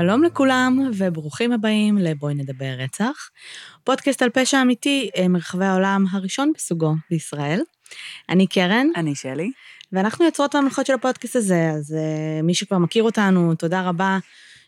[0.00, 3.30] שלום לכולם וברוכים הבאים לבואי נדבר רצח,
[3.84, 7.60] פודקאסט על פשע אמיתי אה, מרחבי העולם הראשון בסוגו בישראל.
[8.28, 8.86] אני קרן.
[8.96, 9.50] אני שלי.
[9.92, 14.18] ואנחנו יוצרות המלכות של הפודקאסט הזה, אז uh, מי שכבר מכיר אותנו, תודה רבה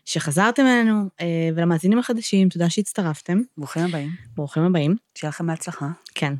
[0.05, 1.23] שחזרתם אלינו, uh,
[1.55, 3.41] ולמאזינים החדשים, תודה שהצטרפתם.
[3.57, 4.09] ברוכים הבאים.
[4.35, 4.95] ברוכים הבאים.
[5.15, 5.87] שיהיה לכם בהצלחה.
[6.15, 6.33] כן.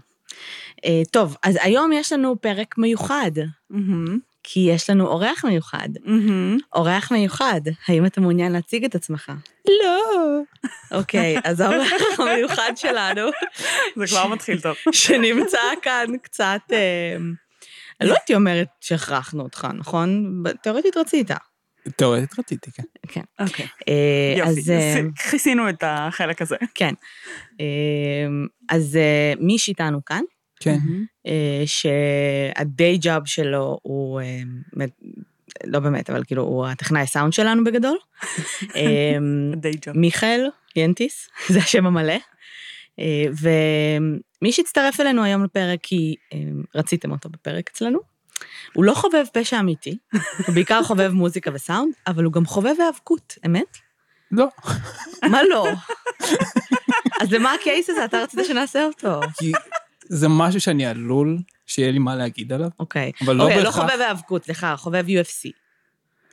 [0.78, 3.32] Uh, טוב, אז היום יש לנו פרק מיוחד.
[3.72, 4.33] Mm-hmm.
[4.44, 5.90] כי יש לנו אורח מיוחד.
[5.96, 6.62] Mm-hmm.
[6.76, 9.32] אורח מיוחד, האם אתה מעוניין להציג את עצמך?
[9.68, 10.42] לא.
[10.92, 13.22] אוקיי, אז האורח המיוחד שלנו...
[13.96, 14.76] זה כבר מתחיל טוב.
[14.92, 16.62] שנמצא כאן קצת...
[16.72, 17.18] אה,
[18.02, 20.42] לא הייתי אומרת שהכרחנו אותך, נכון?
[20.64, 21.32] תאורטית רצית.
[21.96, 22.84] תאורטית רציתי, כן.
[23.08, 23.22] כן.
[23.40, 23.68] אוקיי.
[23.90, 24.70] אה, יופי, אז...
[24.70, 26.56] אה, כיסינו את החלק הזה.
[26.76, 26.94] כן.
[28.70, 29.00] אז
[29.40, 30.24] מי שאיתנו כאן?
[30.64, 30.78] כן.
[31.28, 34.42] אה, שהדיי ג'אב שלו הוא, אה,
[35.64, 37.98] לא באמת, אבל כאילו, הוא הטכנאי סאונד שלנו בגדול.
[38.76, 39.18] אה,
[39.56, 39.98] די ג'וב.
[39.98, 42.18] מיכאל ינטיס, זה השם המלא.
[43.00, 46.40] אה, ומי שהצטרף אלינו היום לפרק, כי אה,
[46.76, 48.00] רציתם אותו בפרק אצלנו,
[48.74, 49.98] הוא לא חובב פשע אמיתי,
[50.48, 53.78] הוא בעיקר חובב מוזיקה וסאונד, אבל הוא גם חובב היאבקות, אמת?
[54.32, 54.48] לא,
[55.32, 55.68] מה לא?
[57.22, 58.06] אז למה הקייס הזה?
[58.06, 59.22] אתה רצית שנעשה אותו.
[59.40, 59.52] כי
[60.10, 62.70] זה משהו שאני עלול שיהיה לי מה להגיד עליו.
[62.80, 63.12] אוקיי.
[63.26, 65.50] אבל לא אוקיי, לא בהכרח- חובב היאבקות, סליחה, חובב UFC.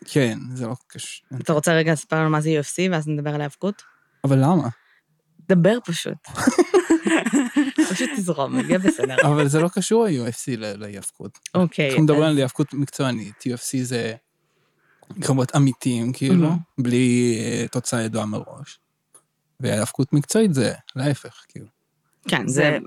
[0.05, 1.27] כן, זה לא קשור.
[1.41, 3.83] אתה רוצה רגע לספר לנו מה זה UFC, ואז נדבר על היאבקות?
[4.25, 4.69] אבל למה?
[5.49, 6.15] דבר פשוט.
[7.91, 9.17] פשוט תזרום, יהיה בסדר.
[9.27, 11.39] אבל זה לא קשור ה-UFC ל- להיאבקות.
[11.55, 11.89] אוקיי.
[11.89, 14.15] אנחנו מדברים על היאבקות מקצוענית, UFC זה
[15.21, 16.57] קרבות אמיתיים, כאילו, מהמם.
[16.79, 18.79] בלי אה, תוצאה ידועה מראש.
[19.61, 21.67] והיאבקות מקצועית זה להפך, כאילו.
[22.29, 22.79] כן, זה...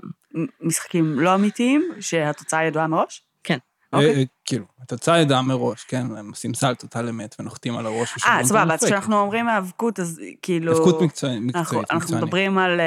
[0.60, 3.22] משחקים לא אמיתיים, שהתוצאה ידועה מראש?
[3.44, 3.58] כן.
[3.92, 4.14] אוקיי.
[4.14, 8.14] אה, כאילו, התוצאה ידועה מראש, כן, הם עושים סלטות על אמת ונוחתים על הראש.
[8.26, 8.84] אה, סבבה, אז.
[8.84, 10.72] כשאנחנו אומרים האבקות, אז כאילו...
[10.72, 12.24] היאבקות מקצועית, אנחנו- מקצועית, אנחנו מקצוענית.
[12.24, 12.80] מדברים על...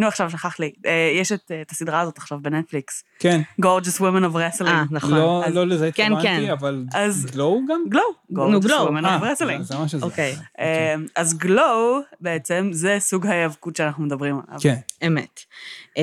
[0.00, 0.72] אה, אה, נו, עכשיו שכח לי.
[0.86, 4.66] אה, יש את את הסדרה הזאת עכשיו בנטפליקס, כן, Gorgeous Women of Wrestling.
[4.66, 5.14] אה, נכון.
[5.14, 6.50] לא, אז- לא לזה כן, התכוונתי, כן.
[6.52, 7.84] אבל אז- גלו גם?
[7.88, 8.02] גלו.
[8.30, 8.88] נו, Gorgeous גלו.
[8.88, 9.62] Women אה, of Wrestling.
[9.62, 10.04] זה- מה שזה.
[10.06, 10.36] אוקיי.
[10.60, 14.60] אה, אז גלו, בעצם, זה סוג ההיאבקות שאנחנו מדברים עליו.
[14.60, 14.76] כן.
[15.06, 15.40] אמת.
[15.98, 16.02] אה,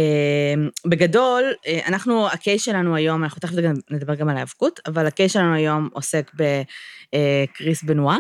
[0.87, 5.33] בגדול, אה, אנחנו, הקייס שלנו היום, אנחנו תכף גם נדבר גם על ההיאבקות, אבל הקייס
[5.33, 8.17] שלנו היום עוסק בקריס בנואה,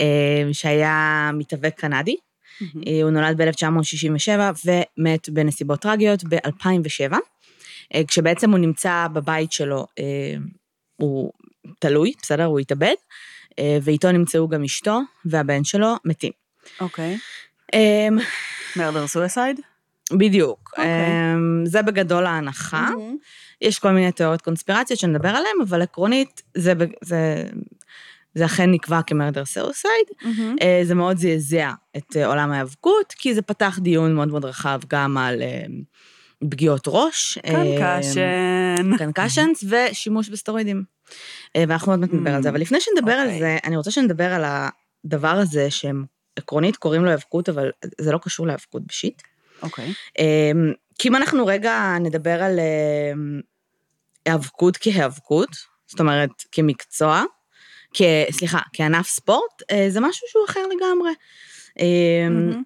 [0.00, 0.04] אה,
[0.52, 2.16] שהיה מתאבק קנדי.
[2.60, 2.82] מהמם.
[2.86, 7.14] אה, הוא נולד ב-1967 ומת בנסיבות טרגיות ב-2007,
[8.08, 10.34] כשבעצם הוא נמצא בבית שלו, אה,
[10.96, 11.32] הוא
[11.78, 12.44] תלוי, בסדר?
[12.44, 12.94] הוא התאבד,
[13.58, 16.32] אה, ואיתו נמצאו גם אשתו והבן שלו מתים.
[16.80, 17.18] אוקיי.
[17.74, 18.08] אה,
[18.76, 19.60] murder suicide?
[20.12, 20.70] בדיוק.
[20.72, 20.84] אוקיי.
[20.84, 22.88] אה, זה בגדול ההנחה.
[23.60, 27.44] יש כל מיני תיאוריות קונספירציות שנדבר עליהן, אבל עקרונית, זה, זה,
[28.34, 30.06] זה אכן נקבע כ murder suicide.
[30.22, 30.56] מהמם.
[30.62, 34.80] אה, זה מאוד זעזע את אה, עולם ההיאבקות, כי זה פתח דיון מאוד מאוד רחב
[34.88, 35.64] גם על אה,
[36.48, 37.38] פגיעות ראש.
[37.46, 38.96] אה, קנקשן.
[38.96, 40.84] קנקשנס ושימוש בסטרואידים.
[41.56, 43.38] ואנחנו עוד מעט נדבר על זה, אבל לפני שנדבר על אוקיי.
[43.38, 44.44] זה, אני רוצה שנדבר על
[45.04, 46.04] הדבר הזה שהם
[46.36, 47.70] עקרונית קוראים לו היאבקות, אבל
[48.00, 49.22] זה לא קשור להיאבקות בשיט.
[49.62, 49.92] אוקיי.
[50.18, 53.40] אמ, כי אם אנחנו רגע נדבר על אמ,
[54.26, 55.48] היאבקות כהיאבקות,
[55.86, 57.22] זאת אומרת, כמקצוע,
[57.94, 58.02] כ...
[58.30, 61.10] סליחה, כענף ספורט, אה, זה משהו שהוא אחר לגמרי.
[61.80, 62.62] אמ, מהמם.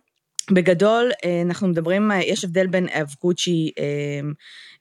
[0.50, 3.72] בגדול, אה, אנחנו מדברים, אה, יש הבדל בין היאבקות שהיא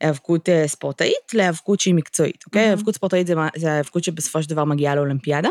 [0.01, 2.61] היאבקות אה, ספורטאית להיאבקות שהיא מקצועית, אוקיי?
[2.61, 2.73] מהמם.
[2.73, 5.49] היאבקות ספורטאית זה זה ההיאבקות שבסופו של דבר מגיעה לאולימפיאדה.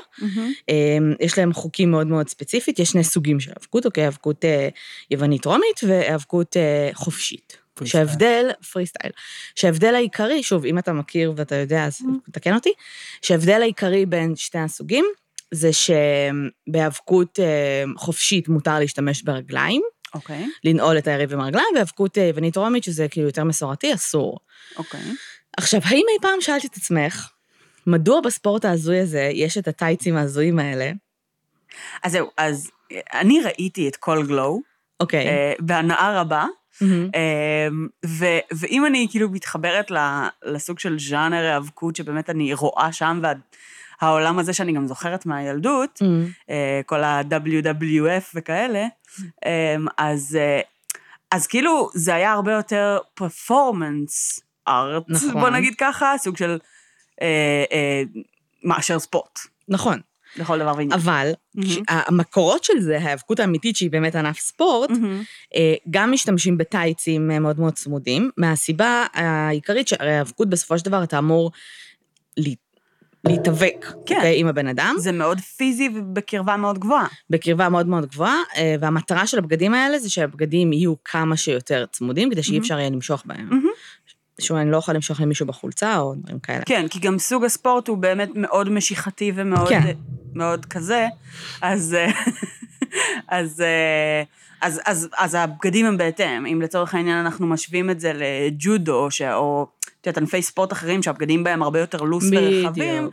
[0.69, 4.05] אמ, יש להם חוקים מאוד מאוד ספציפית, יש שני סוגים של היאבקות, אוקיי?
[4.05, 4.69] היאבקות אה,
[5.11, 7.66] יוונית-רומית והיאבקות אה, חופשית.
[7.77, 9.13] פרי שההבדל, פרי סטייל,
[9.55, 12.31] שההבדל העיקרי, שוב, אם אתה מכיר ואתה יודע, אז Mm.
[12.33, 12.73] תקן אותי,
[13.23, 15.05] שההבדל העיקרי בין שתי הסוגים,
[15.51, 19.83] זה שבהיאבקות אה, חופשית מותר להשתמש ברגליים,
[20.15, 20.47] אוקיי.
[20.65, 24.39] לנעול את היריב עם הרגליים, והיאבקות אה, יוונית-רומית, שזה כאילו יותר מסורתי, אסור.
[24.77, 25.01] אוקיי.
[25.57, 27.31] עכשיו, האם אי פעם שאלת את עצמך,
[27.87, 30.91] מדוע בספורט ההזוי הזה יש את הטייצים ההזויים האלה?
[32.03, 32.71] אז זהו, אז
[33.13, 34.61] אני ראיתי את כל גלו,
[35.01, 35.29] אוקיי.
[35.29, 36.47] אה, בהנאה רבה,
[36.81, 37.11] מהמם.
[37.15, 39.91] אמ, ו- ואם אני כאילו מתחברת
[40.45, 43.21] לסוג של ז'אנר היאבקות שבאמת אני רואה שם,
[44.03, 46.03] והעולם הזה שאני גם זוכרת מהילדות.
[46.51, 48.87] אה, כל ה-WWF וכאלה,
[49.47, 50.61] אמ, אז, אה,
[51.31, 55.33] אז כאילו זה היה הרבה יותר פרפורמנס ארט, נכון.
[55.33, 56.59] בוא נגיד ככה, סוג של
[57.23, 58.03] אה,
[58.65, 59.39] מאשר ספורט,
[59.69, 60.01] נכון,
[60.39, 60.93] לכל דבר ועניין.
[60.93, 61.31] אבל.
[61.65, 64.91] כש- המקורות של זה, ההיאבקות האמיתית שהיא באמת ענף ספורט.
[65.57, 71.03] אה, גם משתמשים בטייצים אה, מאוד מאוד צמודים, מהסיבה העיקרית שהרי ההיאבקות בסופו של דבר
[71.03, 71.51] אתה אמור
[73.25, 74.17] להתאבק, כן.
[74.17, 77.07] אוקיי, עם הבן אדם, זה מאוד פיזי ובקרבה מאוד גבוהה.
[77.31, 82.31] בקרבה מאוד מאוד גבוהה, אה, והמטרה של הבגדים האלה זה שהבגדים יהיו כמה שיותר צמודים,
[82.31, 82.63] כדי שאי מהמם.
[82.63, 83.49] אפשר יהיה למשוך בהם.
[84.41, 86.65] שהוא אני לא יכול למשוך למישהו בחולצה או דברים כאלה.
[86.67, 89.93] כן, כי גם סוג הספורט הוא באמת מאוד משיכתי ומאוד כן.
[90.35, 91.07] מאוד כזה,
[91.63, 92.11] אז, אה,
[93.39, 94.23] אז, אה,
[94.61, 96.47] אז, אז, אז הבגדים הם בהתאם.
[96.47, 99.23] אם לצורך העניין אנחנו משווים את זה לג'ודו, ש...
[99.23, 99.67] או
[100.01, 103.11] את יודעת, ענפי ספורט אחרים שהבגדים בהם הרבה יותר loose ורחבים.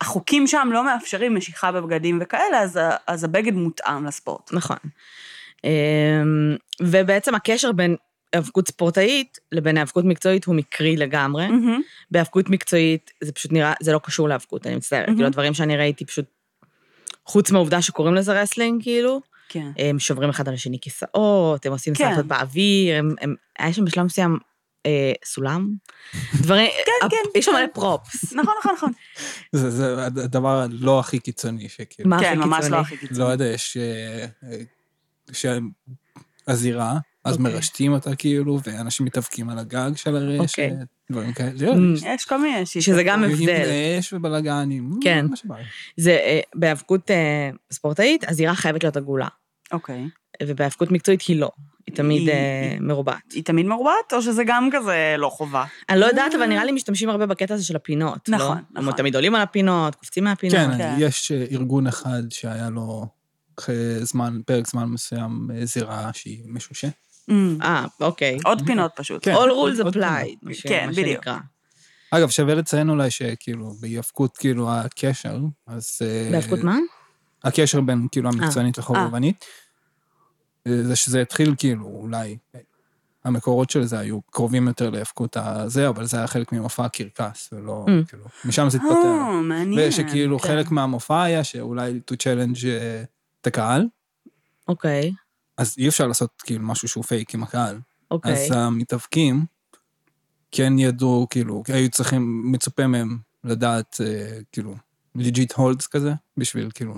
[0.00, 4.52] החוקים שם לא מאפשרים משיכה בבגדים וכאלה, אז, אז הבגד מותאם לספורט.
[4.52, 4.76] נכון.
[5.64, 7.96] אמ, ובעצם הקשר בין
[8.32, 11.48] היאבקות ספורטאית לבין היאבקות מקצועית הוא מקרי לגמרי.
[11.48, 11.80] מהמם.
[12.10, 15.06] בהיאבקות מקצועית זה פשוט נראה, זה לא קשור להיאבקות, אני מצטערת.
[15.06, 15.16] מהמם.
[15.16, 16.24] כאילו, הדברים שאני ראיתי פשוט,
[17.26, 19.70] חוץ מהעובדה שקוראים לזה wrestling, כאילו, כן.
[19.78, 22.10] הם שוברים אחד על השני כיסאות, הם עושים כן.
[22.10, 24.38] סלטות באוויר, הם, הם, היה שם בשלב מסוים
[24.86, 25.74] אה, סולם.
[26.34, 27.58] דברים, כן, כן, יש שם כן.
[27.58, 28.32] מלא פרופס.
[28.38, 28.92] נכון, נכון, נכון.
[29.52, 32.10] זה, זה הדבר הלא הכי קיצוני שכאילו.
[32.10, 32.76] מה הכי כן, ממש קיצוני?
[32.76, 33.20] לא הכי קיצוני.
[33.20, 33.76] לא יודע, יש...
[33.76, 34.58] אה, אה,
[36.48, 37.52] שהזירה, אז אוקיי.
[37.52, 40.72] מרשתים אותה כאילו, ואנשים מתאבקים על הגג של הרשת, אוקיי.
[41.12, 41.72] דברים כאלה.
[41.72, 42.06] Mm.
[42.06, 42.82] יש כל מיני שיטות.
[42.82, 43.68] שזה גם עם הבדל.
[43.98, 44.90] אש ובלאגנים.
[45.02, 45.26] כן.
[45.30, 45.54] מה שבא.
[45.96, 49.28] זה אה, בהיאבקות אה, ספורטאית, הזירה חייבת להיות עגולה,
[49.72, 50.04] אוקיי.
[50.42, 51.50] ובהיאבקות מקצועית היא לא.
[51.86, 53.32] היא תמיד היא- אה, היא- מרובעת.
[53.32, 55.64] היא תמיד מרובעת, או שזה גם כזה לא חובה?
[55.88, 58.28] אני לא יודעת, אבל נראה לי משתמשים הרבה בקטע הזה של הפינות.
[58.28, 58.36] לא?
[58.36, 58.92] נכון, הם נכון.
[58.96, 60.56] תמיד עולים על הפינות, קופצים מהפינות.
[60.56, 60.94] כן, כן.
[60.98, 63.06] יש אה, ארגון אחד שהיה לו
[63.58, 66.88] אחרי זמן, פרק זמן מסוים, אה, זירה שהיא משושה.
[67.62, 68.38] אה, אוקיי.
[68.44, 69.24] עוד פינות פשוט.
[69.24, 69.34] כן.
[69.34, 69.88] All rules
[70.54, 71.24] ש- כן, בדיוק.
[72.10, 75.98] אגב, שווה לציין אולי שכאילו, בהיאבקות, כאילו, הקשר, אז...
[76.02, 76.76] אה, בהיאבקות מה?
[77.44, 79.44] הקשר בין, כאילו, המקצוענית לחובבנית,
[80.66, 82.36] אה, זה שזה התחיל, כאילו, אולי,
[83.24, 87.84] המקורות של זה היו קרובים יותר להיאבקות הזה, אבל זה היה חלק ממופע הקרקס, ולא,
[87.88, 88.08] Mm.
[88.08, 88.92] כאילו, משם זה התפתח.
[89.04, 89.88] אה, מעניין.
[89.88, 90.48] ושכאילו כן.
[90.48, 93.02] חלק מהמופע היה שאולי to challenge אה,
[93.40, 93.86] את הקהל,
[94.68, 95.12] אוקיי,
[95.58, 97.80] אז אי אפשר לעשות כאילו משהו שהוא פייק עם הקהל.
[98.10, 98.32] אוקיי.
[98.32, 99.44] אז המתאבקים
[100.50, 104.74] כן ידעו, כאילו, היו צריכים, מצופה מהם לדעת, אה, כאילו,
[105.18, 106.94] legit holds כזה, בשביל כאילו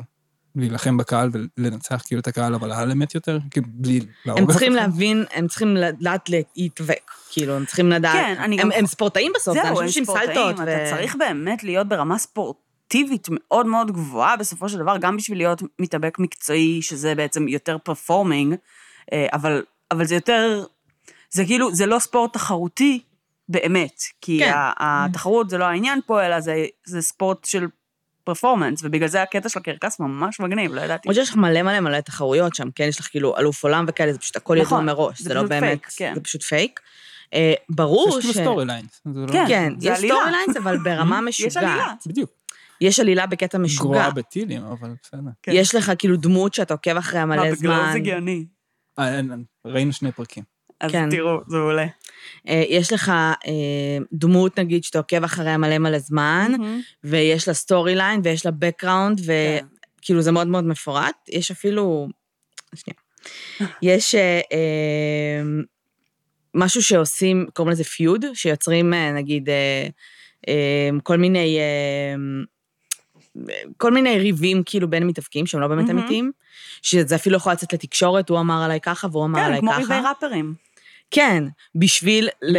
[0.57, 4.73] להילחם בקהל ולנצח כאילו את הקהל, אבל על אמת יותר, כאילו, בלי להרוג הם צריכים.
[4.73, 7.11] להבין, הם צריכים לדעת להתאבק.
[7.31, 8.15] כאילו, הם צריכים לדעת...
[8.15, 10.69] כן, אני הם- גם- הם ספורטאים בסוף, זה זהו, הם אנשים שעושים ספורטאים, סלטות.
[10.69, 12.19] אתה צריך באמת להיות ברמה
[12.95, 17.79] ספורטיבית מאוד מאוד גבוהה בסופו של דבר, גם בשביל להיות מתאבק מקצועי, שזה בעצם יותר
[17.79, 18.55] פרפורמינג,
[19.13, 20.65] אה, אבל, אבל זה יותר,
[21.31, 23.01] זה כאילו, זה לא ספורט תחרותי
[23.49, 24.53] באמת, כי כן.
[24.57, 27.67] התחרות זה לא העניין פה, אלא זה, זה ספורט של
[28.25, 31.09] performance, ובגלל זה הקטע של הקרקס ממש מגניב, לא ידעתי.
[31.09, 34.13] למרות שיש לך מלא מלא מלא תחרויות שם, כן, יש לך כאילו אלוף עולם וכאלה,
[34.13, 36.13] זה פשוט הכל ידוע נכון, מראש, זה זה לא באמת, פייק, כן.
[36.15, 36.81] זה פשוט פייק.
[37.35, 38.39] אה, ברור יש כאילו ש...
[38.39, 39.03] storylines.
[39.33, 39.45] כן.
[39.49, 39.99] כן, יש.
[39.99, 41.75] storylines, אבל ברמה יש עלילה.
[41.77, 42.07] משוגעת.
[42.07, 42.44] בדיוק.
[42.85, 43.91] יש עלילה בקטע משוגע.
[43.91, 45.31] גרועה בטילים, אבל בסדר.
[45.43, 45.53] כן.
[45.55, 47.91] יש לך כאילו דמות שאתה עוקב אחריה מלא בגלל זמן.
[47.93, 48.47] זה גאוני.
[48.99, 49.21] אה,
[49.65, 50.45] ראינו שני פרקים.
[50.81, 51.11] אז כן.
[51.11, 51.87] תראו, זה מעולה.
[52.49, 53.09] אה, יש לך
[53.47, 56.81] אה, דמות, נגיד, שאתה עוקב אחריה מלא מלא זמן, מהמם.
[57.05, 59.67] ויש לה storyline, ויש לה background, כן.
[59.99, 61.29] וכאילו זה מאוד מאוד מפורט.
[61.29, 62.09] יש אפילו...
[62.75, 62.99] שנייה.
[63.83, 65.43] יש אה, אה,
[66.55, 69.87] משהו שעושים, קוראים לזה feud, שיוצרים, נגיד, אה,
[70.49, 71.59] אה, כל מיני...
[73.77, 75.99] כל מיני ריבים כאילו בין מתאבקים שהם לא באמת מהמם.
[75.99, 76.33] אמיתיים,
[76.83, 79.81] שזה אפילו יכול לצאת לתקשורת, הוא אמר עליי ככה והוא אמר כן, עליי כמו ככה.
[79.81, 80.55] ריבי ראפרים.
[81.11, 82.57] כן, בשביל ל...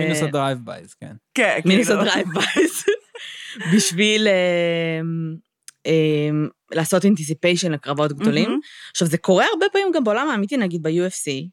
[0.00, 1.12] מינוס ה drive-bys, כן.
[1.34, 2.00] כן, מינוס כאילו.
[2.00, 2.84] ה drive-bys.
[3.74, 5.00] בשביל אה,
[5.86, 6.30] אה,
[6.72, 8.60] לעשות anticipation לקרבות גדולים.
[8.90, 11.48] עכשיו, זה קורה הרבה פעמים גם בעולם האמיתי, נגיד ב-UFC.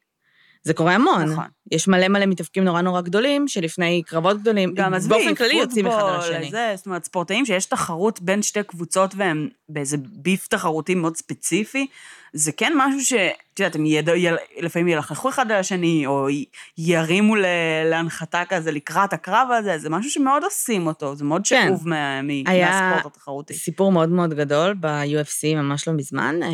[0.64, 1.24] זה קורה המון.
[1.24, 1.46] נכון.
[1.72, 5.88] יש מלא מלא מתאבקים נורא נורא גדולים, שלפני קרבות גדולים, גם עזבי, באופן כללי יוצאים
[5.88, 6.52] אחד על השני.
[6.52, 11.88] זה, זאת אומרת, ספורטאים שיש תחרות בין שתי קבוצות והם באיזה beef תחרותי מאוד ספציפי,
[12.34, 13.14] זה כן משהו ש...
[13.54, 14.08] את יודעת, הם יד...
[14.08, 14.36] יל...
[14.60, 16.46] לפעמים ילחכו אחד על השני, או י...
[16.78, 17.46] ירימו ל...
[17.86, 21.66] להנחתה כזה לקראת הקרב הזה, זה משהו שמאוד עושים אותו, זה מאוד כן.
[21.68, 22.22] שאוב מה...
[22.22, 22.30] מ...
[22.46, 23.54] היה- מהספורט התחרותי.
[23.54, 26.50] סיפור מאוד מאוד גדול ב-UFC ממש לא מזמן, אה,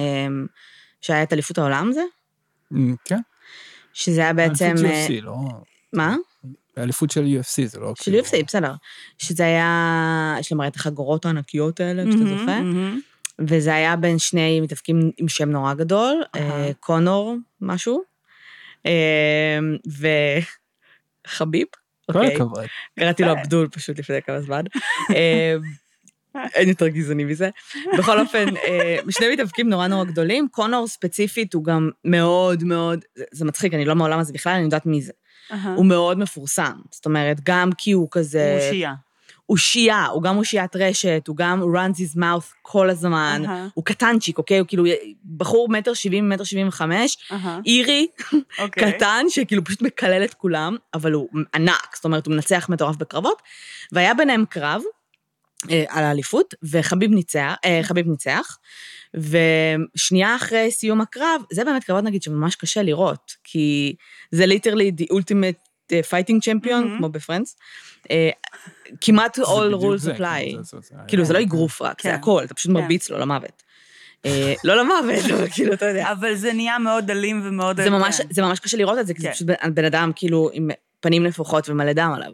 [1.02, 2.02] שהיה את אליפות העולם זה,
[2.74, 3.20] אמ, כן.
[3.98, 4.66] שזה היה בעצם...
[4.66, 5.36] אליפות אה, UFC, לא...
[5.94, 6.16] מה?
[6.78, 7.94] אליפות של UFC, זה לא...
[7.98, 8.74] של כאילו- UFC, בסדר.
[9.18, 12.60] שזה היה, יש להם הרי את החגורות הענקיות האלה, כשאתה זוכר.
[13.40, 16.24] וזה היה בין שני מתאבקים עם שם נורא גדול.
[16.36, 18.02] אה, קונור משהו,
[18.86, 19.60] אה,
[21.28, 21.68] וחביב,
[22.12, 22.66] כל אוקיי, הכבוד.
[23.00, 24.64] קראתי לו אבדול פשוט לפני כמה זמן.
[26.38, 27.50] אה, אין יותר גזעני מזה.
[27.98, 33.46] בכל אופן, אה, שני מתאבקים נורא נורא גדולים, קונור ספציפית הוא גם מאוד מאוד, זה-
[33.46, 35.12] מצחיק, אני לא מהעולם הזה בכלל, אני יודעת מי זה.
[35.76, 38.60] הוא מאוד מפורסם, זאת אומרת, גם כי הוא כזה...
[38.62, 38.94] הוא שיעה.
[39.50, 43.68] אושייה, הוא גם אושיית רשת, הוא גם runs his mouth כל הזמן, אהה.
[43.74, 44.60] הוא קטנצ'יק, אוקיי?
[44.60, 44.84] הוא כאילו
[45.38, 47.60] בחור מטר שבעים, מטר שבעים וחמש, אהה.
[47.66, 48.08] אירי,
[48.60, 48.94] אוקיי.
[48.94, 53.42] קטן, שכאילו פשוט מקלל את כולם, אבל הוא ענק, זאת אומרת, הוא מנצח מטורף בקרבות,
[53.92, 54.97] והיה ביניהם קרב אה,
[55.90, 58.58] על האליפות, וחביב ניצח, אה, חביב ניצח,
[59.96, 63.96] ושנייה אחרי סיום הקרב, זה באמת קרבות נגיד שממש קשה לראות, כי
[64.32, 66.98] זה literally the ultimate אה, fighting champion, מהמם.
[66.98, 67.56] כמו ב Friends,
[68.12, 68.30] אה,
[69.02, 70.58] כמעט all rules apply.
[71.08, 72.16] כאילו, זה- לא היה- אגרוף רק, זה כן.
[72.16, 72.78] הכל, אתה פשוט כן.
[72.82, 73.64] מרביץ לו למוות.
[74.26, 76.12] אה, לא למוות, אבל כאילו, אתה יודע.
[76.12, 77.82] אבל זה נהיה מאוד אלים ומאוד...
[77.82, 78.56] זה ממש, כן.
[78.64, 79.34] קשה לראות את זה, כי זה כן.
[79.34, 82.32] פשוט בן- אדם כאילו עם פנים נפוחות ומלא דם עליו.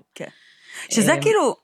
[0.90, 1.56] שזה אה, כאילו,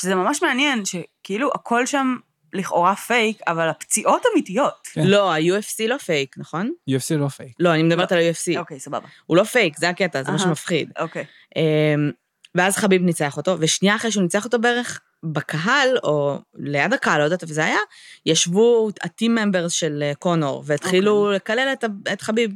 [0.00, 2.16] שזה ממש מעניין, שכאילו הכל שם
[2.52, 4.88] לכאורה פייק, אבל הפציעות אמיתיות.
[4.92, 5.06] כן.
[5.06, 6.72] לא, ה-UFC לא פייק, נכון?
[6.90, 7.52] UFC לא פייק.
[7.58, 8.58] לא, אני מדברת על ה-UFC.
[8.58, 9.08] אוקיי, סבבה.
[9.26, 10.38] הוא לא פייק, זה הקטע, זה מה.
[10.38, 10.90] שמפחיד.
[10.98, 11.24] אוקיי.
[11.56, 12.10] אמ,
[12.54, 17.24] ואז חביב ניצח אותו, ושנייה אחרי שהוא ניצח אותו בערך, בקהל, או ליד הקהל, לא
[17.24, 17.78] יודעת איפה זה היה,
[18.26, 21.36] ישבו הטים ממברס של אה, קונור, והתחילו אוקיי.
[21.36, 21.74] לקלל
[22.12, 22.50] את חביב.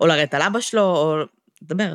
[0.00, 1.16] או לרדת על אבא שלו, או...
[1.62, 1.94] דבר.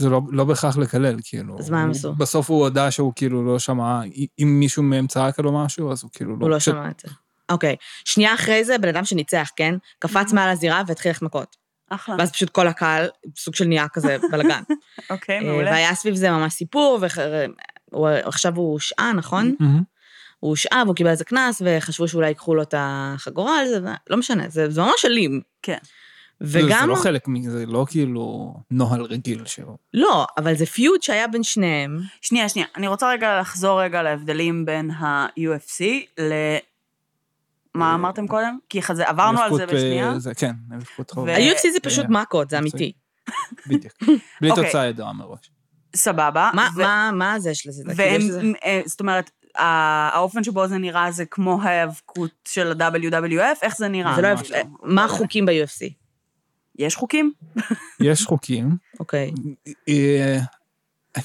[0.00, 1.58] זה לא, לא בהכרח לקלל, כאילו.
[1.58, 2.14] אז מה הם הוא- עשו?
[2.14, 4.00] בסוף הוא הודה שהוא כאילו לא שמע,
[4.38, 6.38] אם מישהו מהם צעק עליו משהו, אז הוא כאילו לא...
[6.40, 7.12] הוא לא פשוט- שמע את זה.
[7.50, 7.76] אוקיי.
[8.04, 9.74] שנייה אחרי זה, בן אדם שניצח, כן?
[9.98, 11.56] קפץ מעל הזירה והתחיל ללכת מכות.
[11.90, 12.16] אחלה.
[12.18, 14.62] ואז פשוט כל הקהל, סוג של נהיה כזה בלאגן.
[15.10, 15.70] אוקיי, אה, מעולה.
[15.70, 16.98] והיה סביב זה ממש סיפור,
[17.92, 19.54] ועכשיו הוא הושעה, נכון?
[20.40, 23.78] הוא הושעה והוא קיבל איזה קנס, וחשבו שאולי ייקחו לו את החגורה על זה,
[24.10, 25.40] לא משנה, זה, זה ממש אלים.
[25.62, 25.78] כן.
[26.40, 26.80] זה- וגם...
[26.80, 29.76] זה לא חלק מזה, זה לא כאילו נוהל רגיל שלו.
[29.94, 32.00] לא, אבל זה פיוד שהיה בין שניהם.
[32.20, 32.66] שנייה, שנייה.
[32.76, 35.84] אני רוצה רגע לחזור רגע להבדלים בין ה-UFC
[36.20, 36.32] ל...
[37.74, 38.58] מה אמרתם קודם?
[38.68, 40.18] כי חזה, עברנו על זה אה, בשנייה.
[40.18, 41.28] זה- כן, האבקות חוב.
[41.28, 42.92] ה-UFC זה פשוט אה, מכות, זה אמיתי.
[43.66, 43.94] בדיוק.
[44.40, 44.64] בלי אוקיי.
[44.66, 45.50] תוצאה ידועה מראש.
[45.96, 46.50] סבבה.
[46.54, 47.82] מה, ו- מה, מה זה יש לזה?
[48.64, 54.14] אה, זאת אומרת, האופן שבו זה נראה זה כמו ההיאבקות של ה-WWF, איך זה נראה?
[54.16, 54.28] זה לא...
[54.82, 55.99] מה החוקים ב-UFC?
[56.80, 57.32] יש חוקים?
[58.00, 59.30] יש חוקים, אוקיי.
[59.88, 60.38] אה,
[61.16, 61.24] אני-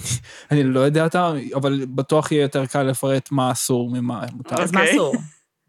[0.51, 4.61] אני לא יודע אותם, אבל בטוח יהיה יותר קל לפרט מה אסור ממה מותר.
[4.61, 4.95] אז מה אוקיי.
[4.95, 5.15] אסור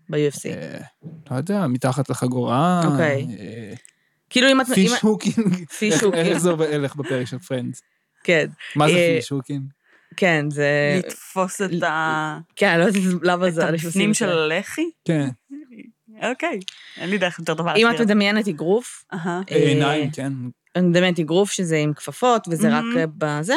[0.09, 0.47] ב-UFC?
[0.47, 0.79] אה,
[1.31, 2.81] לא יודע, מתחת לחגורה.
[2.87, 3.27] אוקיי.
[3.39, 3.75] אה,
[4.31, 4.67] כאילו אם את...
[4.75, 5.65] fish hooking.
[5.79, 6.27] fish איך- hooking.
[6.27, 7.83] איך זה עובד הלך בפרק של Friends?
[8.25, 9.63] כן, מה זה fish hooking?
[10.17, 11.01] כן, זה...
[11.07, 12.39] לתפוס את ה...
[12.57, 13.71] כן, אני לא יודעת למה את זה...
[13.71, 14.29] עושים הפנים את של.
[14.29, 14.91] הלחי?
[15.05, 15.29] כן.
[16.23, 16.61] אוקיי.
[16.97, 18.01] אין לי דרך יותר טובה אם את.
[18.01, 19.41] מדמיינת אגרוף, אהה.
[19.51, 20.33] אה, עיניים, כן.
[20.77, 22.85] אני מדמיינת אגרוף שזה עם כפפות, וזה רק.
[22.97, 23.55] אה, בזה.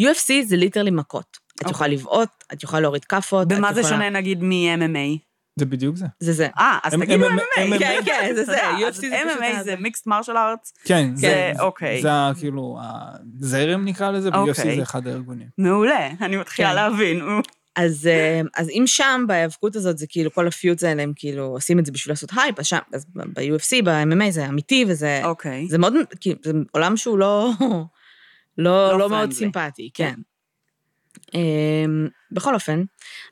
[0.00, 1.36] UFC זה literally מכות.
[1.62, 3.48] את יכולה לבעוט, את יכולה להוריד כאפות.
[3.48, 5.18] במה זה שונה נגיד מ-MMA?
[5.56, 6.06] זה בדיוק זה.
[6.20, 6.48] זה זה.
[6.58, 7.78] אה, אז תגידו MMA.
[7.78, 8.70] כן, כן, זה זה.
[9.10, 10.72] MMA זה mixed martial arts?
[10.84, 11.20] כן, זה-
[11.56, 12.02] זה, אוקיי.
[12.02, 12.08] זה
[12.40, 12.78] כאילו
[13.40, 14.76] הזרם נקרא לזה, ב-UFC אוקיי.
[14.76, 15.46] זה אחד הארגונים.
[15.58, 16.74] מעולה, אני מתחילה כן.
[16.74, 17.20] להבין.
[17.76, 21.44] אז, אה, אז אם שם, בהיאבקות הזאת, זה כאילו, כל ה feuds האלה, הם כאילו
[21.44, 25.66] עושים את זה בשביל לעשות הייפ, אז שם, אז ב-UFC, ב-MMA זה אמיתי, וזה אוקיי.
[25.68, 27.50] זה מאוד, כאילו, זה עולם שהוא לא,
[28.58, 29.32] לא, לא לא מאוד.
[29.32, 30.14] סימפטי, כן.
[31.34, 32.84] אמ, בכל אופן,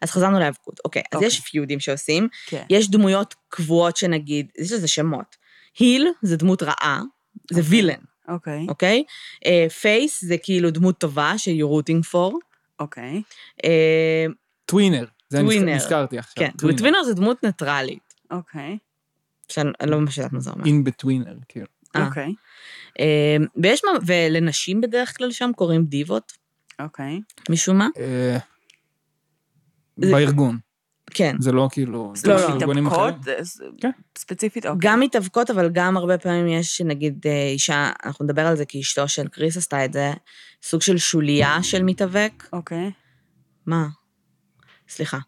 [0.02, 0.80] אז חזרנו להיאבקות.
[0.84, 1.26] אוקיי, אז אוקיי.
[1.26, 2.64] יש פיודים שעושים, כן.
[2.70, 5.36] יש דמויות קבועות שנגיד, יש לזה שמות.
[5.78, 7.02] heel זה דמות רעה,
[7.50, 7.70] זה אוקיי.
[7.70, 8.66] villain, אוקיי.
[8.68, 9.04] אוקיי?
[9.80, 12.49] face זה כאילו דמות טובה, ש-you're rooting for.
[12.80, 13.22] אוקיי.
[13.64, 14.26] אה,
[14.66, 15.74] tweener, זה tweener.
[15.74, 16.44] נזכרתי עכשיו.
[16.44, 18.78] כן, tweener זה דמות ניטרלית, אוקיי.
[19.48, 20.64] שאני אני לא ממש יודעת מה זה אומר.
[20.66, 21.66] אין בטווינר, כאילו.
[21.96, 22.06] אה.
[22.06, 22.34] אוקיי.
[23.00, 26.32] אה, ויש, מה- ולנשים בדרך כלל שם קוראים דיבות,
[26.80, 27.20] אוקיי.
[27.50, 27.88] משום מה.
[29.96, 30.58] בארגון,
[31.14, 31.36] כן.
[31.40, 32.12] זה לא כאילו...
[32.14, 32.48] זאת לא, לא.
[32.48, 33.28] ארגונים מתאבקות?
[33.38, 33.90] אז- כן.
[34.18, 34.66] ספציפית?
[34.66, 34.90] אוקיי.
[34.90, 38.80] גם מתאבקות, אבל גם הרבה פעמים יש, נגיד, אה, אישה, אנחנו נדבר על זה כי
[38.80, 40.12] אשתו של קריס עשתה את זה,
[40.62, 42.48] סוג של שוליה של מתאבק.
[42.52, 42.90] אוקיי.
[43.66, 43.86] מה?
[44.90, 45.18] סליחה,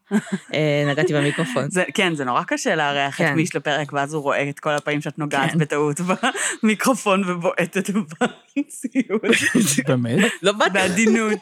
[0.55, 1.71] אה, נגעתי במיקרופון.
[1.71, 3.35] זה, כן, זה נורא קשה לארח את כן.
[3.35, 5.59] מיש לפרק, ואז הוא רואה את כל הפעמים שאת נוגעת כן.
[5.59, 6.01] בטעות
[6.63, 9.23] במיקרופון ובועטת במציאות.
[9.89, 10.33] באמת?
[10.43, 11.39] לא באתי, בעדינות.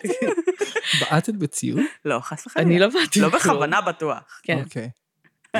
[1.00, 1.80] בעטת בציוד?
[2.04, 2.68] לא, חס וחלילה.
[2.70, 3.20] אני לא באתי.
[3.20, 3.28] לא.
[3.28, 4.40] בכוונה בטוח.
[4.42, 4.62] כן.
[4.64, 4.90] אוקיי.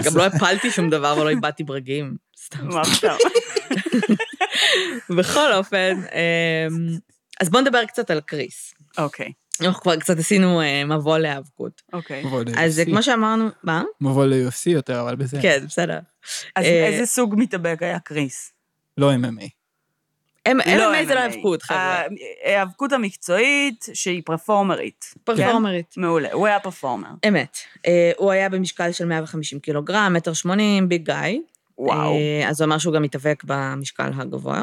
[0.05, 2.17] גם לא הפלתי שום דבר ולא איבדתי ברגים.
[2.45, 2.69] סתם.
[2.69, 3.19] מה פתאום?
[5.19, 6.99] בכל אופן, אמ,
[7.41, 8.75] אז בואו נדבר קצת על קריס.
[8.99, 11.83] אוקיי, אנחנו כבר קצת עשינו אה, מבוא להיאבקות.
[11.93, 12.25] אוקיי.
[12.59, 12.85] אז ל-UFC.
[12.87, 13.83] כמו שאמרנו, מה?
[14.01, 15.43] מבוא ל-UFC יותר, אבל בסדר.
[15.43, 15.99] כן, בסדר.
[16.57, 18.53] אז אה, איזה סוג מתאבק היה קריס?
[18.99, 19.45] לא MMA.
[20.47, 20.65] הם- MMA
[21.07, 21.21] זה לא.
[21.21, 22.03] האבקות, חבר'ה.
[22.45, 25.05] ההיאבקות המקצועית שהיא פרפורמרית.
[25.25, 25.95] פרפורמרית.
[25.97, 27.09] מעולה, הוא היה פרפורמר.
[27.29, 27.57] אמת.
[27.87, 31.39] אה, הוא היה במשקל של 150 קילוגרם, מטר שמונים, ביג גיא.
[31.79, 32.13] וואו.
[32.15, 34.63] אה, אז הוא אמר שהוא גם מתאבק במשקל הגבוה.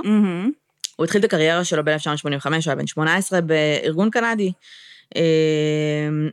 [0.98, 4.51] הוא התחיל את הקריירה שלו ב-1985, הוא היה בן 18 בארגון קנדי,
[5.16, 5.22] אה,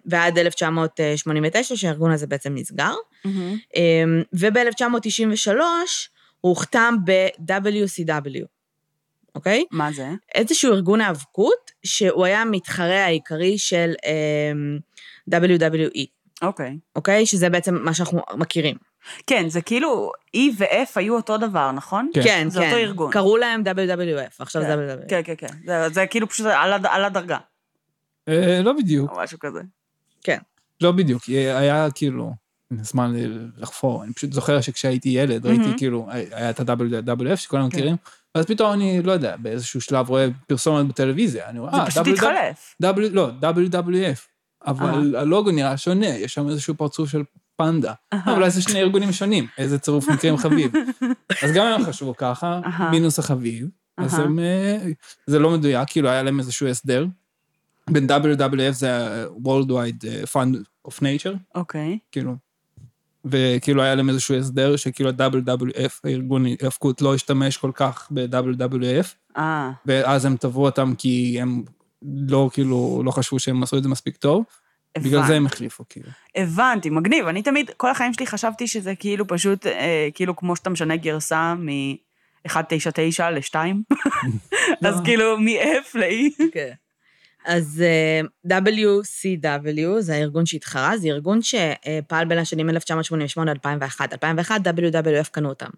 [0.07, 2.95] ועד 1989, שהארגון הזה בעצם נסגר.
[3.25, 3.57] מהמם.
[4.33, 5.61] וב-1993
[6.41, 8.45] הוא הוכתם ב-WCW,
[9.35, 9.65] אוקיי?
[9.71, 10.09] מה זה?
[10.35, 14.79] איזשהו ארגון האבקות, שהוא היה המתחרה העיקרי של אמ,
[15.35, 16.05] WWE,
[16.43, 16.79] אוקיי.
[16.97, 17.27] אוקיי?
[17.27, 18.77] שזה בעצם מה שאנחנו מכירים.
[19.27, 22.11] כן, זה כאילו, E ו-F היו אותו דבר, נכון?
[22.15, 22.23] כן.
[22.25, 22.67] כן, זה כן.
[22.67, 23.13] אותו ארגון.
[23.13, 24.69] קראו להם WWF, עכשיו כן.
[24.69, 25.09] זה WWE.
[25.09, 25.47] כן, כן, כן.
[25.67, 27.39] זה- זה כאילו פשוט על על הדרגה,
[28.29, 29.61] אה, לא בדיוק, או משהו כזה.
[30.81, 31.23] לא בדיוק.
[31.31, 32.33] אה, היה כאילו,
[32.81, 33.13] זמן
[33.57, 34.05] לחפור.
[34.05, 35.79] אני פשוט זוכר שכשהייתי ילד, ראיתי מהמם.
[35.79, 37.77] כאילו, היה את ה-WWF שכולם כן.
[37.77, 37.97] מכירים,
[38.35, 42.07] ואז פתאום אני, לא יודע, באיזשהו שלב רואה פרסומת בטלוויזיה, אני רואה, זה אה, פשוט
[42.07, 42.77] התחלף.
[42.83, 44.19] W, לא, WWF.
[44.67, 47.23] אבל הלוגו נראה שונה, יש שם איזשהו פרצוף של
[47.57, 47.93] פנדה.
[48.27, 50.73] אולי זה שני ארגונים שונים, איזה צירוף מקרים חביב.
[51.43, 52.61] אז גם הם חשבו ככה.
[52.91, 54.19] מינוס החביב, אז.
[54.19, 54.39] הם...
[54.39, 54.79] אה,
[55.27, 57.07] זה לא מדויק, כאילו היה להם איזשהו הסדר.
[57.91, 60.57] בין WWF זה ה-World Wide אה, Fund
[60.89, 61.99] of Nature, אוקיי.
[62.13, 62.37] כאילו.
[63.25, 69.71] וכאילו היה להם איזשהו הסדר שכאילו ה-WWF, הארגון ההאבקות, לא השתמש כל כך ב-WWF, אה,
[69.87, 71.63] ואז הם תבעו אותם כי הם
[72.29, 74.45] לא, כאילו, לא חשבו שהם עשו את זה מספיק טוב.
[74.99, 75.29] בגלל הבנתי.
[75.29, 76.09] זה הם החליפו, כאילו.
[76.37, 77.27] הבנתי, מגניב.
[77.27, 81.55] אני תמיד, כל החיים שלי חשבתי שזה כאילו פשוט, אה, כאילו כמו שאתה משנה גרסה
[81.55, 83.55] מ-199 ל-2,
[84.89, 86.43] אז כאילו מ-F ל-E.
[86.53, 86.73] כן.
[87.45, 94.13] אז אה, WCW זה הארגון שהתחרה, זה ארגון שפעל בין השנים 1988 2001.
[94.13, 95.71] 2001 WWF קנו אותם.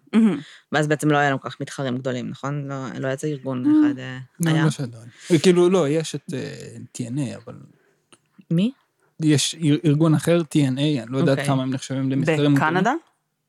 [0.71, 2.67] ואז בעצם לא היה לנו כל כך מתחרים גדולים, נכון?
[2.67, 4.63] לא, לא היה איזה ארגון אחד אה, לא, היה.
[4.63, 5.39] לא שידעתי.
[5.43, 7.55] כאילו, לא, יש את אה, TNA, אבל
[8.51, 8.71] מי?
[9.21, 9.55] יש
[9.85, 11.45] ארגון אחר, TNA, אני לא יודעת אוקיי.
[11.47, 12.93] כמה הם נחשבים למסחרים בקנדה?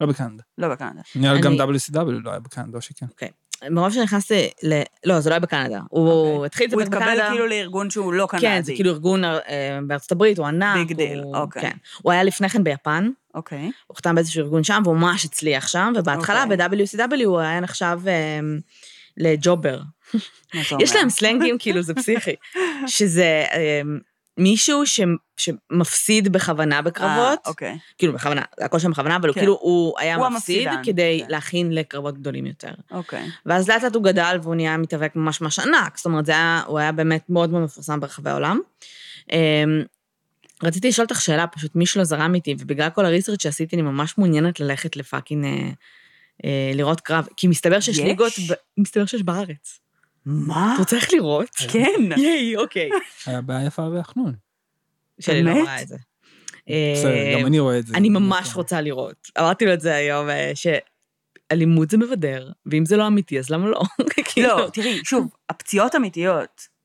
[0.00, 0.42] לא בקנדה.
[0.58, 1.00] לא בקנדה.
[1.16, 3.06] נראה לי גם WCW לא היה בקנדה, או שכן.
[3.70, 4.80] מרוב שנכנסתי ל...
[5.04, 5.80] לא, זה לא היה בקנדה.
[5.90, 6.46] הוא אוקיי.
[6.46, 7.28] התחיל הוא את זה התקבל בקנדה.
[7.30, 8.42] כאילו לארגון שהוא לא קנדי.
[8.42, 9.40] כן, זה כאילו ארגון אה,
[9.86, 10.76] בארצות הברית, הוא ענק.
[10.76, 11.62] big deal, הוא- אוקיי.
[11.62, 11.76] כן.
[12.02, 13.70] הוא היה לפני כן ביפן, אוקיי.
[13.86, 16.56] הוא חתם באיזשהו ארגון שם, והוא ממש הצליח שם, ובהתחלה אוקיי.
[16.56, 18.40] ב-WCW הוא היה נחשב אה,
[19.16, 19.80] לג'ובר.
[20.80, 20.96] יש?
[20.96, 22.34] להם סלנגים, כאילו, זה פסיכי.
[22.86, 23.80] שזה אה,
[24.38, 25.00] מישהו ש-
[25.36, 27.78] שמפסיד בכוונה בקרבות, אה, אוקיי.
[27.98, 29.40] כאילו בכוונה, הכל שם בכוונה, אבל כן.
[29.40, 31.30] כאילו, הוא היה הוא מפסיד המפסידן, כדי כן.
[31.30, 32.72] להכין לקרבות גדולים יותר.
[32.90, 33.26] אוקיי.
[33.46, 36.78] ואז לאט לאט הוא גדל והוא נהיה מתאבק ממש ממש ענק, זאת אומרת, היה, הוא
[36.78, 38.60] היה באמת מאוד מאוד מפורסם ברחבי העולם.
[39.32, 39.82] אמ,
[40.62, 44.14] רציתי לשאול אותך שאלה, פשוט מישהו לא זרם איתי, ובגלל כל הריסרצ' שעשיתי, אני ממש
[44.18, 45.70] מעוניינת ללכת לפאקינג אה,
[46.44, 48.04] אה, לראות קרב, כי מסתבר שיש יש?
[48.04, 49.80] ליגות, ב- מסתבר שיש בארץ.
[50.30, 50.70] מה?
[50.72, 51.48] אתה רוצה איך לראות?
[51.72, 52.00] כן.
[52.16, 52.90] ייי, אוקיי.
[53.26, 54.34] היה ביפה והחנון.
[55.20, 55.50] שלי לא?
[55.50, 55.96] רואה את זה.
[56.94, 57.96] בסדר, אה, גם אני רואה את זה.
[57.96, 59.28] אני ממש רוצה לראות.
[59.38, 63.68] אמרתי לו את זה היום, אה, שאלימות זה מבדר, ואם זה לא אמיתי, אז למה
[63.68, 63.80] לא?
[64.24, 66.78] כאילו, לא, תראי, שוב, הפציעות אמיתיות.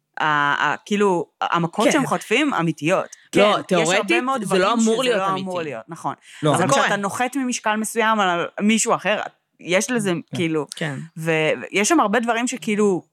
[0.85, 1.91] כאילו, המכות כן.
[1.91, 3.15] שהם חוטפים, אמיתיות.
[3.35, 5.41] לא, כן, יש תיאורטית, הרבה מאוד זה דברים לא אמור שזה להיות לא אמיתי.
[5.41, 6.15] אמור להיות, נכון.
[6.43, 6.81] לא, אבל זה קורה.
[6.81, 9.19] כשאתה נוחת ממשקל מסוים על מישהו אחר,
[9.59, 10.99] יש לזה, כאילו, כן.
[11.17, 13.03] ויש שם הרבה דברים שכאילו,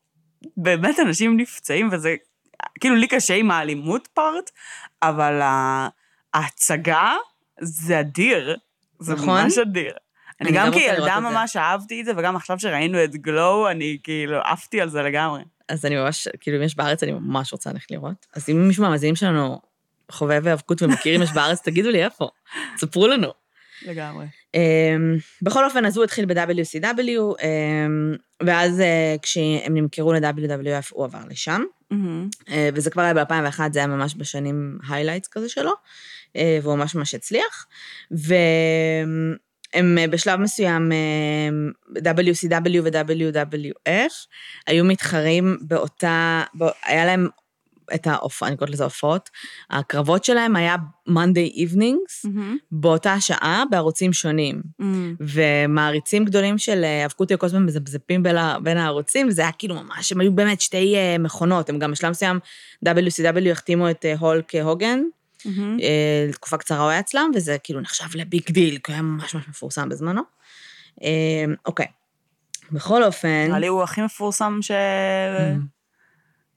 [0.56, 2.16] באמת אנשים נפצעים, וזה,
[2.80, 4.50] כאילו, לי קשה עם האלימות פארט,
[5.02, 5.40] אבל
[6.34, 7.12] ההצגה
[7.60, 8.56] זה אדיר.
[8.98, 9.42] זה נכון?
[9.42, 9.92] ממש אדיר.
[10.40, 11.20] אני גם כילדה.
[11.20, 15.42] ממש אהבתי את זה, וגם עכשיו שראינו את גלו, אני כאילו עפתי על זה לגמרי.
[15.68, 18.26] אז אני ממש, כאילו, אם יש בארץ, אני ממש רוצה ללכת לראות.
[18.34, 19.60] אז אם מישהו מהמאזינים שלנו
[20.10, 22.28] חובב האבקות ומכיר אם יש בארץ, תגידו לי איפה.
[22.76, 23.28] ספרו לנו.
[23.82, 24.26] לגמרי.
[24.56, 31.20] Um, בכל אופן, אז הוא התחיל ב-WCW, um, ואז uh, כשהם נמכרו ל-WWF, הוא עבר
[31.28, 31.62] לשם.
[31.92, 31.94] Uh,
[32.74, 37.14] וזה כבר היה ב-2001, זה היה ממש בשנים highlights כזה שלו, uh, והוא ממש ממש
[37.14, 37.66] הצליח.
[38.10, 44.12] והם uh, בשלב מסוים, uh, WCW ו-WWF,
[44.66, 47.28] היו מתחרים באותה, בא, היה להם
[47.94, 49.30] את ההופעה, אני קוראת לזה הופעות,
[49.70, 50.76] הקרבות שלהם היה
[51.08, 52.28] Monday evenings,
[52.72, 54.62] באותה שעה בערוצים שונים.
[55.20, 58.22] ומעריצים גדולים של אה, האבקות היו כל הזמן מזפזפים
[58.62, 62.10] בין הערוצים, וזה היה כאילו ממש, הם היו באמת שתי אה, מכונות, הם גם בשלב
[62.10, 62.38] מסוים,
[62.86, 65.00] WCW החתימו את אה, הולק הוגן,
[65.46, 69.34] אה, לתקופה קצרה הוא היה אצלם, וזה כאילו נחשב לביג דיל, כי הוא היה ממש
[69.34, 70.22] ממש מפורסם בזמנו.
[71.66, 71.86] אוקיי.
[72.72, 74.70] בכל אופן, נראה לי הוא הכי מפורסם ש...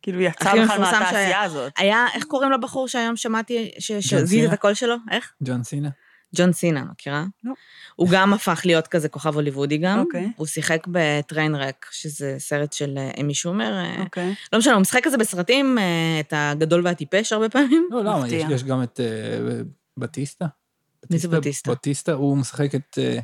[0.03, 1.41] כאילו יצא בכלל מפורסם מהתעשייה שהיה.
[1.41, 1.73] הזאת.
[1.77, 4.53] היה, איך קוראים לבחור שהיום שמעתי, ש- ג'ון שזיהית את?
[4.53, 4.95] הקול שלו?
[5.11, 5.33] איך?
[5.43, 5.89] ג'ון סינה.
[6.35, 7.25] ג'ון סינה, מכירה?
[7.43, 7.53] לא.
[7.95, 9.99] הוא גם הפך להיות כזה כוכב הוליוודי גם.
[9.99, 10.31] אוקיי.
[10.35, 13.73] הוא שיחק בטריינרק, שזה סרט של אה, אמי שומר.
[13.73, 14.35] אה, אוקיי.
[14.53, 15.83] לא משנה, הוא משחק כזה בסרטים, אה,
[16.19, 17.87] את הגדול והטיפש הרבה פעמים.
[17.91, 18.27] לא, למה?
[18.27, 18.45] יש.
[18.49, 19.61] יש גם את אה,
[19.97, 20.45] בטיסטה.
[21.09, 21.71] מי זה בטיסטה?
[21.71, 23.19] בטיסטה, הוא משחק את אה,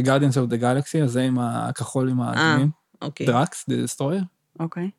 [0.00, 2.70] The Guardians of the Galaxy, הזה עם הכחול עם האדומים.
[3.02, 3.26] אוקיי.
[3.26, 4.24] דראקס, The Destroyer.
[4.60, 4.90] אוקיי.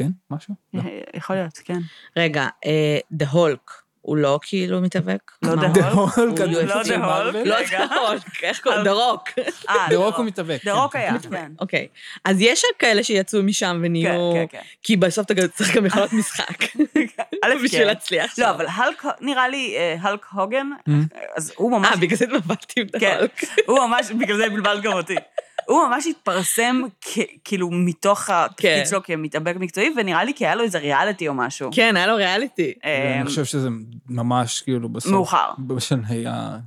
[0.00, 0.10] כן?
[0.30, 0.54] משהו?
[0.74, 0.82] לא.
[1.14, 1.78] יכול להיות, כן.
[2.16, 5.32] רגע, אה, The Hulk, הוא לא כאילו מתאבק?
[5.42, 5.54] לא?
[5.54, 5.96] The Hulk?
[6.16, 6.96] Hulk, לא Hulk.
[6.96, 7.36] מארוול?
[7.44, 7.56] לא.
[7.58, 8.84] The Hulk, איך קוראים?
[8.86, 9.42] Rock.
[9.68, 10.64] אה, The Rock הוא מתאבק.
[10.64, 10.78] The כן.
[10.78, 11.52] רוק היה, כן.
[11.60, 11.86] אוקיי.
[12.24, 14.32] אז יש כאלה שיצאו משם ונהיו...
[14.34, 16.58] כן, כן, כי בסוף אתה צריך גם יכולות משחק.
[16.94, 17.22] כן.
[17.44, 17.86] א', בשביל כן.
[17.86, 18.38] להצליח.
[18.38, 18.50] לא.
[18.50, 20.92] אבל הלק, נראה לי, אה, הלק הוגן, Mm.
[21.36, 21.88] אז הוא ממש...
[21.92, 23.46] אה, בגלל זה התבלבלתי עם The כן, Hulk.
[23.66, 25.14] הוא ממש, בגלל זה בלבל גם אותי.
[25.70, 28.82] הוא ממש התפרסם כ- כאילו מתוך התפקיד כן.
[28.90, 31.70] שלו כמתאבק מקצועי, ונראה לי כי היה לו איזה ריאליטי או משהו.
[31.72, 32.72] כן, היה לו ריאליטי.
[32.84, 33.68] אה, אני חושב שזה
[34.08, 35.12] ממש כאילו בסוף.
[35.12, 35.50] מאוחר.
[35.58, 36.58] בשלהי ה...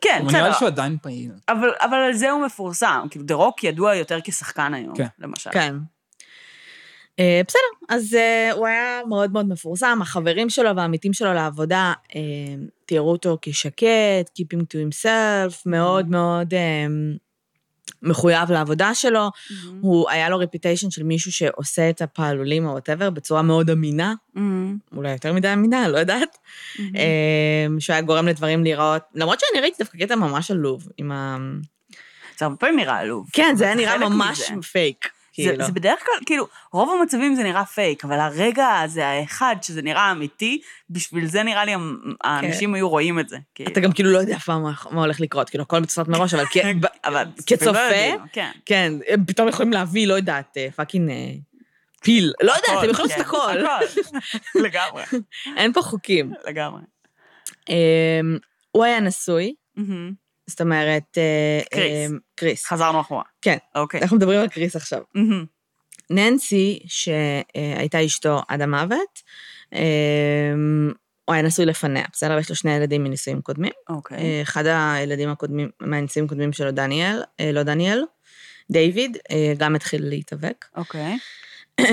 [0.00, 1.30] כן, אבל נראה לי בסדר, שהוא עדיין פעיל.
[1.48, 3.06] אבל אבל על זה הוא מפורסם.
[3.10, 5.06] כאילו, דה רוק ידוע יותר כשחקן היום, כן.
[5.18, 5.50] למשל.
[5.50, 5.74] כן.
[7.18, 7.60] אה, בסדר,
[7.96, 12.20] אז אה, הוא היה מאוד מאוד מפורסם, החברים שלו והעמיתים שלו לעבודה אה,
[12.86, 16.86] תיארו אותו כשקט, keeping to himself, מאוד מאוד אה,
[18.02, 19.30] מחויב לעבודה שלו.
[19.50, 19.80] מהמם.
[19.80, 24.76] הוא, היה לו reputation של מישהו שעושה את הפעלולים או whatever בצורה מאוד אמינה, מהמם.
[24.96, 26.38] אולי יותר מדי אמינה, לא יודעת,
[26.78, 26.96] מהמם.
[26.96, 31.36] אה, שהוא היה גורם לדברים להיראות, למרות שאני ראיתי דווקא קטע ממש עלוב, עם ה...
[32.38, 33.26] זה הרבה פעמים נראה עלוב.
[33.32, 34.62] כן, זה היה נראה ממש מזה.
[34.62, 35.17] פייק.
[35.44, 35.64] זה, כאילו.
[35.66, 40.10] זה בדרך כלל, כאילו, רוב המצבים זה נראה פייק, אבל הרגע הזה, האחד, שזה נראה
[40.12, 41.72] אמיתי, בשביל זה נראה לי
[42.24, 43.36] האנשים היו רואים את זה.
[43.54, 43.70] כאילו.
[43.72, 46.34] אתה גם כאילו לא יודע אף פעם מה מה הולך לקרות, כאילו הכל מצוות מראש,
[46.34, 48.50] אבל כ- ב- אבל כצופה, לא יודעים, כן.
[48.66, 48.92] כן,
[49.26, 51.16] פתאום יכולים להביא, לא יודעת, אה, fucking אה,
[52.02, 53.84] פיל, לא יודעת, הם יכולים לעשות כן, הכל, הכל.
[54.64, 55.02] לגמרי,
[55.56, 56.32] אין פה חוקים.
[56.48, 56.80] לגמרי.
[57.70, 58.20] אה,
[58.72, 59.54] הוא היה נשוי.
[60.48, 61.18] זאת אומרת...
[61.18, 62.10] אה, קריס.
[62.10, 62.64] אה, קריס.
[62.64, 63.22] חזרנו אחורה.
[63.42, 63.56] כן.
[63.74, 64.00] אוקיי.
[64.02, 65.02] אנחנו מדברים על קריס עכשיו.
[66.10, 69.22] ננסי, שהייתה אשתו עד המוות,
[69.74, 69.80] אה,
[71.24, 72.34] הוא היה נשוי לפניה, בסדר?
[72.36, 73.72] ויש לו שני ילדים מנישואים קודמים.
[73.88, 74.18] אוקיי.
[74.18, 78.04] אה, אחד הילדים הקודמים, מהנישואים הקודמים שלו, דניאל, לא דניאל,
[78.70, 79.16] דיוויד,
[79.58, 80.64] גם התחיל להתאבק.
[80.76, 81.18] אוקיי.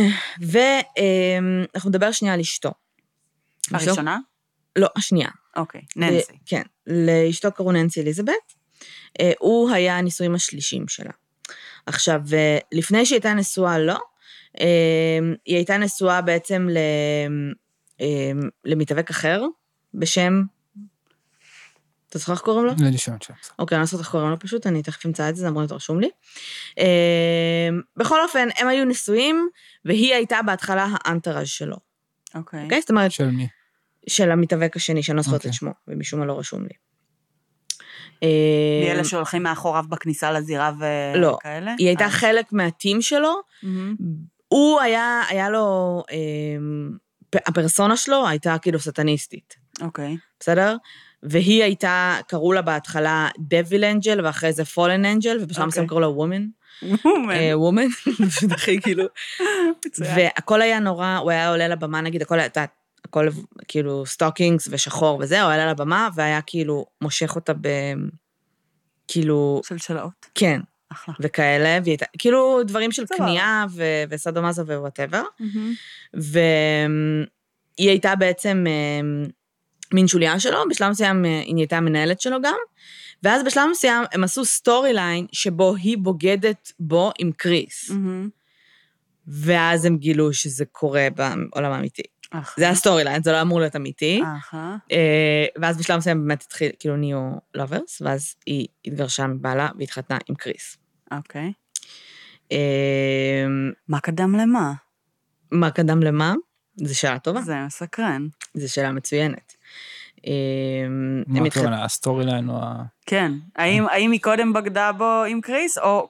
[0.52, 2.72] ואנחנו נדבר שנייה על אשתו.
[3.72, 4.18] הראשונה?
[4.76, 5.30] לא, השנייה.
[5.56, 5.82] אוקיי.
[5.96, 6.34] ננסי.
[6.46, 6.62] כן.
[6.88, 8.54] לאשתו קראו ננסי אליזבת.
[9.20, 11.12] אה, הוא היה הנישואים השלישים שלה.
[11.86, 13.96] עכשיו, אה, לפני שהיא הייתה נשואה לו,
[14.60, 16.78] אה, היא הייתה נשואה בעצם ל...
[18.66, 19.44] למתאבק אחר,
[19.94, 20.42] בשם...
[22.10, 22.72] אתה זוכר איך קוראים לו?
[22.80, 23.34] לא לישון שם.
[23.60, 25.62] אוקיי, אני לא זוכרת איך קוראים לו פשוט, אני תכף אמצא את זה, זה אמור
[25.62, 26.10] להיות רשום לי.
[27.98, 29.50] בכל אופן, הם היו נשואים,
[29.86, 31.78] והיא הייתה בהתחלה האנטראז' שלו.
[32.36, 32.64] אוקיי.
[32.64, 32.82] אוקיי?
[32.82, 33.48] זאת אומרת, של מי?
[34.08, 35.50] של המתאבק השני, שאני לא זוכרת אוקיי.
[35.50, 36.74] את שמו, ומשום מה לא רשום לי.
[38.88, 40.72] מאלה שהולכים מאחוריו בכניסה לזירה
[41.16, 41.38] לא.
[41.40, 41.74] וכאלה?
[41.78, 42.10] היא הייתה אה.
[42.10, 43.34] חלק מהטים שלו.
[44.48, 46.04] הוא היה, היה לו,
[47.30, 50.18] פ- הפרסונה שלו הייתה כאילו סטניסטית, אוקיי.
[50.40, 50.76] בסדר?
[51.24, 55.68] והיא הייתה, קראו לה בהתחלה דביל אנג'ל, ואחרי זה פולן אנג'ל, ובשלב אוקיי.
[55.68, 56.46] מסוים קראו לה וומן.
[56.84, 57.34] Woman.
[57.54, 57.88] Woman,
[58.52, 59.04] הכי כאילו.
[60.16, 62.70] והכל היה נורא, הוא היה עולה לבמה, נגיד, הכל היה, את יודעת,
[63.06, 63.28] הכל
[63.68, 67.68] כאילו stockings ושחור וזה, הוא עלה לבמה, והיה כאילו מושך אותה ב...
[69.08, 70.26] כאילו, שלשלאות.
[70.36, 71.16] כן, אחלה.
[71.20, 73.06] וכאלה, והיא הייתה, כאילו דברים של.
[73.06, 75.24] קנייה ו- וסדומזו ו whatever.
[76.14, 79.28] והיא הייתה בעצם אה,
[79.94, 82.58] מין שוליה שלו, בשלב מסוים אה, היא נהייתה המנהלת שלו גם,
[83.24, 87.92] ואז בשלב מסוים הם עשו storyline שבו היא בוגדת בו עם קריס.
[89.28, 92.02] ואז הם גילו שזה קורה בעולם האמיתי.
[92.58, 94.22] זה היה storyline, זה לא אמור להיות אמיתי.
[94.92, 100.36] אה, ואז בשלב מסוים באמת התחיל, כאילו נהיו lovers, ואז היא התגרשה מבעלה והתחתנה עם
[100.36, 100.78] קריס.
[101.12, 101.54] אוקיי.
[102.52, 103.46] אה,
[103.88, 104.74] מה קדם למה?
[105.52, 106.34] מה קדם למה?
[106.76, 108.28] זו שאלה טובה, זה מסקרן.
[108.54, 109.54] זו שאלה מצוינת.
[110.28, 110.32] אה,
[111.28, 112.84] מה התח- הכוונה, ה storyline או ה...
[113.06, 113.32] כן.
[113.56, 116.10] האם היא קודם בגדה בו עם קריס, או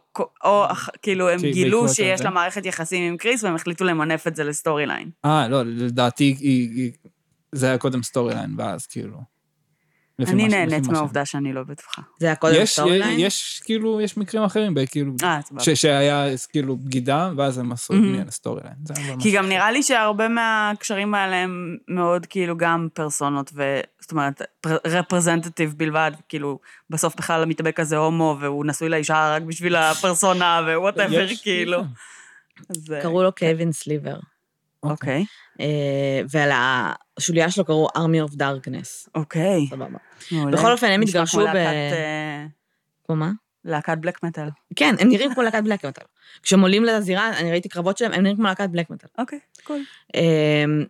[1.01, 2.21] כאילו הם גילו שיש.
[2.21, 5.09] לה מערכת יחסים עם קריס, והם החליטו למנף את זה ל storyline?
[5.25, 6.35] אה, לא, לדעתי
[7.51, 9.34] זה היה קודם storyline, ואז כאילו...
[10.19, 12.01] אני נהנית מהעובדה שאני לא בטוחה.
[12.19, 13.19] זה היה קודם יש, storyline?
[13.19, 18.27] יש כאילו, יש מקרים אחרים, כאילו, אה, שהיה כאילו בגידה, ואז הם עשו את על
[18.27, 19.19] ה storyline.
[19.19, 23.51] כי גם נראה לי שהרבה מהקשרים האלה הם מאוד כאילו גם פרסונות.
[23.99, 24.41] זאת אומרת,
[24.87, 30.71] representative בלבד, כאילו, בסוף בכלל המתאבק הזה הומו, והוא נשוי לאישה רק בשביל הפרסונה, ו
[30.71, 31.81] whatever, כאילו.
[32.87, 32.93] כן.
[32.93, 34.15] אה, קראו לו קווין סאליבן.
[34.91, 35.25] אוקיי,
[35.59, 36.49] אה, ועל
[37.17, 39.09] השוליה שלו קראו Army of Darkness.
[39.15, 39.67] אוקיי.
[39.69, 39.97] סבבה.
[40.51, 42.45] בכל אופן, הם התגרשו ב- אה,
[43.05, 43.31] כמו מה?
[43.65, 44.49] להקת black metal.
[44.75, 46.05] כן, הם נראים כמו להקת בלק מטאל.
[46.43, 49.09] כשהם עולים לזירה, אני ראיתי קרבות שלהם, הם נראים כמו להקת בלק מטאל.
[49.17, 49.83] אוקיי, קול.
[50.15, 50.85] אמ,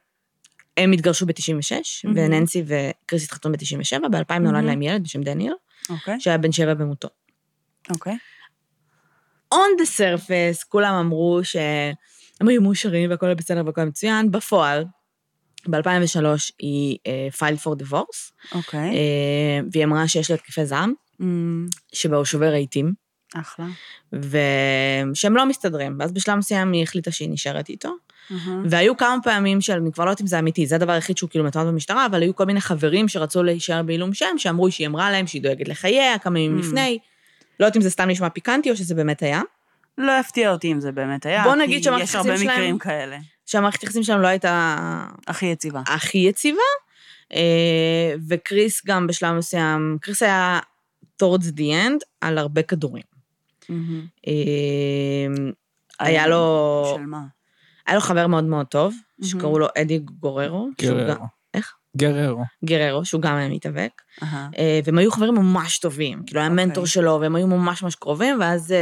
[0.78, 1.72] הם התגרשו ב-96,
[2.04, 2.18] מהמם.
[2.18, 4.64] וננסי וקריס התחתנו ב-97, ב-2000 נולד.
[4.64, 5.54] להם ילד בשם דניאל,
[5.90, 7.08] אוקיי, שהיה בן שבע במותו.
[7.90, 8.18] אוקיי.
[9.54, 11.40] on the surface, כולם אמרו
[12.42, 14.32] הם היו מאושרים והכל היה בסדר והכל היה מצוין.
[14.32, 14.84] בפועל,
[15.68, 16.26] ב-2003
[16.60, 16.98] היא
[17.40, 18.90] filed for divorce, אוקיי.
[18.90, 22.94] אה, והיא אמרה שיש לה התקפי זעם, אמ, שבה הוא שובר רהיטים,
[23.36, 23.66] אחלה.
[24.14, 25.96] ושהם לא מסתדרים.
[26.00, 27.90] ואז בשלב מסוים היא החליטה שהיא נשארת איתו.
[28.32, 28.62] אהה.
[28.70, 31.30] והיו כמה פעמים של, אני כבר לא יודעת אם זה אמיתי, זה הדבר היחיד שהוא
[31.30, 35.12] כאילו מתועד במשטרה, אבל היו כל מיני חברים שרצו להישאר בעילום שם, שאמרו שהיא אמרה
[35.12, 36.62] להם שהיא דואגת לחייה כמה ימים Mm.
[36.66, 36.98] לפני.
[37.60, 39.42] לא יודעת אם זה סתם נשמע פיקנטי או שזה באמת היה.
[39.98, 43.18] לא יפתיע אותי אם זה באמת היה, בוא נגיד כי יש הרבה שלהם- מקרים כאלה.
[43.46, 44.78] שהמערכת היחסים שלהם לא הייתה
[45.28, 45.82] הכי יציבה.
[45.88, 46.62] הכי יציבה,
[47.34, 50.60] אה, וקריס גם בשלב מסוים, קריס היה
[51.24, 53.04] towards the end על הרבה כדורים.
[53.70, 54.06] מהמם.
[54.28, 55.52] אה,
[56.00, 57.22] היה לו, של מה?
[57.88, 58.94] היה לו חבר מאוד מאוד טוב.
[59.24, 60.70] שקראו לו אדי גוררו.
[60.82, 61.26] גם- גררו.
[61.54, 61.74] איך?
[61.98, 62.44] גררו.
[62.66, 64.02] גררו, שהוא גם היה מתאבק.
[64.24, 64.50] אהה.
[64.58, 66.66] אה, והם היו חברים ממש טובים, כאילו היה אוקיי.
[66.66, 68.74] מנטור שלו, והם היו ממש ממש קרובים, ואז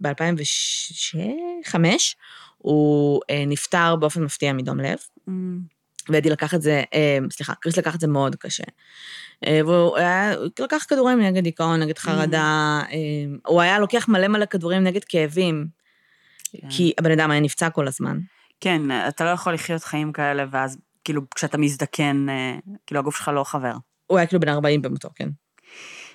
[0.00, 1.76] ב-2005
[2.58, 5.58] הוא אה, נפטר באופן מפתיע מדום לב, אמ,
[6.08, 8.64] ואדי לקח את זה, אה, סליחה, קריס לקח את זה מאוד קשה.
[9.46, 12.96] אה, והוא היה, הוא לקח כדורים נגד דיכאון, נגד חרדה, אה,
[13.46, 15.66] הוא היה לוקח מלא מלא כדורים נגד כאבים,
[16.52, 16.70] כן.
[16.70, 18.18] כי הבן אדם היה נפצע כל הזמן.
[18.60, 23.28] כן, אתה לא יכול לחיות חיים כאלה, ואז כאילו כשאתה מזדקן, אה, כאילו הגוף שלך
[23.34, 23.72] לא חבר.
[24.06, 25.28] הוא היה כאילו בן 40 במותו, כן.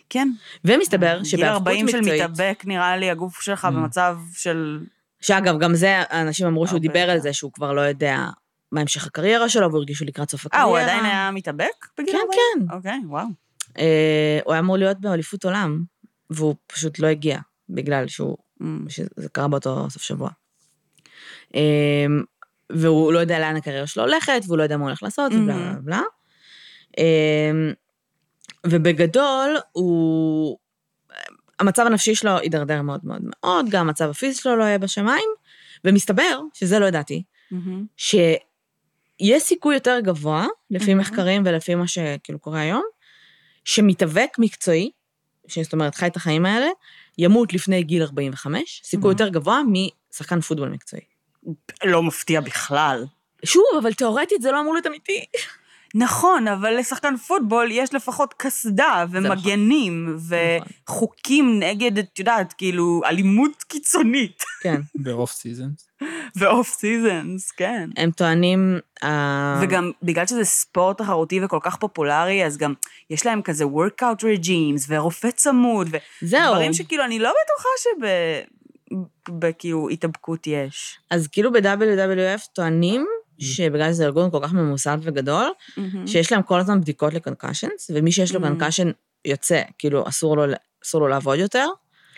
[0.10, 0.28] כן.
[0.66, 3.68] ומסתבר גיל שבהיאבקות 40 של מקצועית, מתאבק, נראה לי הגוף שלך Mm.
[3.68, 4.80] במצב של...
[5.22, 7.20] שאגב, גם זה, האנשים אמרו שהוא דיבר על.
[7.20, 8.26] זה, שהוא כבר לא יודע
[8.72, 10.70] מה המשך הקריירה שלו, והוא הרגיש שהוא לקראת סוף אה, הקריירה.
[10.70, 12.70] הוא עדיין היה מתאבק בגיל כן, 40?
[12.70, 12.76] כן.
[12.76, 13.28] אוקיי, וואו.
[13.78, 15.84] אה, הוא היה אמור להיות באליפות עולם,
[16.30, 17.40] והוא פשוט לא הגיע,
[17.70, 20.30] בגלל שהוא, אמ, שזה קרה באותו סוף שבוע.
[21.56, 22.06] אה,
[22.70, 25.56] והוא לא יודע לאן הקריירה שלו הולכת, והוא לא יודע מה הוא הולך לעשות, ובלה
[25.58, 26.02] בלה בלה.
[28.68, 30.58] ובגדול, הוא...
[31.60, 35.30] המצב הנפשי שלו הידרדר מאוד מאוד מאוד, גם המצב הפיזי שלו לא היה בשמיים,
[35.86, 37.86] ומסתבר, שזה לא ידעתי, מהמם.
[37.98, 40.96] שיש סיכוי יותר גבוה, לפי Mhm.
[40.96, 42.84] מחקרים ולפי מה שכאילו קורה היום,
[43.66, 44.92] שמתאבק מקצועי,
[45.62, 46.68] זאת אומרת, חי את החיים האלה,
[47.18, 49.14] ימות לפני גיל 45, סיכוי Mhm.
[49.14, 49.62] יותר גבוה
[50.12, 51.02] משחקן פוטבול מקצועי.
[51.84, 53.06] לא מפתיע בכלל.
[53.46, 55.26] שוב, אבל תאורטית זה לא אמור להיות אמיתי.
[55.96, 59.26] נכון, אבל לשחקן פוטבול יש לפחות קסדה נכון.
[59.26, 60.18] ומגנים
[60.88, 64.44] וחוקים נגד, את יודעת, כאילו, אלימות קיצונית.
[64.62, 64.82] כן.
[64.96, 65.70] ב off season.
[66.36, 67.90] ו off seasons, כן.
[67.98, 68.80] הם טוענים...
[69.04, 72.74] אה, וגם בגלל שזה ספורט תחרותי וכל כך פופולרי, אז גם
[73.10, 75.88] יש להם כזה workout regimes ורופא צמוד,
[76.22, 76.52] זהו.
[76.52, 78.08] ודברים שכאילו אני לא בטוחה שב...
[79.30, 81.00] בכאילו התאבקות יש.
[81.10, 83.06] אז כאילו ב-WWF טוענים
[83.40, 85.52] שבגלל שזה ארגון כל כך ממוסד וגדול,
[86.08, 88.44] שיש להם כל הזמן בדיקות ל concussions, ומי שיש לו Mhm.
[88.48, 88.92] concussion
[89.26, 90.44] יוצא, כאילו אסור לו,
[90.86, 91.68] אסור לו לעבוד יותר,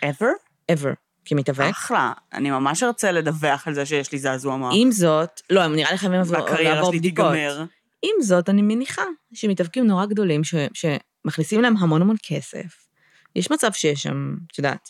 [0.02, 0.26] ever?
[0.72, 0.88] ever,
[1.24, 1.70] כמתאבק.
[1.70, 2.12] אחלה.
[2.32, 4.72] אני ממש ארצה לדווח על זה שיש לי זעזוע מוח.
[4.76, 7.24] עם זאת, לא, הם נראה לי חייבים לעבור והקריירה לעבור שלי בדיקות.
[7.32, 7.64] תיגמר.
[8.02, 9.02] עם זאת, אני מניחה
[9.34, 12.86] שמתאבקים נורא גדולים, ש, שמכניסים להם המון המון כסף.
[13.36, 14.88] יש מצב שיש שם, את יודעת.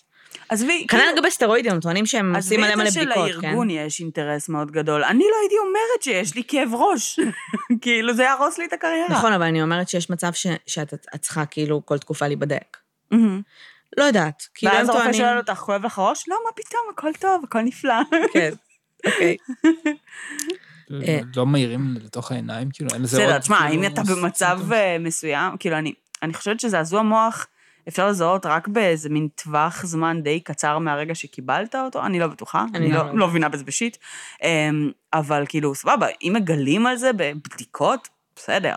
[0.48, 3.30] עזבי, כנראה כאילו, לגבי סטרואידים, הם טוענים שהם עושים מלא מלא עזבי את זה בדיקות,
[3.30, 3.40] כן?
[3.40, 5.04] שלארגון יש אינטרס מאוד גדול.
[5.04, 7.20] אני לא הייתי אומרת שיש לי כאב ראש.
[7.82, 9.08] כאילו, זה יהרוס לי את הקריירה.
[9.10, 12.76] נכון, אבל אני אומרת שיש מצב ש, שאת את צריכה כאילו כל תקופה להיבדק.
[13.96, 15.20] לא יודעת, כאילו הם ואז הרופא טוענים...
[15.20, 16.24] שואל אותך, כואב לך ראש?
[16.28, 17.94] לא, מה פתאום, הכל טוב, הכל נפלא.
[18.32, 18.50] כן,
[19.06, 19.36] אוקיי.
[21.08, 21.20] אה.
[21.36, 23.26] לא מאירים לתוך העיניים, כאילו, אין לזה עוד...
[23.26, 24.72] בסדר, תשמע, כאילו, אם אתה במצב.
[24.72, 27.46] אה, מסוים, כאילו, אני, אני חושבת שזעזוע מוח,
[27.88, 32.64] אפשר לזהות רק באיזה מין טווח זמן די קצר מהרגע שקיבלת אותו, אני לא בטוחה,
[32.74, 33.96] אני אני לא, לא לא מבינה בזה בשיט.
[34.42, 38.74] אמ, אבל כאילו, סבבה, אם מגלים על זה בבדיקות, בסדר.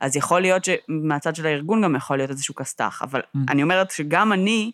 [0.00, 3.38] אז יכול להיות שמהצד של הארגון גם יכול להיות איזשהו כסת"ח, אבל Mm.
[3.48, 4.70] אני אומרת שגם אני,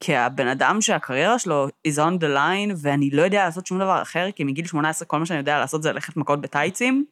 [0.00, 4.28] כבן אדם שהקריירה שלו is on the line, ואני לא יודע לעשות שום דבר אחר,
[4.36, 7.04] כי מגיל 18 כל מה שאני יודע לעשות זה ללכת מכות בטייצים,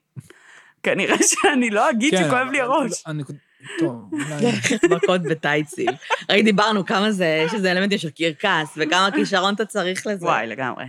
[0.82, 3.02] כנראה שאני לא אגיד כן, שכואב לי הראש.
[3.06, 3.36] הנקוד-
[3.78, 4.52] טוב, אולי...
[4.90, 5.88] מכות בטייצים.
[6.30, 10.26] ראי, דיברנו כמה זה, יש איזה אלמנטים של קרקס, וכמה כישרון אתה צריך לזה.
[10.26, 10.84] וואי, לגמרי.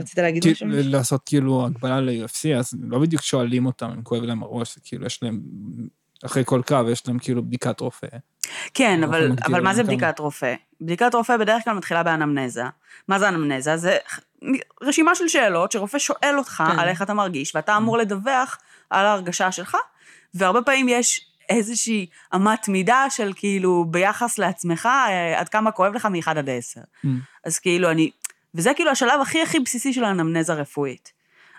[0.00, 0.66] רצית להגיד משהו?
[0.70, 5.22] לעשות כאילו הגבלה ל-UFC, אז לא בדיוק שואלים אותם אם כואב להם הראש, כאילו יש
[5.22, 5.40] להם,
[6.24, 8.06] אחרי כל קרב יש להם כאילו בדיקת רופא.
[8.74, 9.92] כן, אבל, אבל מה זה כמה.
[9.92, 10.54] בדיקת רופא?
[10.80, 12.64] בדיקת רופא בדרך כלל מתחילה באנמנזה.
[13.08, 13.76] מה זה אנמנזה?
[13.76, 13.96] זה
[14.82, 16.78] רשימה של שאלות שרופא שואל אותך כן.
[16.78, 18.58] על איך אתה מרגיש, ואתה אמור לדווח
[18.90, 19.76] על ההרגשה שלך,
[20.34, 26.06] והרבה פעמים יש איזושהי אמת מידה של כאילו ביחס לעצמך, אה, עד כמה כואב לך
[26.06, 26.80] מ-1 עד 10.
[26.80, 27.08] Mm.
[27.44, 28.10] אז כאילו אני,
[28.54, 31.12] וזה כאילו השלב הכי הכי בסיסי של האנמנזה הרפואית.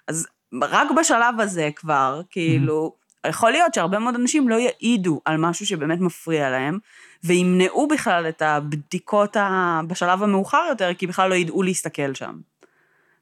[0.07, 0.27] אז
[0.61, 2.93] רק בשלב הזה כבר, כאילו,
[3.27, 6.79] יכול להיות שהרבה מאוד אנשים לא יעידו על משהו שבאמת מפריע להם,
[7.23, 9.81] וימנעו בכלל את הבדיקות ה...
[9.87, 12.39] בשלב המאוחר יותר, כי בכלל לא ידעו להסתכל שם.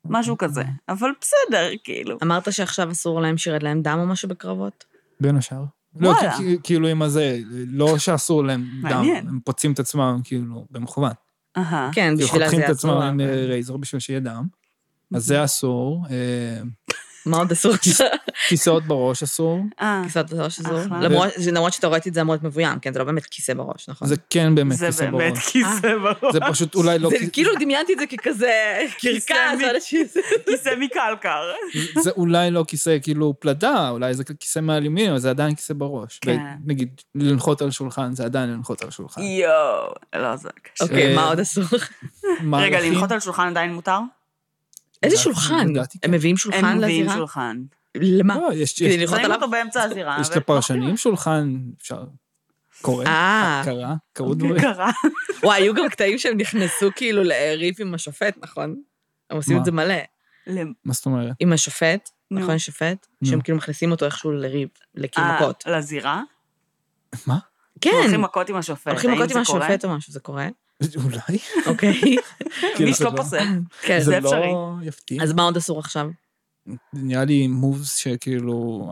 [0.06, 0.64] משהו כזה.
[0.90, 2.18] אבל בסדר, כאילו.
[2.24, 4.86] אמרת שעכשיו אסור להם שירד להם דם או משהו בקרבות?
[5.20, 5.64] בין השאר.
[6.00, 6.14] לא.
[6.38, 9.04] כי- כאילו עם הזה, לא שאסור להם דם.
[9.28, 11.12] הם פוצעים את עצמם כאילו במכוון.
[11.58, 11.90] אהה.
[11.94, 13.04] כן, כאילו בשביל חותכים זה את עצמם אסור.
[13.04, 14.48] עם אה, רייזר בשביל שיהיה דם.
[15.16, 16.06] אז זה אסור.
[17.28, 17.74] אה, מה עוד אסור?
[18.48, 19.60] כיסאות בראש אסור.
[19.82, 20.80] אה, כיסאות בראש אסור?
[21.46, 22.94] למרות- שתאורטית זה אמור להיות מבוים, כן?
[22.94, 24.08] זה לא באמת כיסא בראש, נכון?
[24.08, 25.48] זה כן באמת זה כיסא באמת בראש.
[25.50, 26.34] כיסא בראש.
[26.34, 27.10] זה פשוט אולי לא...
[27.10, 28.52] זה כאילו דמיינתי את זה ככזה
[29.00, 29.26] קרקס.
[30.46, 31.52] כיסא מקלקר.
[32.02, 36.20] זה אולי לא כיסא כאילו פלדה, אולי זה כיסא מאלומיניום, אבל זה עדיין כיסא בראש.
[36.22, 36.38] כן.
[36.66, 39.22] נגיד, לנחות על שולחן, זה עדיין לנחות על שולחן.
[39.22, 40.84] יואו, לא, זה קשה.
[40.84, 41.64] אוקיי, אה, מה עוד אסור?
[42.54, 44.00] רגע, לנחות על שולחן עדיין מותר?
[45.04, 45.74] איזה לדעתי- שולחן?
[45.76, 45.82] כן.
[46.04, 47.18] הם מביאים שולחן הם מביאים לזירה?
[47.18, 47.62] שולחן.
[47.96, 48.36] למה?
[48.36, 49.38] לא, יש- כדי ללחוץ שמים עליו?
[49.38, 50.18] אותו באמצע הזירה.
[50.22, 52.04] יש לפרשנים שולחן, אפשר...
[52.82, 53.62] קורה, אה.
[53.66, 54.62] קרה, קרו דברים.
[54.62, 54.92] קרה.
[55.44, 58.82] וואי, היו גם קטעים שהם נכנסו כאילו לריב עם השופט, נכון?
[59.30, 59.58] הם עושים?
[59.58, 59.96] את זה מלא.
[60.86, 61.32] מה זאת אומרת?
[61.40, 62.10] עם השופט.
[62.32, 63.08] נכון, שופט?
[63.24, 65.64] שהם כאילו מכניסים אותו איכשהו לריב, לכאילו אה, מכות.
[65.68, 66.22] לזירה?
[67.28, 67.38] מה?
[67.82, 68.88] כן, הולכים מכות עם השופט.
[68.88, 69.38] הולכים מכות עם?
[69.38, 70.48] השופט או משהו, זה קורה?
[70.96, 71.40] אולי?
[71.66, 71.94] אוקיי.
[72.76, 73.46] כאילו, מישהו זה לא לא- פוסל.
[73.82, 74.00] כן.
[74.00, 74.40] זה זה אפשרי.
[74.52, 75.24] לא יפתיע.
[75.24, 76.08] אז מה עוד אסור עכשיו?
[76.94, 78.92] נראה לי moves שכאילו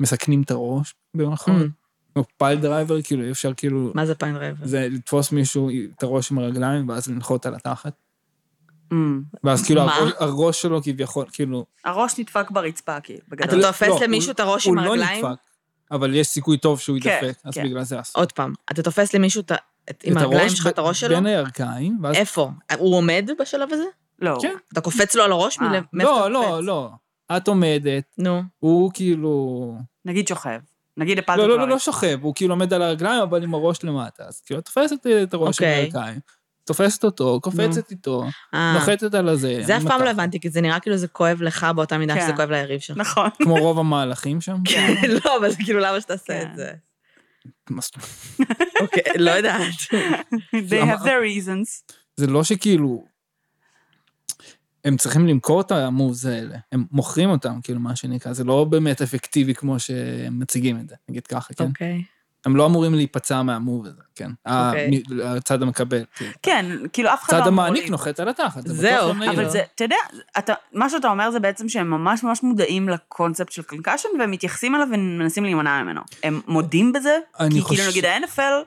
[0.00, 1.62] מסכנים את הראש במירכאות.
[1.62, 3.92] Mm, כמו piledriver, כאילו אי אפשר כאילו...
[3.94, 4.66] מה זה piledriver?
[4.66, 7.92] זה לתפוס מישהו את הראש עם הרגליים ואז לנחות על התחת.
[8.92, 9.82] אמ, ואז כאילו?
[10.18, 11.66] הראש- שלו כביכול, כאילו...
[11.84, 13.58] הראש נדפק ברצפה, כאילו, אתה בגדול.
[13.60, 15.24] לא, תופס לא, למישהו הוא- את הראש הוא עם לא הרגליים?
[15.26, 15.38] נדפק,
[15.90, 17.64] אבל יש סיכוי טוב שהוא כן, ידפק, אז כן.
[17.64, 18.22] בגלל זה אסור.
[18.22, 19.42] עוד פעם, אתה תופס למישהו
[19.90, 21.14] את עם הרגליים שלך את הראש שלו?
[21.14, 22.14] בין הירכיים, ואז...
[22.14, 22.50] איפה?
[22.78, 23.84] הוא עומד בשלב הזה?
[24.18, 24.38] לא.
[24.42, 24.54] כן.
[24.72, 25.58] אתה קופץ לו על הראש?
[25.58, 25.80] אה.
[25.92, 26.64] מאיפה לא, אתה לא, קופץ?
[26.64, 26.90] לא.
[27.36, 28.42] את עומדת, נו.
[28.58, 29.74] הוא כאילו...
[30.04, 30.60] נגיד שוכב.
[30.96, 31.84] נגיד הפלת לא, לא, לא, לא לרצפה.
[31.84, 34.24] שוכב, הוא כאילו עומד על הרגליים, אבל עם הראש למטה.
[34.24, 35.82] אז כאילו, תופסת את הראש עם אוקיי.
[35.82, 36.20] הירכיים,
[36.64, 38.74] תופסת אותו, קופצת איתו, אה.
[38.74, 39.60] נוחתת על הזה.
[39.62, 40.10] זה אף עם פעם לא.
[40.10, 42.20] הבנתי, כי זה נראה כאילו זה כואב לך באותה מידה כן.
[42.20, 42.96] שזה כואב ליריב שלך.
[42.96, 43.30] נכון.
[43.42, 44.56] כמו רוב המהלכים שם.
[44.70, 44.94] כן.
[45.24, 46.50] לא, אבל זה כאילו, למה שתעשה כן.
[46.50, 46.72] את זה?
[47.70, 48.60] מה זאת אומרת?
[48.80, 49.62] אוקיי, לא יודעת.
[50.70, 51.94] They have their reasons.
[52.16, 53.04] זה לא שכאילו...
[54.84, 59.02] הם צריכים למכור את המובס האלה, הם מוכרים אותם, כאילו, מה שנקרא, זה לא באמת
[59.02, 61.64] אפקטיבי כמו שהם מציגים את זה, נגיד ככה, כן?
[61.64, 62.02] אוקיי.
[62.44, 64.30] הם לא אמורים להיפצע מהמוב הזה, כן?
[64.46, 64.86] אוקיי.
[65.10, 66.30] המ- הצד המקבל, כאילו.
[66.42, 69.30] כן, כאילו אף אחד לא הצד אמור המעניק לי- נוחת על התחת, זה זהו, לא.
[69.30, 69.48] אבל.
[69.50, 69.96] זה, אתה יודע,
[70.38, 74.74] אתה, מה שאתה אומר זה בעצם שהם ממש ממש מודעים לקונספט של קונקשן, והם מתייחסים
[74.74, 76.00] אליו ומנסים להימנע ממנו.
[76.22, 77.18] הם מודים בזה,
[77.50, 78.64] כי חושב- כאילו נגיד ה-NFL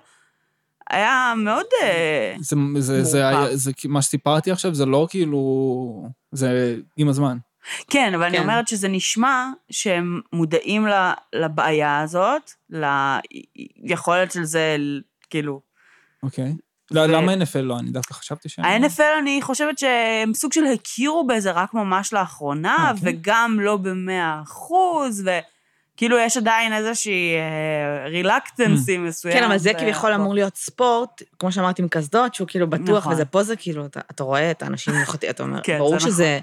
[0.89, 1.65] היה מאוד...
[1.83, 3.27] אה, זה, זה, זה.
[3.27, 6.09] היה- זה, מה שסיפרתי עכשיו, זה לא כאילו...
[6.31, 7.37] זה עם הזמן.
[7.89, 8.43] כן, אבל אני כן.
[8.43, 10.87] אומרת שזה נשמע שהם מודעים
[11.33, 12.51] לבעיה הזאת,
[13.83, 14.75] ליכולת של זה,
[15.29, 15.61] כאילו...
[16.23, 16.53] אוקיי.
[16.91, 17.79] לא, למה NFL לא?
[17.79, 18.65] אני דווקא חשבתי שהם...
[18.65, 22.99] ה-NFL, אני חושבת שהם סוג של הכירו בזה רק ממש לאחרונה, אה, כן?
[23.01, 25.23] וגם לא במאה אחוז,
[25.93, 27.35] וכאילו יש עדיין איזושהי
[28.05, 29.33] רילקטנסי מסוים.
[29.33, 33.13] כן, אבל זה כביכול אמור להיות ספורט, כמו שאמרתי, עם קסדות, שהוא כאילו בטוח, נכון.
[33.13, 36.05] וזה פה זה כאילו, אתה- אתה רואה את האנשים נוחתים, אתה אומר, כן, ברור זה
[36.05, 36.39] שזה,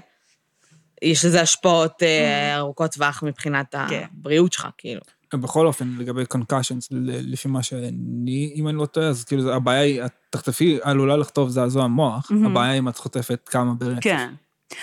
[1.01, 4.03] יש לזה השפעות אה, ארוכות טווח מבחינת כן.
[4.11, 5.01] הבריאות שלך, כאילו.
[5.33, 10.05] בכל אופן, לגבי concussions, לפי מה שאני, אם אני לא טועה, אז כאילו, הבעיה היא,
[10.05, 12.45] את תחטפי, עלולה לחטוף זעזוע מוח, מהמם.
[12.45, 14.01] הבעיה היא אם את חוטפת כמה ברצף.
[14.01, 14.33] כן.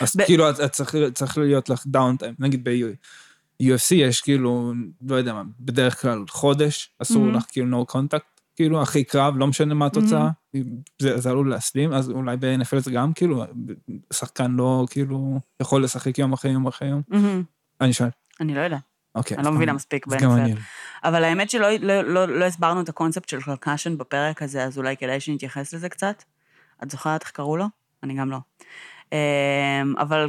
[0.00, 2.34] אז ב- כאילו, את, את צריך, צריך להיות לך downtime.
[2.38, 4.72] נגיד ב-UFC יש כאילו,
[5.08, 7.34] לא יודע מה, בדרך כלל חודש, אסור מהמם.
[7.36, 10.28] לך כאילו no contact, כאילו, אחרי קרב, לא משנה מה התוצאה,
[10.98, 13.44] זה, זה עלול להסלים, אז אולי ב-NFL זה גם כאילו,
[14.12, 17.02] שחקן לא כאילו יכול לשחק יום אחרי יום אחרי יום.
[17.08, 17.42] מהמם.
[17.80, 18.08] אני שואל,
[18.40, 18.80] אני לא יודעת,
[19.14, 19.36] אוקיי.
[19.36, 20.24] אני לא מבינה מספיק ב-NFL.
[20.24, 20.60] אני לא.
[21.04, 24.96] אבל האמת שלא לא, לא, לא הסברנו את הקונספט של concussion בפרק הזה, אז אולי
[24.96, 26.22] כדאי שנתייחס לזה קצת.
[26.82, 27.66] את זוכרת איך קראו לו?
[28.02, 28.38] אני גם לא.
[29.12, 30.26] אמ, אבל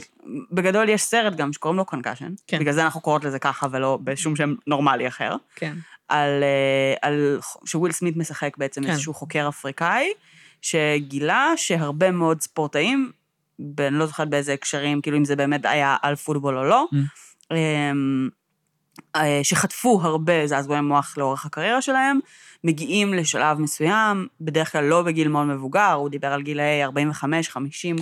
[0.52, 2.34] בגדול יש סרט גם שקוראים לו concussion.
[2.48, 2.60] כן.
[2.60, 5.36] בגלל זה אנחנו קוראות לזה ככה ולא בשום שם נורמלי אחר.
[5.56, 5.74] כן.
[6.14, 8.90] על, אה, עם שוויל סמית משחק בעצם כן.
[8.90, 10.08] איזשהו חוקר אפריקאי,
[10.62, 13.12] שגילה שהרבה מאוד ספורטאים,
[13.60, 16.86] ב- אני לא זוכרת באיזה הקשרים, כאילו אם זה באמת היה על פוטבול או לא,
[16.94, 17.56] Mm.
[17.56, 18.30] אמ,
[19.16, 22.20] אה, שחטפו הרבה זעזועי מוח לאורך הקריירה שלהם,
[22.64, 26.92] מגיעים לשלב מסוים, בדרך כלל לא בגיל מאוד מבוגר, הוא דיבר על גילאי 45-50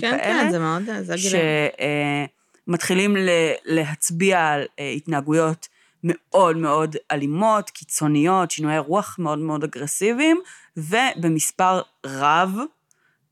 [0.00, 0.18] כאלה.
[0.22, 1.42] כן, זה מאוד, זה הגילים.
[2.68, 3.16] שמתחילים
[3.64, 5.68] להצביע על אה, התנהגויות
[6.04, 10.40] מאוד מאוד אלימות, קיצוניות, שינויי רוח מאוד מאוד אגרסיביים,
[10.76, 12.56] ובמספר רב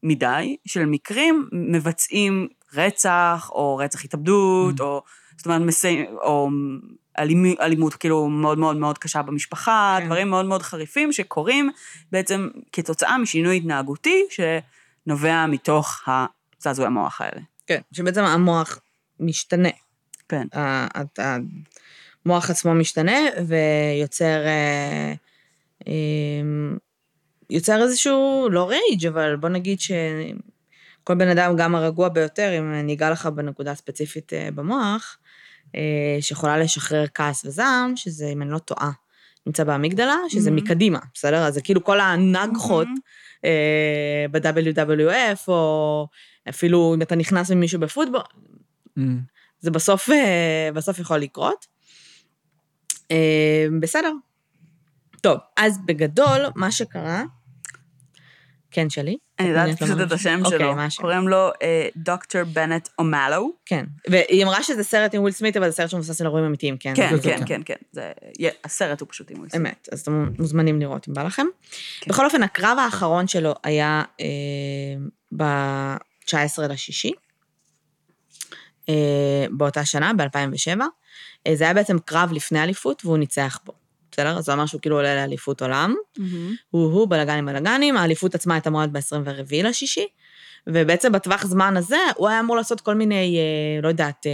[0.03, 4.83] מדי של מקרים מבצעים רצח, או רצח התאבדות, Mm.
[4.83, 5.03] או
[5.37, 6.05] זאת אומרת, מסי...
[6.23, 6.49] או
[7.19, 7.45] אלימ...
[7.61, 10.07] אלימות כאילו מאוד מאוד מאוד קשה במשפחה, כן.
[10.07, 11.71] דברים מאוד מאוד חריפים שקורים
[12.13, 16.09] בעצם כתוצאה משינוי התנהגותי שנובע מתוך
[16.61, 17.41] הזעזועי המוח האלה.
[17.67, 18.79] כן, שבעצם המוח
[19.21, 19.69] משתנה.
[20.29, 20.47] כן.
[22.27, 25.13] המוח עצמו משתנה ויוצר אה,
[25.89, 25.93] אה,
[27.51, 33.11] יוצר איזשהו, לא רייג', אבל בוא נגיד שכל בן אדם, גם הרגוע ביותר, אם ניגע
[33.11, 35.19] לך בנקודה ספציפית אה, במוח,
[35.77, 38.91] אה, שיכולה לשחרר כעס וזעם, שזה, אם אני לא טועה,
[39.47, 40.53] נמצא באמיגדלה, שזה Mhm.
[40.53, 41.37] מקדימה, בסדר?
[41.45, 42.97] אז זה כאילו כל הנגחות מהמם.
[43.45, 46.07] אה, ב-WWF, או
[46.49, 48.21] אפילו אם אתה נכנס עם מישהו בפוטבול,
[48.99, 49.03] Mm.
[49.61, 51.67] זה בסוף, אה, בסוף יכול לקרות.
[53.11, 53.17] אה,
[53.81, 54.13] בסדר.
[55.21, 57.23] טוב, אז בגדול, מה שקרה...
[58.73, 59.17] כן, שלי?
[59.39, 60.81] אני יודעת פשוט את השם אוקיי, שלו.
[60.81, 61.03] השם?
[61.03, 63.53] קוראים לו אה, דוקטור בנט אומלו.
[63.67, 63.85] כן.
[64.09, 66.93] והיא אמרה שזה סרט עם וויל סמית, אבל זה סרט שמבוסס על אירועים אמיתיים, כן?
[66.97, 67.63] כן, כן, כן.
[67.65, 68.01] כן, כן.
[68.39, 69.61] יה- הסרט הוא פשוט עם וויסון.
[69.67, 71.47] אמת, אז אתם מוזמנים לראות אם בא לכם.
[72.01, 72.11] כן.
[72.11, 74.27] בכל אופן, הקרב האחרון שלו היה אה,
[75.37, 76.35] ב-19
[76.69, 77.13] לשישי,
[79.51, 80.81] באותה שנה, ב-2007.
[81.47, 83.73] אה, זה היה בעצם קרב לפני אליפות, והוא ניצח בו.
[84.13, 84.39] בסדר?
[84.39, 85.95] אז זה אומר שהוא כאילו עולה לאליפות עולם.
[86.71, 90.07] הוא-הוא, בלאגנים בלאגנים, האליפות עצמה הייתה מועד ב-24 לשישי,
[90.67, 94.27] ובעצם בטווח זמן הזה, הוא היה אמור לעשות כל מיני, אה, לא יודעת,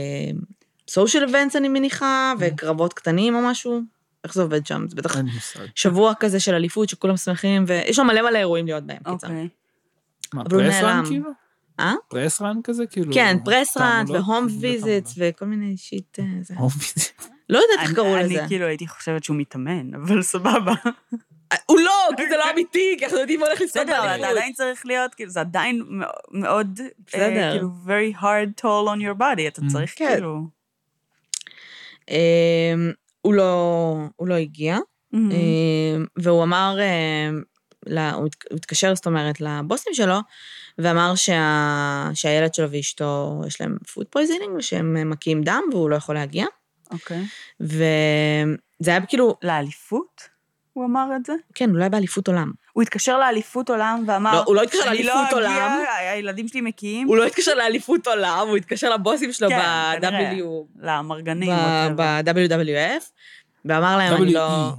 [0.88, 3.80] סושיאל אבנטס אני מניחה, וקרבות קטנים או משהו.
[4.24, 4.84] איך זה עובד שם?
[4.88, 5.16] זה בטח.
[5.74, 9.12] שבוע כזה של אליפות שכולם שמחים, ויש שם מלא מלא אירועים להיות בהם, קיצר.
[9.26, 9.48] אוקיי.
[10.34, 11.07] מה, אבל הוא פרס רן נעלם.
[11.07, 11.30] כאילו?
[11.81, 11.95] אה?
[12.09, 12.87] פרס רן כזה?
[12.87, 13.14] כאילו...
[13.14, 14.22] כן, פרס תעמולות?
[14.27, 15.05] והום תעמולות.
[15.18, 16.18] וכל מיני שיט...
[16.18, 16.24] אה.
[16.57, 17.11] הום ויזיט.
[17.49, 18.41] לא יודעת איך קראו לזה.
[18.41, 20.74] אני כאילו הייתי חושבת שהוא מתאמן, אבל סבבה.
[21.66, 24.29] הוא לא, כי זה לא אמיתי, כי אנחנו יודעים מה הולך לזכות בסדר, אבל אתה.
[24.29, 27.51] עדיין צריך להיות, כאילו, זה עדיין מאו- מאוד, אה, בסדר.
[27.53, 29.72] כאילו, very hard toll on your body, אתה Mm.
[29.72, 30.09] צריך כן.
[30.12, 30.41] כאילו...
[32.11, 33.53] אמ, הוא לא,
[34.16, 34.79] הוא לא הגיע,
[35.12, 35.31] מהמם.
[35.31, 37.43] אמ, והוא אמר, אמ,
[37.87, 40.16] הוא התק- הוא התקשר, זאת אומרת, לבוסים שלו,
[40.78, 46.14] ואמר שה, שהילד שלו ואשתו, יש להם food poisoning, ושהם מקיאים דם, והוא לא יכול
[46.14, 46.47] להגיע.
[46.91, 47.22] אוקיי.
[47.61, 47.76] וזה
[48.91, 50.37] היה כאילו, לאליפות?
[50.72, 51.32] הוא אמר את זה?
[51.55, 52.53] כן, אולי באליפות עולם.
[52.72, 56.49] הוא התקשר לאליפות עולם ואמר, לא, הוא לא התקשר "אני לאליפות לא עולם." אגיע, הילדים
[56.49, 57.07] שלי מקיאים.
[57.09, 59.59] הוא לא התקשר לאליפות עולם, הוא התקשר לבוסים שלו כן.
[60.01, 61.93] ב-W, whatever.
[61.97, 63.05] ב-WWF,
[63.64, 64.72] ואמר להם, אני לא...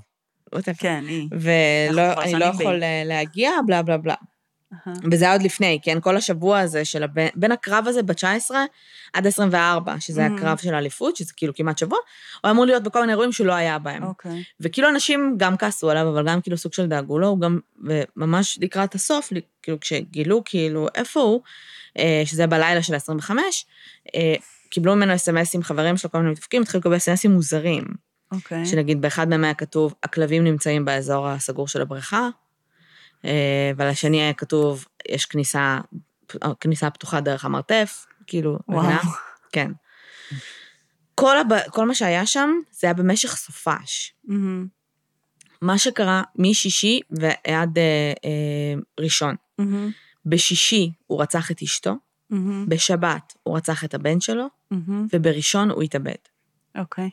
[0.55, 0.77] Whatever.
[0.79, 1.27] כן, היא.
[1.31, 4.15] ולא, אנחנו כבר אני לא יכול אה, להגיע, בלה בלה בלה.
[5.11, 5.97] וזה היה עוד לפני, כן?
[6.01, 8.51] כל השבוע הזה של הבין, בין הקרב הזה ב-19
[9.13, 10.31] עד 24, שזה Mhm.
[10.31, 11.97] הקרב של האליפות, שזה כאילו כמעט שבוע,
[12.43, 14.03] הוא אמור להיות בכל מיני אירועים שהוא לא היה בהם.
[14.03, 14.43] אוקיי.
[14.59, 18.59] וכאילו אנשים גם כעסו עליו, אבל גם כאילו סוג של דאגו לו, הוא גם, וממש
[18.61, 19.33] לקראת הסוף,
[19.63, 21.41] כאילו כשגילו כאילו איפה הוא,
[21.97, 23.31] אה, שזה בלילה של ה-25,
[24.15, 24.35] אה,
[24.69, 28.06] קיבלו ממנו אס.אם.אסים, חברים שלו, כל מיני מתפקים, התחילו לקבל אס.אם.אסים מוזרים.
[28.31, 28.65] אוקיי.
[28.65, 32.29] שנגיד באחד מהם היה כתוב, הכלבים נמצאים באזור הסגור של הבריכה,
[33.25, 35.79] אה, ועל השני היה כתוב, יש כניסה,
[36.59, 38.83] כניסה פתוחה דרך המרתף, כאילו, וואו.
[38.83, 38.99] מבינה?
[39.51, 39.71] כן.
[41.15, 41.47] כל, הב...
[41.69, 44.13] כל מה שהיה שם, זה היה במשך סופש.
[44.23, 44.67] מהמם.
[45.61, 49.35] מה שקרה משישי ועד אה, אה, ראשון.
[49.57, 49.91] מהמם.
[50.25, 51.95] בשישי הוא רצח את אשתו,
[52.29, 52.65] מהמם.
[52.69, 55.07] בשבת הוא רצח את הבן שלו, מהמם.
[55.13, 56.15] ובראשון הוא התאבד.
[56.77, 57.09] אוקיי.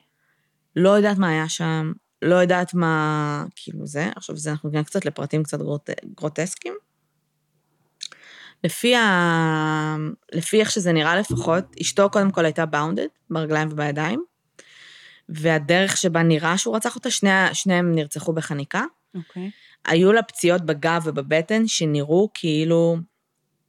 [0.76, 5.04] לא יודעת מה היה שם, לא יודעת מה, כאילו זה, עכשיו זה, אנחנו נגיע קצת
[5.04, 6.74] לפרטים קצת גרוט, גרוטסקיים.
[8.64, 9.96] לפי, ה...
[10.32, 14.24] לפי איך שזה נראה לפחות, אשתו קודם כל הייתה באונדד, ברגליים ובידיים,
[15.28, 18.84] והדרך שבה נראה שהוא רצח אותה, שני, שניהם נרצחו בחניקה.
[19.14, 19.50] אוקיי.
[19.84, 22.96] היו לה פציעות בגב ובבטן שנראו כאילו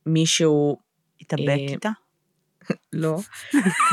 [0.05, 0.77] מישהו,
[1.21, 1.89] התאבק אה, איתה?
[2.93, 3.17] לא,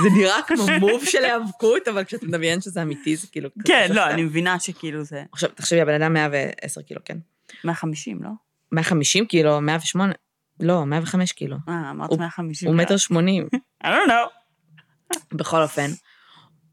[0.03, 3.49] זה נראה כמו מוב של היאבקות, אבל כשאתה מדמיין שזה אמיתי, זה כאילו...
[3.65, 4.07] כן, לא.
[4.11, 7.19] אני מבינה שכאילו זה עכשיו, תחשבי, הבן אדם 110 קילו, כן?
[7.65, 8.31] 150, לא?
[8.73, 10.13] 150 קילו, 108,
[10.61, 11.57] לא, 105 קילו.
[11.69, 12.69] אה, אמרת הוא- 150.
[12.69, 13.49] הוא מטר שמונים.
[13.85, 15.19] I don't know.
[15.33, 15.91] בכל אופן,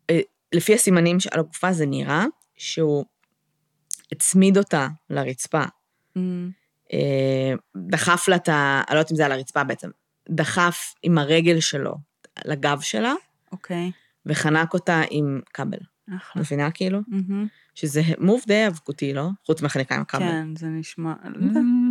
[0.10, 0.20] אה,
[0.54, 2.26] לפי הסימנים על הגופה זה נראה
[2.58, 3.06] שהוא
[4.12, 5.62] הצמיד אותה לרצפה,
[6.16, 6.52] מהמם.
[6.94, 8.82] אה, דחף לה את ה...
[8.88, 9.90] אני לא יודעת אם זה על הרצפה בעצם,
[10.30, 11.96] דחף עם הרגל שלו
[12.46, 13.14] לגב שלה,
[13.52, 13.92] אוקיי.
[14.26, 15.78] וחנק אותה עם כבל.
[16.18, 16.42] אחלה.
[16.42, 17.00] מבינה כאילו?
[17.08, 17.48] מהמם.
[17.76, 19.28] שזה מוב די האבקותי, לא?
[19.46, 20.22] חוץ מהחניקה עם הכבל.
[20.22, 21.14] כן, זה נשמע...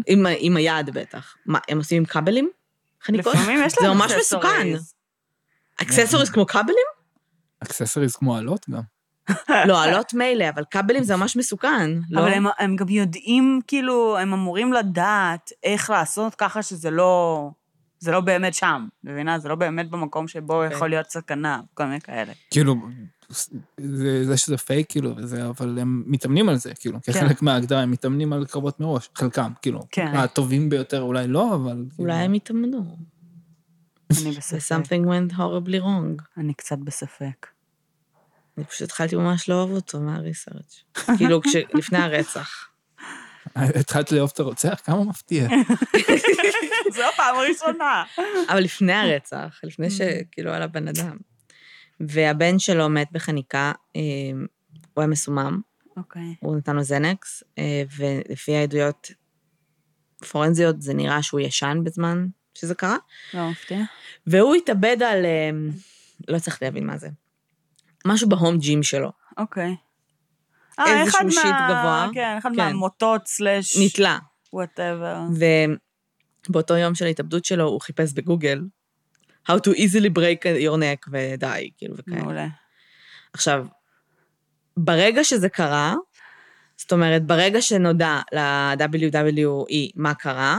[0.07, 1.37] עם, עם היד בטח.
[1.47, 2.51] מה, הם עושים עם כבלים?
[3.03, 3.35] חניקות?
[3.35, 4.69] לפעמים יש זה להם ממש מסוכן.
[5.83, 6.87] accessories כמו כבלים?
[7.63, 8.83] accessories כמו אלות גם.
[9.67, 12.21] לא, אלות מילא, אבל כבלים זה ממש מסוכן, לא?
[12.21, 17.51] אבל הם, הם גם יודעים, כאילו, הם אמורים לדעת איך לעשות ככה שזה לא...
[18.01, 19.39] זה לא באמת שם, מבינה?
[19.39, 20.75] זה לא באמת במקום שבו כן.
[20.75, 22.33] יכול להיות סכנה, כל מיני כאלה.
[22.51, 22.75] כאילו,
[23.79, 27.13] זה, זה שזה פייק, כאילו, וזה, אבל הם מתאמנים על זה, כאילו, כן.
[27.13, 29.81] כחלק מההגדרה, הם מתאמנים על קרבות מראש, חלקם, כאילו.
[29.91, 30.07] כן.
[30.17, 31.71] הטובים ביותר אולי לא, אבל...
[31.71, 32.97] אולי כאילו, הם יתאמנו.
[34.23, 34.73] אני בספק.
[34.73, 36.23] ו-something went horribly wrong.
[36.37, 37.47] אני קצת בספק.
[38.59, 40.85] אני פשוט התחלתי ממש לאהוב אותו מהריסרצ'.
[41.19, 42.68] כאילו, כש- לפני הרצח.
[43.59, 44.81] התחלת לאהוב את הרוצח?
[44.85, 45.49] כמה מפתיע.
[46.95, 48.05] זו הפעם הראשונה.
[48.49, 51.17] אבל לפני הרצח, לפני שכאילו על הבן אדם.
[52.01, 54.01] והבן שלו מת בחניקה, אה,
[54.95, 55.61] הוא היה מסומם,
[55.97, 56.35] אוקיי.
[56.41, 59.11] הוא נתן לו זנקס, אה, ולפי העדויות
[60.29, 62.97] פורנזית זה נראה שהוא ישן בזמן שזה קרה,
[63.35, 63.79] לא מפתיע.
[64.27, 65.51] והוא התאבד על, אה,
[66.29, 67.09] לא הצלחתי להבין מה זה,
[68.07, 69.77] משהו ב home gym שלו, אוקיי.
[70.79, 72.09] אה, איזשהו אחד שיט מה- גבוה.
[72.15, 72.57] כן, אחד כן.
[72.57, 73.77] מהמוטות סלאש...
[73.79, 74.19] נתלה.
[74.53, 75.17] Whatever.
[76.49, 78.61] ובאותו יום של ההתאבדות שלו הוא חיפש בגוגל,
[79.51, 82.23] How to easily break your neck ודי, כאילו, וכאלה.
[82.23, 82.47] מעולה.
[83.33, 83.67] עכשיו,
[84.77, 85.95] ברגע שזה קרה,
[86.77, 90.59] זאת אומרת, ברגע שנודע ל-WWE מה קרה,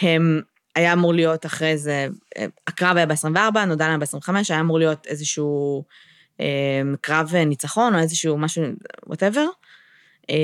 [0.00, 0.40] הם,
[0.76, 2.08] היה אמור להיות אחרי זה,
[2.38, 5.84] אה, הקרב היה ב-24, נודע להם ב-25, היה אמור להיות איזשהו
[7.00, 8.64] קרב ניצחון או איזשהו משהו,
[9.06, 9.46] וואטאבר.
[10.30, 10.36] אה,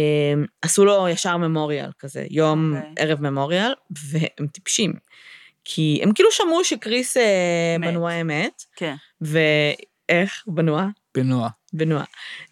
[0.63, 2.93] עשו לו ישר ממוריאל כזה, יום אוקיי.
[2.99, 4.93] ערב ממוריאל, והם טיפשים.
[5.65, 7.89] כי הם כאילו שמעו שקריס אה, מת.
[7.89, 8.95] בנועה אמת, כן.
[9.21, 10.89] ואיך בנועה?
[11.15, 11.49] בנוע.
[11.73, 12.05] בנועה.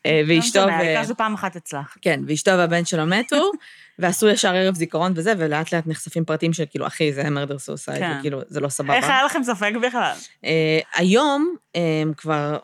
[0.07, 0.67] אה, ואשתו, לא ו...
[0.67, 1.97] משנה, העיקר שפעם אחת הצלח.
[2.03, 3.51] כן, ואשתו והבן שלו מתו,
[3.99, 7.99] ועשו ישר ערב זיכרון וזה, ולאט לאט נחשפים פרטים של כאילו, אחי, זה מרדר סוסייד,
[7.99, 8.17] כן.
[8.19, 8.95] וכאילו, זה לא סבבה.
[8.95, 10.13] איך היה לכם ספק בכלל?
[10.45, 12.59] אה, היום הם כבר,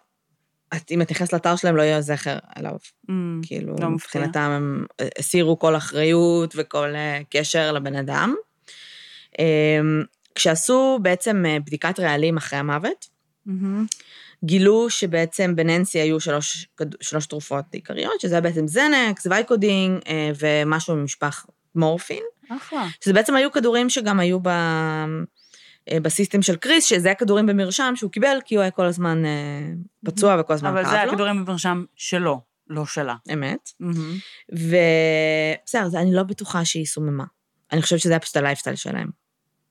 [0.77, 2.73] את- אם את נכנסת לאתר שלהם, לא יהיה זכר עליו.
[3.43, 3.89] כאילו, לא.
[3.91, 4.87] מבחינתם הם
[5.19, 8.35] הסירו כל אחריות וכל אה, קשר לבן אדם.
[9.39, 9.81] אה,
[10.35, 13.07] כשעשו בעצם אה, בדיקת רעלים אחרי המוות,
[13.47, 13.87] מהמם.
[14.45, 16.69] גילו שבעצם בננסי היו שלוש,
[17.01, 22.87] שלוש תרופות עיקריות, שזה היה בעצם זנקס, ויקודין אה, ומשהו ממשפחת מורפין, אחלה.
[23.01, 24.49] שזה בעצם היו כדורים שגם היו ב,
[26.03, 29.25] ב system של קריס, שזה היה כדורים במרשם שהוא קיבל, כי הוא היה כל הזמן
[29.25, 29.31] אה,
[30.05, 31.13] פצוע וכל הזמן כאב לו.
[31.13, 33.15] הכדורים במרשם שלו, לא שלה.
[33.33, 33.71] אמת.
[33.81, 34.17] מהמם.
[34.53, 37.25] ובסדר, אני לא בטוחה שהיא סוממה.
[37.73, 39.23] אני חושבת שזה היה פשוט הלייפסטייל שלהם.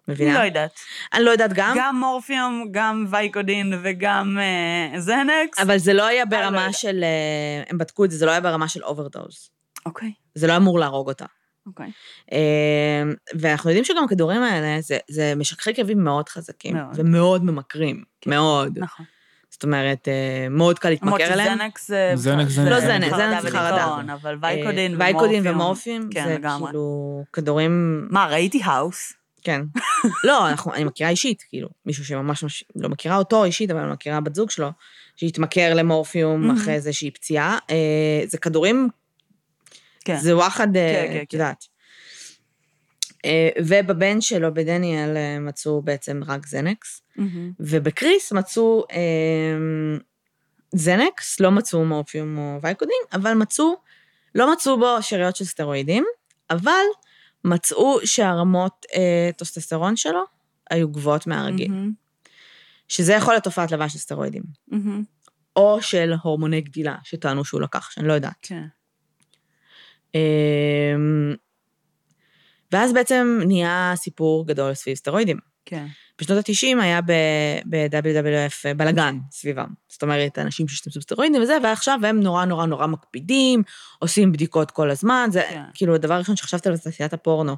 [0.07, 0.39] מבינה?
[0.39, 0.71] לא יודעת.
[1.13, 5.59] אני לא יודעת גם, גם מורפיום, גם ויקודין וגם אה, זנקס.
[5.59, 6.73] אבל זה לא היה לא ברמה יודעת.
[6.73, 7.03] של...
[7.03, 9.49] אה, הם בדקו את זה, זה לא היה ברמה של overdose.
[9.85, 11.25] אוקיי, זה לא אמור להרוג אותה.
[11.67, 11.91] אוקיי.
[12.31, 13.03] אה,
[13.39, 16.75] ואנחנו יודעים שגם הכדורים האלה, זה, זה משככי כאבים מאוד חזקים.
[16.75, 16.93] מאוד.
[16.95, 18.03] ומאוד ממכרים.
[18.25, 18.79] מאוד.
[18.79, 19.05] נכון.
[19.49, 21.57] זאת אומרת, אה, מאוד קל למרות להתמכר אליהם.
[21.57, 22.11] שזנקס זה...
[22.15, 24.01] זנקס זה- לא זנקס, זנקס זה חרדה.
[24.13, 25.55] אבל ויקודין אה, ויקודין ומורפיום.
[25.55, 26.65] ומורפיום, כן, זה לגמרי.
[26.67, 29.13] כאילו כדורים מה, ראיתי האוס?
[29.43, 29.61] כן.
[30.27, 32.63] לא, אנחנו, אני מכירה אישית, כאילו, מישהו שממש מש...
[32.75, 34.69] לא מכירה אותו אישית, אבל אני מכירה בת זוג שלו,
[35.15, 36.51] שהתמכר למורפיום.
[36.51, 37.57] אחרי איזושהי פציעה.
[37.69, 37.75] אה,
[38.27, 38.89] זה כדורים,
[40.05, 40.17] כן.
[40.17, 41.37] זה וואחד, אה, כן, כן, את כן.
[41.37, 41.65] יודעת.
[43.25, 47.51] אה, ובבן שלו, בדניאל, אה, מצאו בעצם רק זנקס, מהמם.
[47.59, 48.97] ובקריס מצאו אה,
[50.75, 53.75] זנקס, לא מצאו מורפיום או וייקודין, אבל מצאו,
[54.35, 56.05] לא מצאו בו שאריות של סטרואידים,
[56.49, 56.83] אבל
[57.45, 60.23] מצאו שהרמות אה, טסטוסטרון שלו
[60.69, 61.91] היו גבוהות מהרגיל, מהמם.
[62.87, 65.03] שזה יכול להיות תופעת לוואי של סטרואידים, מהמם.
[65.55, 68.35] או של הורמוני גדילה שטענו שהוא לקח, שאני לא יודעת.
[68.41, 68.55] כן.
[68.55, 68.80] אה,
[72.71, 75.37] ואז בעצם נהיה סיפור גדול סביב סטרואידים.
[75.65, 75.85] כן.
[76.21, 79.67] בשנות ה-90 היה ב-WWF בלאגן סביבם.
[79.87, 83.63] זאת אומרת, אנשים שהשתמשו בסטרואידים וזה, ועכשיו הם נורא נורא נורא מקפידים,
[83.99, 85.29] עושים בדיקות כל הזמן.
[85.31, 85.61] זה כן.
[85.73, 87.55] כאילו הדבר הראשון שחשבתי על תעשיית הפורנו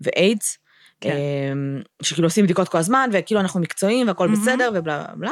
[0.00, 0.58] ואיידס,
[1.00, 1.16] כן.
[1.52, 4.42] אמ, שכאילו עושים בדיקות כל הזמן, וכאילו אנחנו מקצועיים והכול מהמם.
[4.42, 5.30] בסדר ובלה בלה בלה.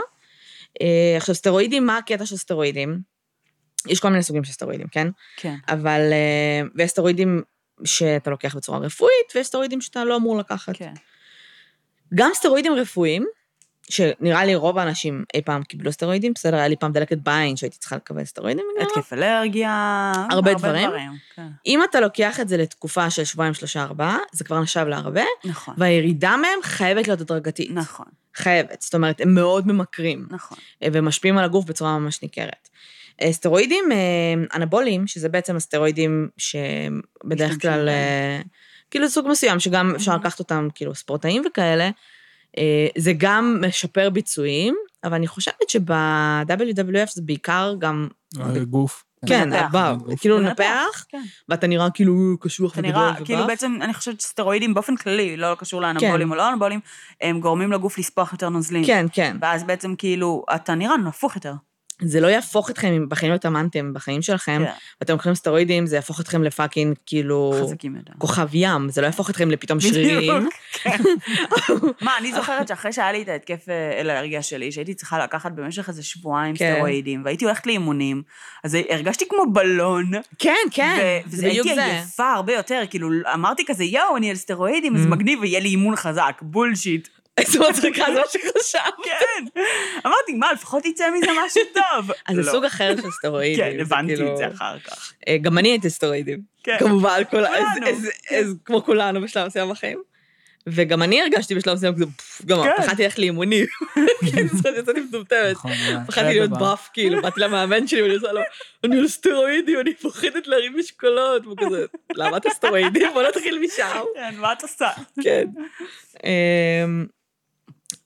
[0.80, 3.13] אה, עכשיו, סטרואידים, מה הקטע של סטרואידים?
[3.86, 5.08] יש כל מיני סוגים של סטרואידים, כן?
[5.36, 5.56] כן.
[5.68, 7.42] אבל, אה, ויש סטרואידים
[7.84, 10.76] שאתה לוקח בצורה רפואית, ויש סטרואידים שאתה לא אמור לקחת.
[10.76, 10.92] כן.
[12.14, 13.24] גם סטרואידים רפואיים,
[13.88, 17.78] שנראה לי רוב האנשים אי פעם קיבלו סטרואידים, בסדר, היה לי פעם דלקת בעין שהייתי
[17.78, 18.64] צריכה לקבל סטרואידים.
[18.82, 20.12] התקף אלרגיה.
[20.30, 20.90] הרבה דברים.
[21.34, 21.46] כן.
[21.66, 25.74] אם אתה לוקח את זה לתקופה של שבועיים, שלושה, ארבעה, זה כבר נחשב להרבה, נכון.
[25.78, 27.70] והירידה מהם חייבת להיות הדרגתית.
[27.70, 28.82] נכון, חייבת.
[28.82, 30.58] זאת אומרת, הם מאוד ממכרים, נכון.
[30.82, 32.68] ומשפיעים על הגוף בצורה ממש ניכרת.
[33.22, 37.88] אה, סטרואידים אה, אנבוליים, שזה בעצם הסטרואידים שבדרך כלל.
[37.88, 38.40] אה,
[38.90, 41.90] כאילו סוג מסוים, שגם אפשר לקחת אותם, כאילו ספורטאים וכאלה,
[42.58, 48.08] אה, זה גם משפר ביצועים, אבל אני חושבת שב-WWF זה בעיקר גם,
[48.70, 49.04] גוף.
[49.26, 49.52] כן.
[49.52, 49.94] הבא.
[50.20, 51.22] כאילו נפח, כן.
[51.48, 53.26] ואתה נראה כאילו קשוח וגדול נראה, ובאף.
[53.26, 56.32] כאילו בעצם, אני חושבת שסטרואידים באופן כללי, לא קשור לאנבולים כן.
[56.32, 56.80] או לא אנבולים,
[57.20, 58.84] הם גורמים לגוף לספוח יותר נוזלים.
[58.84, 59.36] כן, כן.
[59.40, 61.52] ואז בעצם כאילו, אתה נראה נפוח יותר.
[62.02, 65.96] זה לא יהפוך אתכם, אם בחיים לא התאמנתם בחיים שלכם, כן, ואתם לוקחים סטרואידים, זה
[65.96, 68.12] יהפוך אתכם לפאקינג, כאילו, חזקים יותר.
[68.18, 70.48] כוכב ים, זה לא יהפוך אתכם לפתאום שרירים.
[70.72, 70.96] כן.
[72.02, 75.88] מה, אני זוכרת שאחרי שהיה לי את ההתקף אה, אלרגיה שלי, שהייתי צריכה לקחת במשך
[75.88, 76.72] איזה שבועיים כן.
[76.74, 78.22] סטרואידים, והייתי הולכת לאימונים,
[78.64, 80.10] אז הרגשתי כמו בלון.
[80.38, 81.96] כן, כן, ו- זה בדיוק והייתי זה.
[81.96, 85.08] עייפה הרבה יותר, כאילו, אמרתי כזה, יואו, אני על סטרואידים, אז Mm.
[85.08, 87.08] מגניב, ויהיה לי אימון חזק, בולשיט.
[87.38, 88.82] איזה מצחיקה, זה מה שחשבת.
[89.04, 89.60] כן.
[90.06, 92.10] אמרתי, מה, לפחות יצא מזה משהו טוב.
[92.28, 92.50] אז זה לא.
[92.52, 93.64] סוג אחר של סטרואידים.
[93.64, 95.12] כן, הבנתי כאילו- את זה אחר כך.
[95.28, 96.40] אה, גם אני הייתי סטרואידים.
[96.62, 96.76] כן.
[96.78, 97.22] כמובן,
[98.38, 100.02] אז כמו כולנו בשלב מסוים בחיים.
[100.66, 102.04] וגם אני הרגשתי בשלב מסוים כזה,
[102.46, 102.82] גם כן.
[102.82, 103.66] פחדתי ללכת לאימונים.
[104.30, 105.52] כאילו, זאת יצאתי מטומטמת.
[105.52, 105.72] נכון,
[106.06, 106.50] פחדתי להיות.
[106.50, 108.40] באף, כאילו, באתי למאמן שלי ואני עושה לו,
[108.84, 113.08] אני על סטרואידים, אני פוחדת להרים משקולות, והוא כזה, למה אתה סטרואידים?
[113.14, 114.02] בוא נתחיל משם.
[114.14, 114.88] כן, מה את עושה?
[115.22, 115.44] כן.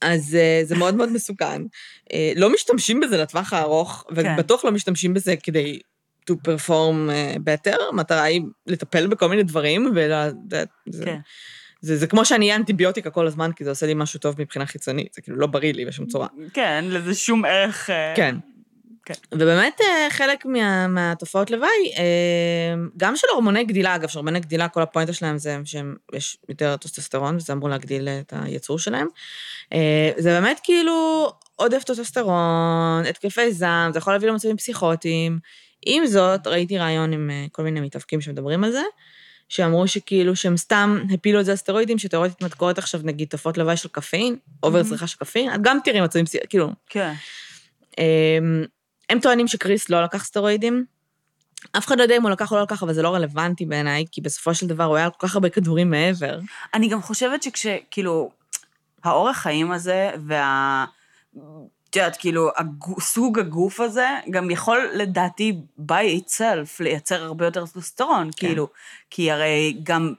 [0.01, 1.63] אז אה, זה מאוד מאוד מסוכן.
[2.13, 4.35] אה, לא משתמשים בזה לטווח הארוך, כן.
[4.37, 5.81] ובטוח לא משתמשים בזה כדי
[6.31, 10.11] to perform אה, better, המטרה היא לטפל בכל מיני דברים, ול...
[10.51, 11.19] זה, זה, כן.
[11.81, 14.67] זה, זה כמו שאני אקח אנטיביוטיקה כל הזמן, כי זה עושה לי משהו טוב מבחינה
[14.67, 16.27] חיצונית, זה כאילו לא בריא לי בשום צורה.
[16.53, 17.91] כן, לזה שום ערך...
[18.17, 18.37] כן.
[19.09, 19.15] כן.
[19.33, 24.83] ובאמת אה, חלק מה, מהתופעות לוואי, אה, גם של הורמוני גדילה, אגב, שהורמוני גדילה, כל
[24.83, 29.07] הפואנטה שלהם זה שיש יותר טסטוסטרון, וזה אמור להגדיל את הייצור שלהם.
[29.73, 35.39] אה, זה באמת כאילו עודף טסטוסטרון, התקפי זעם, זה יכול להביא למצבים פסיכוטיים.
[35.87, 38.83] עם זאת, ראיתי ראיון עם כל מיני מתאבקים שמדברים על זה,
[39.49, 43.59] שאמרו שכאילו שהם סתם הפילו את זה על סטרואידים, שתיאורטית אם תקראי עכשיו נגיד תופעות
[43.59, 47.13] לוואי של קפאין, over צריכה של קפאין, את גם תראי מצבים, כאילו, כן.
[49.11, 50.85] הם טוענים שקריס לא לקח סטרואידים.
[51.79, 54.05] אף אחד לא יודע אם הוא לקח או לא לקח, אבל זה לא רלוונטי בעיניי,
[54.13, 56.39] כי בסופו של דבר הוא היה על כל כך הרבה כדורים מעבר.
[56.75, 58.31] אני גם חושבת שכשכאילו,
[59.05, 60.85] האורח חיים הזה וה...
[61.91, 67.67] את יודעת, כאילו, הגו- סוג הגוף הזה גם יכול, לדעתי, by itself, לייצר הרבה יותר
[67.67, 68.47] טסטוסטרון, כן.
[68.47, 68.69] כאילו,
[69.11, 70.15] כי הרי גם,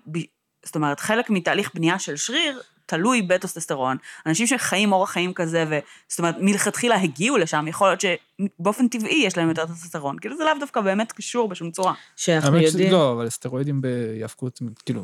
[0.65, 3.97] זאת אומרת, חלק מתהליך בנייה של שריר תלוי בטוסטסטרון.
[4.25, 5.79] אנשים שחיים אורח חיים כזה, ו...
[6.07, 10.19] זאת אומרת, מלכתחילה הגיעו לשם, יכול להיות שבאופן טבעי יש להם יותר טוסטסטרון.
[10.19, 11.93] כאילו, זה לאו דווקא באמת קשור בשום צורה.
[12.15, 12.89] שאנחנו יודעים...
[12.89, 15.03] שלא, אבל סטרואידים בהיאבקות, כאילו,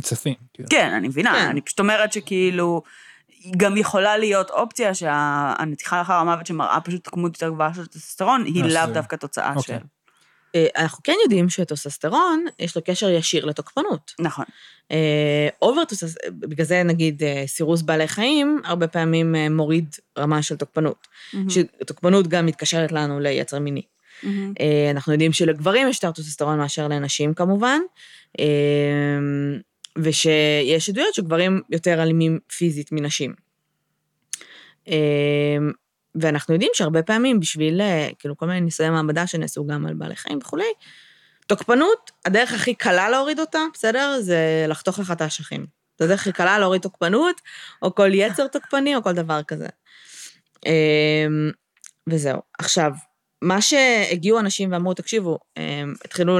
[0.00, 0.44] it's a thing.
[0.54, 0.68] כאילו.
[0.70, 1.48] כן, אני מבינה, כן.
[1.48, 2.82] אני פשוט אומרת שכאילו,
[3.56, 8.62] גם יכולה להיות אופציה שהנתיחה לאחר המוות שמראה פשוט כמות יותר גבוהה של טסטסטרון, היא
[8.62, 9.78] אה, לאו דווקא תוצאה אוקיי.
[9.78, 9.84] של...
[10.54, 14.12] אה, אנחנו כן יודעים שטוסטסטרון, יש לו קשר ישיר לתוקפנות.
[14.18, 14.44] נכון.
[14.90, 20.42] אה, over טוסטסטרון, בגלל זה נגיד אה, סירוס בעלי חיים, הרבה פעמים אה, מוריד רמה
[20.42, 21.08] של תוקפנות.
[21.48, 23.82] שתוקפנות גם מתקשרת לנו ליצר מיני.
[24.60, 27.80] אה, אנחנו יודעים שלגברים יש יותר טוסטסטרון מאשר לנשים כמובן,
[28.40, 28.44] אה,
[29.98, 33.34] ושיש עדויות שגברים יותר אלימים פיזית מנשים.
[36.20, 40.16] ואנחנו יודעים שהרבה פעמים בשביל, אה, כאילו, כל מיני ניסויי מעבדה שנעשו גם על בעלי
[40.16, 40.72] חיים וכולי,
[41.46, 44.16] תוקפנות, הדרך הכי קלה להוריד אותה, בסדר?
[44.20, 45.66] זה לחתוך לך את האשכים.
[45.98, 47.40] זו הדרך הכי קלה להוריד תוקפנות,
[47.82, 49.68] או כל יצר תוקפני, או כל דבר כזה.
[50.66, 51.26] אה,
[52.08, 52.40] וזהו.
[52.58, 52.92] עכשיו,
[53.42, 56.38] מה שהגיעו אנשים ואמרו, תקשיבו, הם התחילו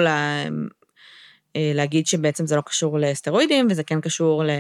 [1.59, 4.51] להגיד שבעצם זה לא קשור לסטרואידים, וזה כן קשור ל,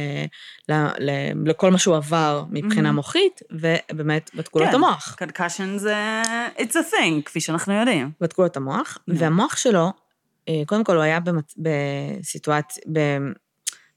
[0.68, 1.10] ל, ל,
[1.50, 2.92] לכל מה שהוא עבר מבחינה Mhm.
[2.92, 4.74] מוחית, ובאמת בדקו לו את כן.
[4.76, 5.14] המוח.
[5.18, 6.22] קנקשן זה...
[6.58, 8.10] it's a thing, כפי שאנחנו יודעים.
[8.20, 9.18] בדקו לו את המוח, נו.
[9.18, 9.92] והמוח שלו,
[10.48, 11.54] אה, קודם כל הוא היה במצ...
[11.58, 12.82] בסיטואציה,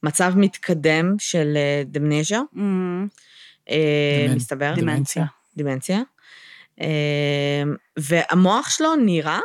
[0.04, 3.08] במצב מתקדם של אה, דמנזיה, מהמם.
[3.70, 3.76] אה,
[4.30, 4.74] דמנ- מסתבר.
[4.76, 5.26] דמנציה.
[5.58, 6.00] דמנציה.
[6.82, 7.64] אה,
[8.00, 9.40] והמוח שלו נראה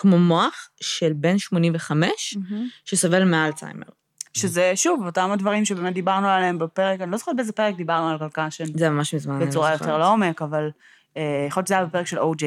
[0.00, 2.68] כמו מוח של בן 85 מהמם.
[2.84, 3.86] שסובל מאלצהיימר.
[4.34, 8.28] שזה, שוב, אותם הדברים שבאמת דיברנו עליהם בפרק, אני לא זוכרת באיזה פרק דיברנו על
[8.32, 9.34] קנקשן זה ממש מזמן.
[9.34, 9.72] אני לא בצורה.
[9.72, 10.70] יותר לעומק, אבל
[11.16, 12.44] אה, יכול להיות שזה היה בפרק של OJ.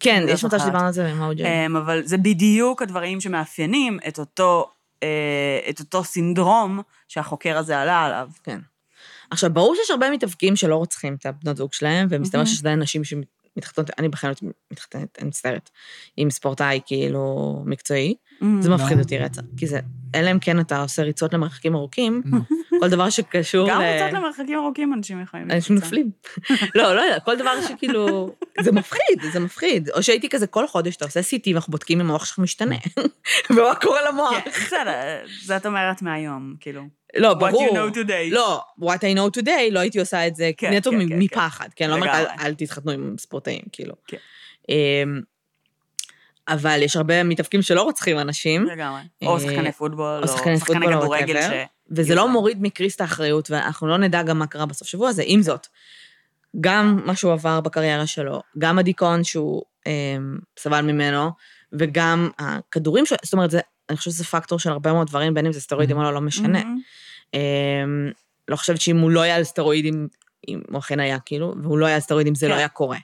[0.00, 0.58] כן, לא יש מצב.
[0.58, 1.44] שדיברנו על זה עם האוג'י.
[1.44, 4.70] אמ, אבל זה בדיוק הדברים שמאפיינים את אותו,
[5.02, 5.08] אה,
[5.70, 8.28] את אותו סינדרום שהחוקר הזה עלה עליו.
[8.44, 8.60] כן.
[9.30, 12.46] עכשיו, ברור שיש הרבה מתאבקים שלא רוצחים את הבנות זוג שלהם, ומסתבר מהמם.
[12.46, 13.04] שיש עדיין נשים
[13.54, 15.70] שמתחתנות, אני בכלל לא מתחתנת, אני מצטערת,
[16.16, 18.14] עם ספורטאי כאילו מקצועי.
[18.60, 18.72] זה Mm.
[18.74, 19.02] מפחיד לא.
[19.02, 19.42] אותי רצח.
[19.56, 19.80] כי זה,
[20.14, 22.22] אלא אם כן אתה עושה ריצות למרחקים ארוכים,
[22.80, 23.84] כל דבר שקשור גם ל...
[23.96, 25.50] קצת למרחקים ארוכים אנשים יכולים.
[25.50, 25.76] אנשים.
[25.76, 26.10] נופלים.
[26.74, 28.34] לא, לא יודע, כל דבר שכאילו...
[28.64, 29.88] זה מפחיד, זה מפחיד.
[29.90, 32.76] או שהייתי כזה כל חודש, אתה עושה CT ואנחנו בודקים אם המוח שלך משתנה.
[33.50, 34.34] ומה קורה למוח.
[34.44, 34.90] כן, בסדר,
[35.44, 36.82] זה את אומרת מהיום, כאילו.
[37.16, 37.68] לא, What ברור.
[37.68, 38.30] you know today.
[38.30, 41.68] לא, what I know today, לא הייתי עושה את זה כן, נטו כן, כן, מפחד,
[41.76, 41.90] כן?
[41.90, 42.10] לא אומרת.
[42.14, 43.94] "אל- אל תתחתנו עם ספורטאים, כאילו.
[44.06, 44.16] כן.
[44.68, 45.20] אמ,
[46.48, 49.00] אבל יש הרבה מתאבקים שלא רוצחים אנשים, לגמרי.
[49.22, 51.42] אה, או שחקני פוטבול, או שחקני כדורגל.
[51.42, 51.44] ש...
[51.90, 52.28] וזה לא.
[52.28, 55.22] מוריד מקריס את האחריות, ואנחנו לא נדע גם מה קרה בסוף שבוע הזה.
[55.26, 55.66] עם זאת,
[56.60, 60.16] גם מה שהוא עבר בקריירה שלו, גם הדיכאון שהוא אה,
[60.58, 61.30] סבל ממנו,
[61.72, 65.46] וגם הכדורים שלו, זאת אומרת, זה, אני חושבת שזה פקטור של הרבה מאוד דברים, בין
[65.46, 66.62] אם זה סטרואידים או לא, לא משנה.
[67.34, 67.40] אה,
[68.48, 70.08] לא חושבת שאם הוא לא היה על סטרואידים,
[70.48, 72.52] אם הוא אכן היה כאילו, והוא לא היה על סטרואידים, זה כן.
[72.52, 72.98] לא היה קורה.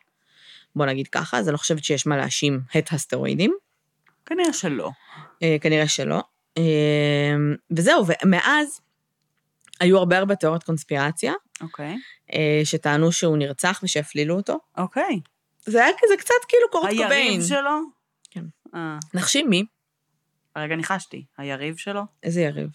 [0.77, 3.55] בוא נגיד ככה, אז אני לא חושבת שיש מה להאשים את הסטרואידים.
[4.27, 4.91] כנראה שלא.
[5.43, 6.21] אה, כנראה שלא.
[6.59, 7.35] אה,
[7.71, 8.81] וזהו, ומאז
[9.81, 11.97] היו הרבה הרבה תיאוריות קונספירציה, אוקיי.
[12.33, 14.59] אה, שטענו שהוא נרצח ושהפלילו אותו.
[14.77, 15.21] אוקיי.
[15.61, 17.13] זה היה כזה קצת כאילו קורט קוביין.
[17.13, 17.81] היריב שלו?
[18.31, 18.45] כן.
[18.75, 19.65] אה, נחשים מי?
[20.57, 21.25] הרגע ניחשתי.
[21.39, 22.03] היריב שלו?
[22.23, 22.69] איזה יריב?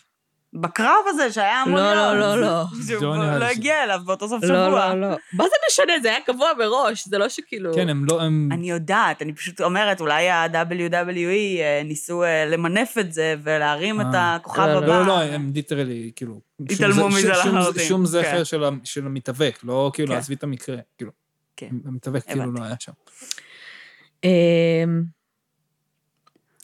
[0.54, 2.18] בקרב הזה שהיה המון לא, יום.
[2.18, 2.64] לא, לא, לא.
[2.88, 4.94] שהוא לא נראה לא הגיע אליו באותו סוף לא, שבוע.
[4.94, 5.18] לא, לא.
[5.34, 5.94] מה זה משנה?
[6.02, 7.74] זה היה קבוע מראש, זה לא שכאילו...
[7.74, 8.50] כן, הם לא, הם...
[8.52, 14.06] אני יודעת, אני פשוט אומרת, אולי ה-WWE אה, ניסו אה, למנף את זה ולהרים את
[14.14, 14.36] אה.
[14.36, 14.88] הכוכב לא, הבא.
[14.88, 16.42] לא, לא, הם ליטרלי, כאילו...
[16.70, 18.06] התעלמו מזה לחלוטין, שום כן.
[18.06, 20.18] זכר של ה- של המתאבק, לא כאילו, כן.
[20.18, 21.12] עזבי את המקרה, כאילו.
[21.58, 21.70] כן.
[21.86, 22.52] המתאבק כאילו.
[22.52, 22.92] לא היה שם.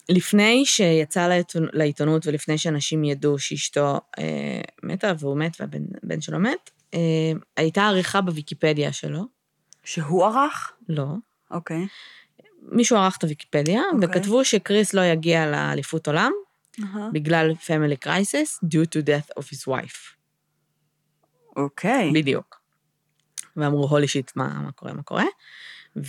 [0.08, 6.38] לפני שיצא לעיתונ- לעיתונות ולפני שאנשים ידעו שאשתו אה, מתה והוא מת והבן בן שלו
[6.38, 6.98] מת, אה,
[7.56, 9.24] הייתה עריכה בוויקיפדיה שלו,
[9.84, 10.72] שהוא ערך?
[10.88, 11.06] לא,
[11.50, 11.86] אוקיי.
[12.62, 14.08] מישהו ערך את הוויקיפדיה, אוקיי.
[14.08, 16.32] וכתבו שקריס לא יגיע לאליפות עולם
[17.12, 20.16] בגלל family crisis due to death of his wife.
[21.56, 22.10] אוקיי.
[22.14, 22.60] בדיוק.
[23.56, 25.24] ואמרו, הולי שיט, מה, מה קורה, מה קורה?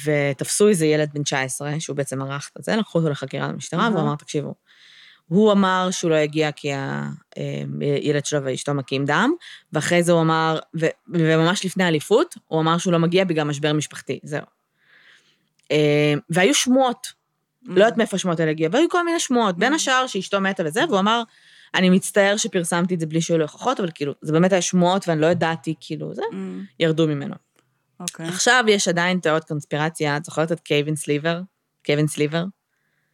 [0.04, 3.90] ותפסו איזה ילד בן 19, שהוא בעצם ערך את זה, לקחו אותו לחקירה במשטרה.
[3.94, 4.54] והוא אמר, תקשיבו,
[5.28, 6.72] הוא אמר שהוא לא יגיע כי
[7.82, 9.32] הילד שלו ואשתו מקים דם,
[9.74, 13.74] ואחרי זה הוא אמר, ו- וממש לפני האליפות, הוא אמר שהוא לא מגיע בגלל משבר
[13.74, 14.42] משפחתי, זהו.
[15.72, 17.08] אה, והיו שמועות.
[17.64, 20.86] לא יודעת מאיפה השמועות האלה הגיעו, והיו כל מיני שמועות, בין השאר שאשתו מתה וזה,
[20.88, 21.24] והוא אמר,
[21.76, 25.08] אני מצטער שפרסמתי את זה בלי שהיו לו הוכחות, אבל כאילו, זה באמת היה שמועות
[25.08, 27.36] ואני לא ידעתי, כאילו, זה, אמ, ירדו ממנו.
[28.00, 28.28] אוקיי.
[28.28, 31.42] עכשיו יש עדיין תיאוריות קונספירציה, את זוכרת את קווין סאליבן?
[31.84, 32.44] קווין סאליבן?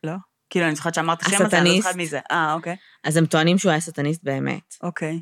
[0.04, 0.14] לא?
[0.50, 1.76] כאילו, אני זוכרת שאמרת שם הזה, אני לא.
[1.76, 2.20] זוכרת מי זה.
[2.32, 2.76] אה, אוקיי.
[3.04, 5.22] אז הם טוענים שהוא היה סטניסט באמת, אוקיי.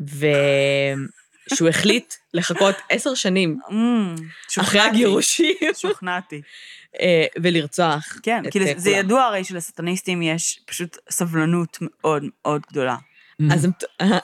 [0.00, 4.14] ושהוא החליט לחכות עשר שנים אמ,
[4.60, 4.80] אחרי.
[4.80, 6.42] הגירושים שוכנעתי.
[7.00, 8.18] אה, ולרצוח.
[8.22, 8.90] כן, כאילו, אה, זה.
[8.90, 12.96] ידוע הרי שלסטניסטים יש פשוט סבלנות מאוד מאוד גדולה.
[13.52, 13.70] אז הם,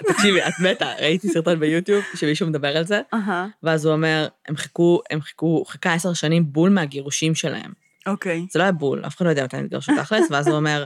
[0.08, 3.46] תקשיבי, את מתה, ראיתי סרטון ביוטיוב שמישהו מדבר על זה, אהה.
[3.62, 7.72] ואז הוא אומר, הם חיכו, הם חיכו, חיכה עשר שנים בול מהגירושים שלהם.
[8.06, 8.46] אוקיי.
[8.50, 10.84] זה לא היה בול, אף אחד לא יודע מתי הם התגרשו תכלס, ואז הוא אומר,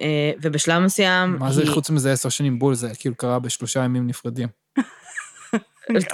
[0.00, 1.36] אה, ובשלב מסוים...
[1.38, 4.48] מה זה חוץ מזה עשר שנים בול, זה כאילו קרה בשלושה ימים נפרדים.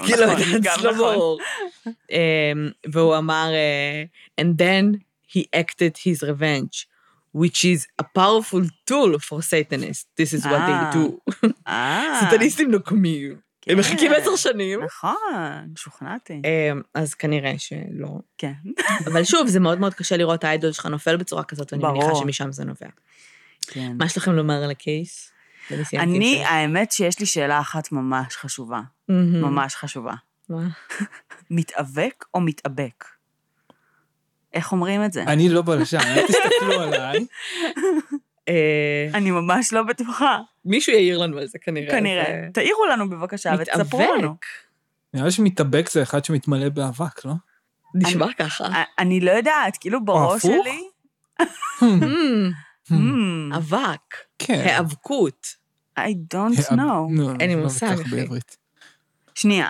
[0.04, 0.96] כאילו, נכון, זה לא נכון.
[0.96, 1.40] ברור.
[1.86, 4.04] אמ, והוא אמר, אה,
[4.40, 4.98] and then
[5.28, 6.91] he acted his revenge,
[7.36, 10.06] which is a powerful tool for Satanists.
[10.16, 10.90] This is what אה.
[10.90, 11.32] they do.
[11.68, 12.20] אה.
[12.26, 13.36] סטניסטים נוקמים.
[13.66, 14.84] הם מחכים עשר שנים.
[14.84, 16.42] נכון, שוכנעתי.
[16.44, 18.18] אמ, אז כנראה שלא.
[18.38, 18.52] כן.
[19.06, 22.14] אבל שוב, זה מאוד מאוד קשה לראות האיידול שלך נופל בצורה כזאת, ואני מניחה.
[22.14, 22.88] שמשם זה נובע.
[23.66, 23.92] כן.
[23.98, 25.32] מה יש לכם לומר על הקייס?
[25.92, 26.44] אני.
[26.44, 28.80] האמת שיש לי שאלה אחת ממש חשובה.
[29.08, 30.14] ממש חשובה.
[30.48, 30.68] מה?
[31.50, 33.04] מתאבק או מתאבק?
[34.54, 35.22] איך אומרים את זה?
[35.22, 37.26] אני לא בלשן, אל תסתכלו עליי.
[38.48, 40.38] אה, אני ממש לא בטוחה.
[40.64, 41.90] מישהו יעיר לנו על זה כנראה.
[41.90, 42.24] כנראה.
[42.24, 44.34] זה- תעירו לנו בבקשה ותספרו לנו.
[45.14, 47.32] נראה לי שמתאבק זה אחד שמתמלא באבק, לא?
[47.94, 48.64] נשמע ככה.
[48.66, 50.42] א- אני לא יודעת, כאילו בראש?
[50.42, 50.80] שלי...
[51.80, 54.54] Hmm, Hmm, אבק, כן.
[54.64, 55.46] היאבקות.
[55.98, 56.02] I
[56.34, 56.36] don't
[56.70, 57.10] אה, know.
[57.10, 57.96] נו, אין לי לא מושג.
[59.34, 59.68] שנייה.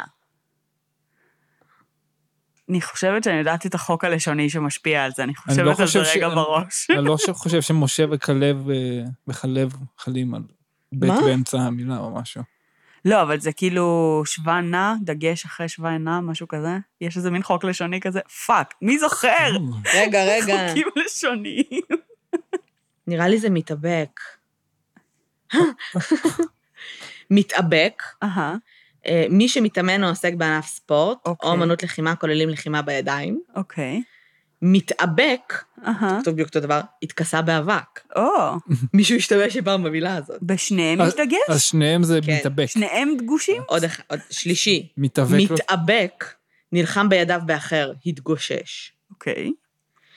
[2.71, 6.05] אני חושבת שאני יודעת את החוק הלשוני שמשפיע על זה, אני אני לא חושבת על
[6.05, 6.87] זה ש- רגע אני- בראש.
[6.91, 8.77] אני לא חושב שמשה וכלב אה,
[9.29, 10.43] וכלב חלים על
[10.93, 11.21] בית מה?
[11.21, 12.43] באמצע המילה או משהו.
[13.05, 16.79] לא, אבל זה כאילו שווה נע, דגש אחרי שווה נע, משהו כזה.
[17.01, 19.51] יש איזה מין חוק לשוני כזה, פאק, מי זוכר?
[19.95, 21.83] רגע, רגע, חוקים לשוניים.
[23.07, 24.21] נראה לי זה מתאבק.
[27.31, 28.55] מתאבק, אהה, אה,
[29.31, 31.49] מי שמתאמן או עוסק בענף ספורט, אוקיי.
[31.49, 33.41] או אמנות לחימה כוללים לחימה בידיים.
[33.57, 34.03] אוקיי.
[34.63, 36.19] מתאבק, אהה.
[36.21, 38.01] כתוב בדיוק אותו דבר, התכסה באבק.
[38.17, 38.23] או,
[38.95, 40.43] מישהו השתמש פעם במילה הזאת.
[40.43, 41.37] בשניהם דגש?
[41.49, 42.37] אז שניהם זה כן.
[42.37, 42.67] מתאבק.
[42.67, 43.63] שניהם דגושים?
[43.67, 44.89] עוד אחד, עוד שלישי.
[44.97, 45.57] מתאבק לא...
[45.57, 46.25] מתאבק,
[46.73, 48.93] נלחם בידיו באחר, התגושש.
[49.11, 49.53] אוקיי.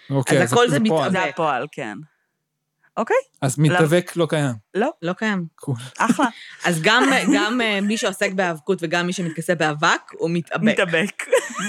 [0.10, 1.10] אוקיי, אז הכל זה פועל.
[1.10, 1.24] מתאבק.
[1.24, 1.98] זה הפועל, כן.
[2.98, 4.54] אוקיי, אז מתאבק לא קיים.
[4.74, 5.46] לא, לא קיים.
[5.56, 5.76] קול.
[5.98, 6.26] אחלה.
[6.66, 7.04] אז גם,
[7.36, 10.64] גם אה, מי שעוסק בהיאבקות וגם מי שמתכסה באבק, הוא מתאבק.
[10.64, 11.24] מתאבק.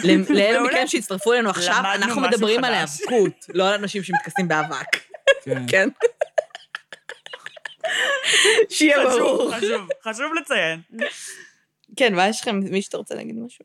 [0.05, 0.75] ל- לאלו מעולה.
[0.75, 2.75] מכם שהצטרפו אלינו עכשיו, אנחנו מדברים על.
[2.75, 4.97] היאבקות, לא על אנשים שמתכסים באבק,
[5.45, 5.67] כן.
[5.71, 5.89] כן?
[8.69, 9.55] שיהיה חשוב, ברור.
[9.57, 10.81] חשוב, חשוב לציין.
[11.97, 12.61] כן, מה יש לכם?
[12.71, 13.65] מי שאתה רוצה להגיד משהו?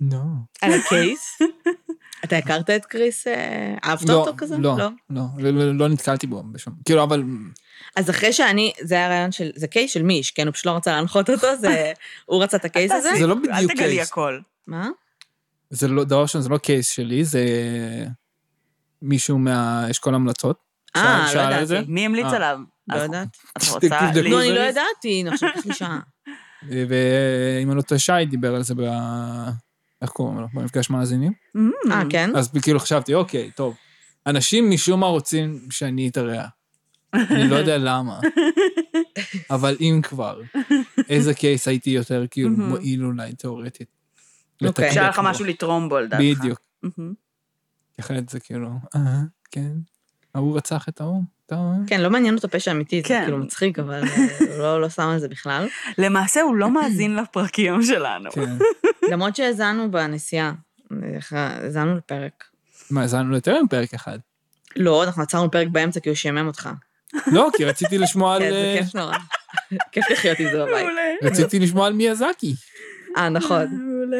[0.00, 0.18] לא.
[0.60, 1.38] על הקייס?
[2.24, 3.26] אתה הכרת את קריס?
[3.26, 4.56] אה, אהבת לא, אותו כזה?
[4.58, 6.74] לא, לא, לא, לא, לא נתקלתי בו בשום...
[6.84, 7.22] כאילו, אבל...
[7.96, 10.46] אז אחרי שאני, זה היה רעיון של, זה קייס של מיש, כן?
[10.46, 11.92] הוא פשוט לא רצה להנחות אותו, זה,
[12.26, 13.10] הוא רצה את הקייס הזה.
[13.18, 14.10] זה לא אל בדיוק תגלי קייס.
[14.10, 14.40] הכל.
[14.66, 14.88] מה?
[15.70, 17.44] זה לא, דבר ראשון, זה לא קייס שלי, זה
[19.02, 20.58] מישהו מהאשכול המלצות.
[20.96, 21.40] אה, לא?
[21.40, 21.84] ידעתי.
[21.88, 22.36] מי המליץ אה.
[22.36, 22.58] עליו?
[22.88, 23.28] לא יודעת.
[23.56, 23.88] את רוצה...
[24.30, 26.00] נו, אני לא ידעתי, עכשיו לי שעה.
[26.68, 28.74] ואם אני לא טועה, שי דיבר על זה.
[30.04, 30.46] איך קוראים לו?
[30.54, 31.32] במפגש מאזינים.
[31.56, 31.60] Mm.
[31.92, 32.36] אה, כן?
[32.36, 33.76] אז כאילו חשבתי, אוקיי, טוב.
[34.26, 36.46] אנשים משום מה רוצים שאני אתארח.
[37.14, 38.20] אני לא יודע למה.
[39.50, 40.40] אבל אם כבר,
[41.08, 42.68] איזה קייס הייתי יותר כאילו מהמם.
[42.68, 43.88] מועיל אולי תיאורטית.
[44.66, 44.92] אוקיי.
[44.92, 45.20] שהיה לך.
[45.24, 46.22] משהו לתרום בו, לדעתך.
[46.22, 46.60] בדיוק.
[46.82, 47.14] מהמם.
[48.00, 49.72] אחרת זה כאילו, אה, כן,
[50.34, 51.22] ההוא רצח את ההוא.
[51.86, 53.22] כן, לא מעניין אותו פשע אמיתי, זה כן.
[53.24, 54.16] כאילו מצחיק, אבל אה,
[54.50, 55.66] הוא לא- לא שם על זה בכלל.
[55.98, 58.30] למעשה הוא לא מאזין לפרקים שלנו.
[58.30, 58.56] כן.
[59.12, 60.52] למרות שהאזנו בנסיעה,
[61.30, 62.44] האזנו לפרק.
[62.90, 64.18] מה, האזנו ליותר מפרק אחד.
[64.76, 66.68] לא, אנחנו עצרנו פרק באמצע כי הוא שימם אותך.
[67.26, 68.42] לא, כי רציתי לשמוע על...
[68.42, 69.16] כן, זה אה, כיף נורא.
[69.92, 70.84] כיף לחיות עם זה בבית.
[70.86, 71.02] מעולה.
[71.22, 72.54] רציתי לשמוע על מיאזקי.
[73.16, 73.66] אה, נכון.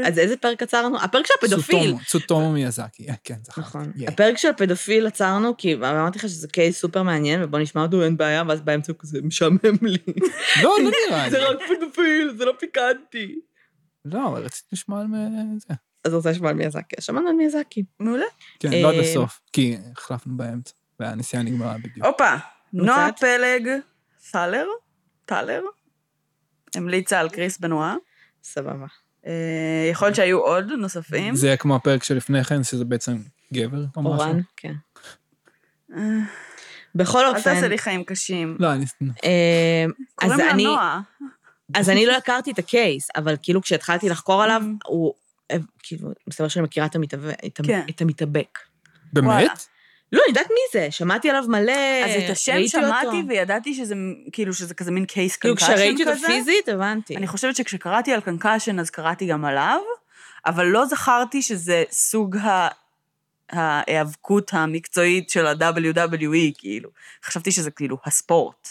[0.07, 0.99] אז איזה פרק עצרנו?
[1.01, 1.95] הפרק של הפדופיל.
[2.07, 3.61] צוטומו, מיאזקי, אה, כן, זכרתי.
[3.61, 3.93] נכון.
[4.09, 8.17] הפרק של הפדופיל עצרנו, כי אמרתי לך שזה קייס סופר מעניין, ובוא נשמע אותו, אין
[8.17, 9.99] בעיה, ואז באמצע הוא כזה משעמם לי.
[10.63, 11.45] לא, לא נראה זה לי.
[11.45, 13.35] רק פדופיל, זה לא פיקנטי.
[14.05, 15.75] לא, אבל רציתי לשמוע על מ- זה.
[16.05, 16.97] אז רוצה לשמוע על מיאזקי.
[16.99, 17.85] אז שמענו על מיאזקי.
[18.01, 18.25] מעולה.
[18.61, 22.07] כן, לא עד אה, הסוף, כי החלפנו באמצע, והנסיעה נגמרה בדיוק.
[22.07, 22.35] הופה,
[22.73, 23.11] נועה?
[23.13, 23.69] פלג
[24.19, 24.67] סלר,
[25.25, 25.63] טלר,
[26.75, 27.97] המליצה על קריס בנועה.
[28.45, 28.87] סבבה.
[29.27, 31.35] אה, יכול להיות שהיו עוד נוספים.
[31.35, 33.17] זה יהיה כמו הפרק שלפני כן, שזה בעצם
[33.55, 34.15] גבר או משהו.
[34.15, 34.75] אורן, כן.
[35.97, 36.01] אה,
[36.95, 38.57] בכל אל אופן, תעשה לי חיים קשים.
[38.61, 38.85] לא, אני...
[39.25, 39.85] אה,
[40.23, 41.01] אז קוראים לה אני, נועה.
[41.75, 44.87] אז אני לא הכרתי את הקייס, אבל כאילו כשהתחלתי לחקור עליו, Mm.
[44.87, 45.15] הוא,
[45.79, 46.97] כאילו, מסתבר שאני מכירה את
[47.65, 47.87] כן.
[47.91, 48.59] את המתאבק.
[49.13, 49.67] באמת?
[50.15, 53.29] לא, אני יודעת מי זה, שמעתי עליו מלא, אז את השם שמעתי אותו.
[53.29, 53.95] וידעתי שזה
[54.33, 55.83] כאילו שזה כזה מין case כאילו concussion כזה.
[55.83, 57.17] כשראיתי אותו פיזית, הבנתי.
[57.17, 59.81] אני חושבת שכשקראתי על concussion אז קראתי גם עליו,
[60.47, 62.69] אבל לא זכרתי שזה סוג ה...
[63.51, 66.91] ההיאבקות המקצועית של ה-WWE, כאילו.
[67.25, 68.69] חשבתי שזה כאילו הספורט.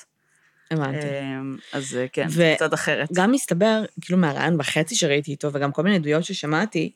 [0.72, 1.08] הבנתי.
[1.08, 3.10] אמ, אז אה, כן, ו- קצת אחרת.
[3.14, 6.91] גם מסתבר, כאילו מהרעיון בחצי שראיתי איתו, וגם כל מיני עדויות ששמעתי,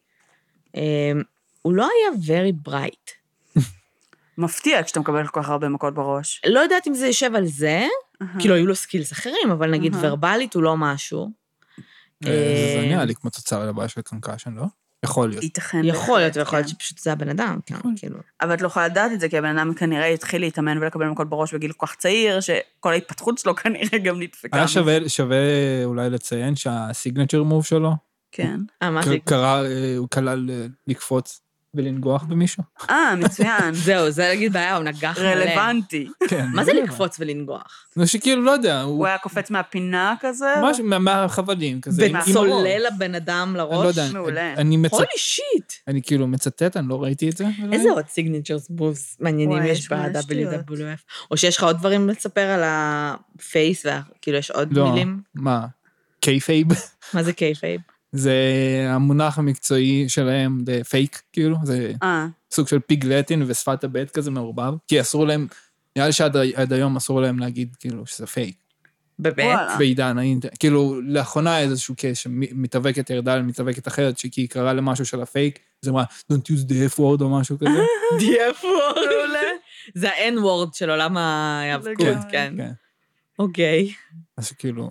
[0.75, 0.81] אה,
[1.61, 3.11] הוא לא היה very bright.
[4.37, 6.41] מפתיע כשאתה מקבל כל כך הרבה מכות בראש.
[6.45, 7.85] לא יודעת אם זה יושב על זה,
[8.39, 9.95] כאילו היו לו skills אחרים, אבל נגיד.
[10.01, 11.31] ורבלית הוא לא משהו.
[12.25, 12.29] אה,
[12.73, 14.65] זה אה, נראה לי כמו תוצר לבעיה של concussion, לא?
[15.03, 15.43] יכול להיות.
[15.43, 15.81] ייתכן.
[15.83, 16.73] יכול להיות, ויכול להיות כן.
[16.73, 18.17] שפשוט זה הבן אדם, כן, כאילו.
[18.41, 21.29] אבל את לא יכולה לדעת את זה, כי הבן אדם כנראה התחיל להתאמן ולקבל מכות
[21.29, 24.57] בראש בגיל כל כך צעיר, שכל ההתפתחות שלו כנראה גם נדפקה.
[24.57, 25.07] היה.
[25.07, 25.37] שווה,
[25.83, 27.93] אולי לציין שהסיגנצ'ר מוב שלו,
[28.31, 28.59] כן.
[28.81, 29.17] אה, מה זה?
[29.25, 31.41] קרא, אה, הוא כלל אה, לקפוץ
[31.77, 32.63] ולנגוח במישהו.
[32.89, 33.73] אה, מצוין.
[33.85, 35.27] זהו, זה נגיד בעיה, הוא נגח מלא.
[35.27, 36.07] רלוונטי.
[36.27, 36.47] כן.
[36.53, 37.85] מה זה לא לקפוץ ולנגוח?
[37.95, 38.97] זה שכאילו, לא יודע, הוא...
[38.97, 40.53] הוא היה קופץ מהפינה כזה?
[40.63, 42.07] משהו מה- מהחבלים כזה.
[42.29, 43.97] וצולל לבן אדם לא לראש?
[43.97, 44.53] יודע, מעולה.
[44.53, 45.73] אני- מצטט, הולי שיט!
[45.87, 47.45] אני כאילו מצטט, אני לא ראיתי את זה.
[47.71, 51.27] איזה עוד סיגניצ'רס בוז מעניינים יש ב-WWF?
[51.31, 53.85] או שיש לך עוד דברים לספר על ה case,
[54.21, 55.21] כאילו יש עוד לא, מילים?
[55.35, 55.65] מה?
[56.19, 56.67] kayfabe?
[57.13, 57.81] מה זה kayfabe?
[58.11, 58.35] זה
[58.89, 64.31] המונח המקצועי שלהם, זה פייק, כאילו, זה אה, סוג של pig latin ושפת הב' כזה
[64.31, 65.47] מעורבב, כי אסור להם,
[65.95, 68.55] נראה לי שעד עד היום אסור להם להגיד כאילו שזה פייק.
[69.19, 69.59] באמת?
[69.77, 75.21] בעידן האינטרנט, כאילו לאחרונה איזשהו case שמתאבקת ירדה למתאבקת אחרת, שכי היא קראה למשהו של
[75.21, 77.79] הפייק, אז אמרה, don't use the F word או משהו כזה.
[78.19, 78.97] דיאפורד.
[79.95, 82.17] זה ה-N word של עולם ההיאבקות.
[82.31, 82.53] כן.
[82.57, 82.71] כן.
[83.39, 83.93] אוקיי.
[84.37, 84.89] אז כאילו,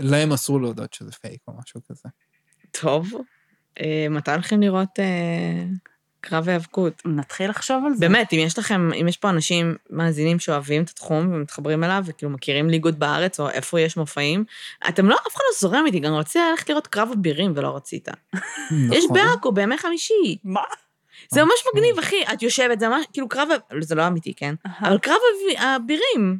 [0.00, 2.08] להם אסור להודות שזה פייק או משהו כזה.
[2.70, 3.12] טוב.
[3.80, 5.64] אה, מתי הולכים לראות אה,
[6.20, 7.02] קרב היאבקות?
[7.04, 8.00] נתחיל לחשוב על זה.
[8.00, 12.32] באמת, אם יש לכם, אם יש פה אנשים מאזינים שאוהבים את התחום ומתחברים אליו, וכאילו
[12.32, 14.44] מכירים ליגות בארץ, או איפה יש מופעים,
[14.88, 18.08] אתם לא, אף אחד לא זורם איתי, גם רציתי ללכת לראות קרב אבירים ולא רצית.
[18.92, 19.16] יש נכון.
[19.16, 20.38] בעכו בימי חמישי.
[20.44, 20.60] מה?
[21.30, 23.48] זה ממש מגניב, אחי, את יושבת, זה ממש, כאילו קרב,
[23.80, 24.54] זה לא אמיתי, כן?
[24.80, 26.38] אבל קרב אבי- האבירים,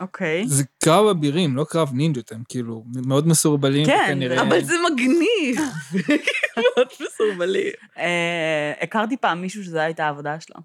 [0.00, 0.44] אוקיי.
[0.48, 3.86] זה קרב אבירים, לא קרב נינג'ות, הם כאילו מאוד מסורבלים.
[3.86, 5.68] כן, וכנראה- אבל זה מגניב.
[6.56, 7.72] מאוד מסורבלים.
[7.98, 10.56] אה, הכרתי פעם מישהו שזו הייתה העבודה שלו.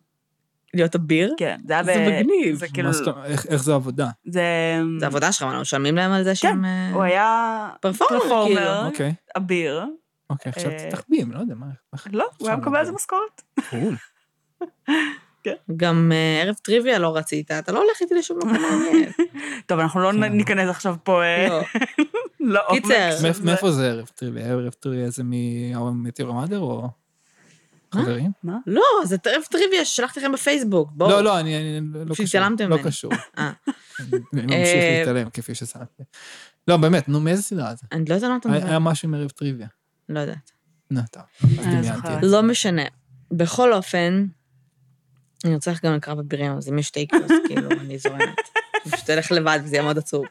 [0.74, 1.34] להיות אביר?
[1.38, 1.86] כן, זה היה ב...
[1.86, 2.56] זה מגניב.
[2.56, 2.90] זה כאילו...
[3.26, 4.08] איך- איך זה עבודה?
[4.26, 4.44] זה...
[5.00, 6.66] זה עבודה שלך, מה, לא משלמים להם על זה שהם...
[6.66, 7.70] אה, הוא היה...
[7.82, 9.86] פרפורמר, פרפורמר, אוקיי, אביר.
[10.30, 11.66] אוקיי, אה, חשבתי תחביב, לא יודע מה.
[12.12, 13.02] לא, הוא היה עכשיו מקבל על זה נגיד.
[13.02, 13.42] משכורת.
[15.44, 15.54] כן.
[15.78, 19.12] גם אה, ערב טריוויה לא רצית, אתה לא הולך איתי לשום מקום מעניין.
[19.68, 20.24] טוב, אנחנו לא כן.
[20.24, 21.62] ניכנס עכשיו פה אה, לא.
[22.54, 23.10] לעומק קיצר.
[23.44, 23.90] מאיפה- זה.
[23.92, 24.46] ערב טריוויה?
[24.46, 25.24] ערב טריוויה זה
[25.94, 28.02] מטיור המאדר או מה?
[28.02, 28.32] חברים?
[28.44, 28.58] מה?
[28.68, 31.10] לא, זה ערב טריוויה ששלחתי לכם בפייסבוק, בואו.
[31.10, 32.26] לא, לא, אני אני- לא קשור.
[32.26, 32.88] שהתעלמתם לא ממני.
[32.90, 33.12] קשור.
[33.38, 33.52] אה.
[34.34, 36.04] אני ממשיך להתעלם, כפי ששמתי.
[36.68, 37.88] לא, באמת, נו, מאיזה סדרה זה?
[37.92, 38.68] אני לא יודעת מה אתה מדבר.
[38.68, 39.68] היה משהו עם ערב טריוויה.
[40.10, 40.52] לא יודעת.
[40.92, 41.24] נו, טוב.
[42.22, 42.84] לא משנה.
[43.32, 44.26] בכל אופן,
[45.46, 48.50] אני רוצה ללכת גם לקרב הבירים, אז אם יש טייקוס, כאילו, אני זורמת.
[48.92, 50.26] פשוט אלך לבד וזה יהיה מאוד עצוב.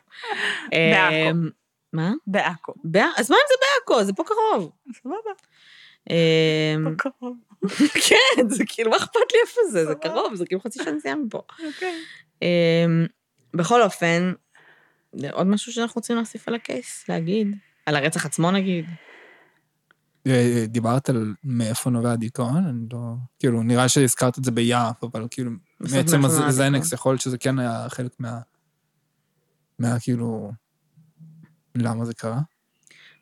[0.71, 1.31] בעכו.
[1.31, 1.49] אמ,
[1.93, 2.13] מה?
[2.27, 2.73] בעכו.
[2.85, 3.55] בע- אז מה אם זה
[3.91, 4.05] בעכו?
[4.05, 4.71] זה פה קרוב.
[5.03, 5.17] סבבה.
[6.11, 7.37] אמ, קרוב.
[8.09, 9.85] כן, זה כאילו, מה אכפת לי איפה זה?
[9.87, 9.95] זה.
[9.95, 11.43] קרוב, זה כאילו חצי שעה נסיעה מפה.
[11.67, 11.95] אוקיי.
[12.43, 13.07] אמ,
[13.55, 14.33] בכל אופן,
[15.33, 17.57] עוד משהו שאנחנו רוצים להוסיף על הקייס, להגיד?
[17.87, 18.85] על הרצח עצמו נגיד?
[20.27, 22.67] אה, דיברת על מאיפה נובע הדיכאון?
[22.67, 22.99] אני לא...
[23.39, 25.51] כאילו, נראה שהזכרת את זה ביעף, אבל כאילו,
[25.81, 26.93] נובע הזנקס?
[26.93, 28.41] יכול להיות שזה כן היה חלק מה...
[29.79, 30.53] מה כאילו...
[31.75, 32.41] למה זה קרה?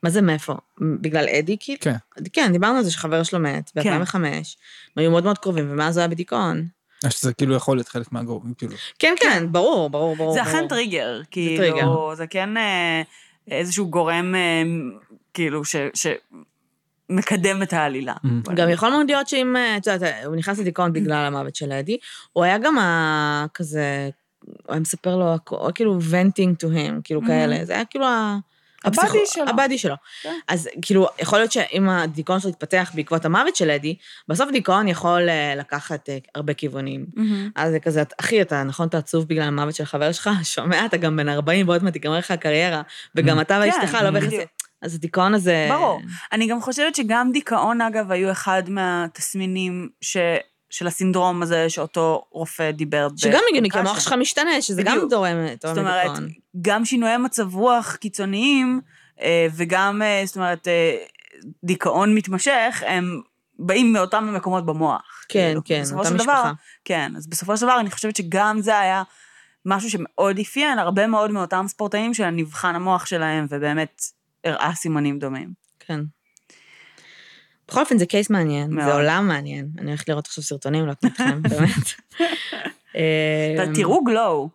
[0.03, 0.55] מה זה מאיפה?
[1.01, 1.79] בגלל אדי כאילו?
[1.81, 1.97] כן.
[2.33, 4.23] כן, דיברנו על זה שחבר שלו מת ב-2005, הם
[4.97, 6.69] היו מאוד מאוד קרובים, ומאז הוא היה בדיכאון.
[7.05, 8.75] אז שזה כאילו יכול להיות חלק מהגורמים, כאילו.
[8.99, 10.33] כן, כן, ברור, ברור, ברור.
[10.33, 10.69] זה אכן.
[10.69, 11.21] טריגר.
[11.31, 13.03] כאילו, זה כן אה,
[13.51, 14.63] איזשהו גורם, אה,
[15.35, 15.77] כאילו, ש...
[17.11, 18.15] שמקדם את העלילה.
[18.25, 18.53] Mm.
[18.55, 21.99] גם יכול מאוד להיות שאם, אה, את יודעת, הוא נכנס לדיכאון בגלל המוות של אדי,
[22.33, 22.77] הוא היה גם
[23.55, 24.11] כזה,
[24.45, 27.27] הוא היה מספר לו, הכ- כאילו venting to him, כאילו Mhm.
[27.27, 28.37] כאלה, זה היה כאילו ה...
[28.85, 29.45] הבאדי שלו.
[29.49, 29.95] הבאדי שלו.
[30.23, 30.35] כן.
[30.49, 33.97] אז כאילו, יכול להיות שאם הדיכאון שלו יתפתח בעקבות המוות של אדי,
[34.29, 37.07] בסוף דיכאון יכול אה, לקחת אה, הרבה כיוונים.
[37.17, 37.51] מהמם.
[37.57, 40.31] אז זה כזה, אחי, אתה נכון, אתה עצוב בגלל המוות של חבר שלך?
[40.43, 42.83] שומע, אתה גם בן 40 ועוד מעט תיגמר לך הקריירה,
[43.15, 44.33] וגם אתה ואשתך לא בהכרח...
[44.83, 45.69] אז הדיכאון הזה...
[45.71, 46.01] ברור.
[46.33, 50.17] אני גם חושבת שגם דיכאון, אגב, היו אחד מהתסמינים ש...
[50.71, 53.79] של הסינדרום הזה שאותו רופא דיבר שגם הגיוני, כי.
[53.79, 55.11] המוח שלך משתנה, שזה גם בדיוק.
[55.11, 56.29] תורם תורם זאת אומרת, לדיכאון.
[56.63, 58.81] גם שינויי מצב רוח קיצוניים,
[59.21, 60.97] אה, וגם, אה, זאת אומרת, אה,
[61.65, 63.21] דיכאון מתמשך, הם
[63.59, 65.25] באים מאותם מקומות במוח.
[65.29, 66.53] כן, כאילו, כן, אותה של דבר- משפחה.
[66.85, 69.03] כן, אז בסופו של דבר אני חושבת שגם זה היה
[69.67, 74.03] משהו שמאוד אפיין הרבה מאוד מאותם ספורטאים שנבחן המוח שלהם, ובאמת
[74.45, 75.53] הראה סימנים דומים.
[75.81, 76.01] כן.
[77.69, 78.87] בכל אופן, זה קייס מעניין, מאוד.
[78.87, 79.69] זה עולם מעניין.
[79.79, 81.87] אני הולכת לראות עכשיו סרטונים, להקנות אתכם, באמת.
[82.95, 84.49] אמ, תראו גלו,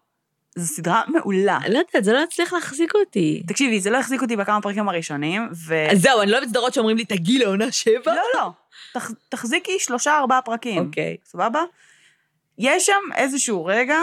[0.56, 1.60] זו סדרה מעולה.
[1.70, 3.44] לא יודעת, זה לא יצליח להחזיק אותי.
[3.48, 5.88] תקשיבי, זה לא החזיק אותי בכמה פרקים הראשונים, ו...
[5.92, 8.14] אז זהו, אני לא אוהבת סדרות שאומרים לי, תגיעי לעונה שבע.
[8.16, 8.50] לא, לא.
[8.94, 10.86] תח- תחזיקי שלושה, ארבעה פרקים.
[10.86, 11.18] אוקיי.
[11.26, 11.62] סבבה?
[12.58, 13.98] יש שם איזשהו רגע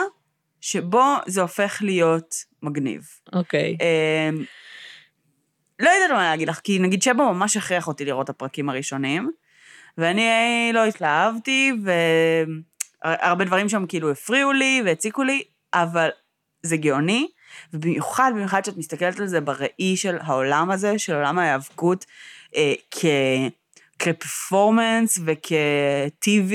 [0.61, 3.03] שבו זה הופך להיות מגניב.
[3.33, 3.77] אוקיי.
[3.81, 4.45] אמ,
[5.79, 9.31] לא יודעת מה להגיד לך, כי נגיד שבו ממש הכריח אותי לראות את הפרקים הראשונים,
[9.99, 11.73] ואני לא התלהבתי,
[13.05, 15.43] והרבה דברים שם כאילו הפריעו לי והציקו לי,
[15.75, 16.09] אבל
[16.63, 17.29] זה גאוני,
[17.75, 22.05] ובמיוחד, במיוחד שאת מסתכלת על זה בראי של העולם הזה, של עולם ההיאבקות,
[22.57, 23.05] אה, כ...
[23.99, 26.53] כפרפורמנס וכ-TV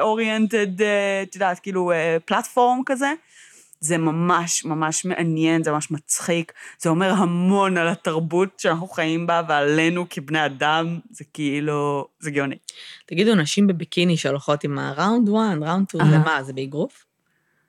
[0.00, 0.82] אוריינטד,
[1.22, 1.92] את יודעת, כאילו
[2.24, 3.12] פלטפורם כזה,
[3.82, 9.42] זה ממש ממש מעניין, זה ממש מצחיק, זה אומר המון על התרבות שאנחנו חיים בה
[9.48, 12.56] ועלינו כבני אדם, זה כאילו, זה גאוני.
[13.06, 16.18] תגידו, נשים בביקיני שהולכות עם הראונד 1, ראונד 2, זה.
[16.18, 17.04] מה, זה באגרוף?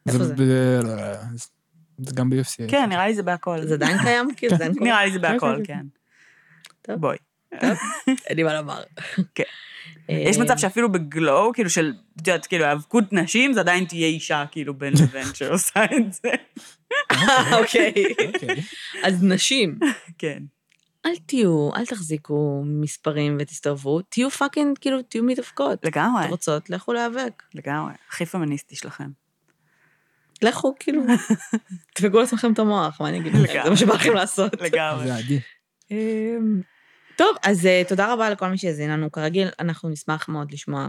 [0.07, 0.33] איפה זה?
[0.35, 1.17] ב- לא, לא, לא,
[1.97, 2.67] זה גם ב-UFC.
[2.67, 3.67] כן, נראה לי זה בהכל.
[3.67, 4.27] זה עדיין קיים?
[4.37, 4.85] כאילו, זה אין קורה?
[4.85, 5.65] נראה לי זה בהכל, אוקיי.
[5.65, 5.85] כן.
[6.81, 6.95] טוב.
[6.95, 7.17] בואי.
[8.27, 8.83] אין לי מה לומר.
[9.35, 9.43] כן.
[10.09, 14.07] אה, יש מצב שאפילו בגלו, כאילו של, את יודעת, כאילו, האבקות נשים, זה עדיין תהיה
[14.07, 16.29] אישה, כאילו, בין לבין שעושה את זה.
[17.51, 17.93] אוקיי.
[18.27, 18.55] אוקיי.
[19.03, 19.79] אז נשים,
[20.17, 20.43] כן.
[21.05, 25.85] אל תהיו, אל תחזיקו מספרים ותסתובבו, תהיו fucking, כאילו, תהיו מתאבקות.
[25.85, 27.43] לגמרי, אתם רוצות, לכו להיאבק.
[27.53, 27.93] לגמרי.
[28.09, 29.09] הכי פמיניסטי שלכם.
[30.41, 31.01] לכו, כאילו,
[31.95, 33.61] תדפקו לעצמכם את המוח, מה אני אגיד לכם?
[33.63, 34.61] זה מה שבא לכם לעשות.
[34.61, 35.11] לגמרי.
[37.15, 39.11] טוב, אז אה, תודה רבה לכל מי שהאזין לנו.
[39.11, 40.87] כרגיל, אנחנו נשמח מאוד לשמוע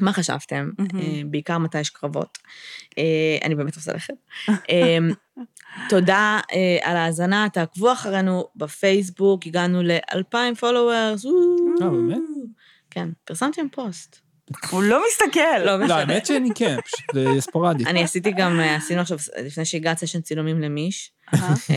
[0.00, 0.70] מה חשבתם.
[0.80, 2.38] אה, בעיקר מתי יש קרבות.
[2.98, 4.14] אה, אני באמת לכם.
[4.70, 5.10] אמ,
[5.88, 6.40] תודה
[6.82, 11.26] על ההאזנה, תעקבו אחרינו בפייסבוק, הגענו ל-2,000 followers.
[11.82, 12.18] אה, באמת?
[12.90, 14.20] כן, פרסמתם פוסט.
[14.70, 15.58] הוא לא מסתכל.
[15.64, 17.84] לא, לא, האמת שאני כן, פשוט זה ספורדי.
[17.84, 21.12] אני עשיתי גם, עשינו עכשיו, לפני שהגעת סשן צילומים למיש,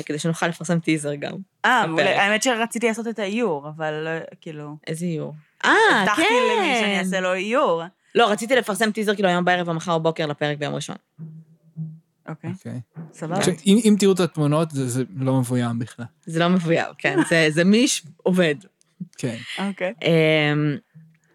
[0.06, 1.34] כדי שנוכל לפרסם טיזר גם.
[1.66, 1.86] אה.
[2.00, 4.10] האמת שרציתי לעשות את האיור, אבל לא,
[4.42, 4.78] כאילו...
[4.88, 5.34] איזה איור.
[5.66, 5.96] אה, כן.
[5.98, 7.84] הבטחתי למי שאני אעשה לו איור.
[8.16, 10.96] לא, רציתי לפרסם טיזר כאילו היום בערב או מחר בבוקר לפרק ביום ראשון.
[12.30, 12.80] אוקיי, אוקיי.
[13.14, 13.38] סבבה.
[13.38, 16.06] עכשיו, אם אם תראו את התמונות, זה זה לא מבוים בכלל.
[16.26, 18.56] זה לא מבוים, כן, זה, זה מיש עובד.
[19.18, 19.36] כן.
[19.60, 19.94] אוקיי.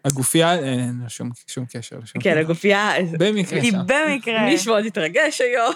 [0.05, 2.39] הגופייה, אין לה שום שום קשר לשום כן, דבר.
[2.39, 3.77] הגופייה, במקרה היא שם.
[3.87, 4.45] במקרה.
[4.45, 5.73] מיש מאוד התרגש היום.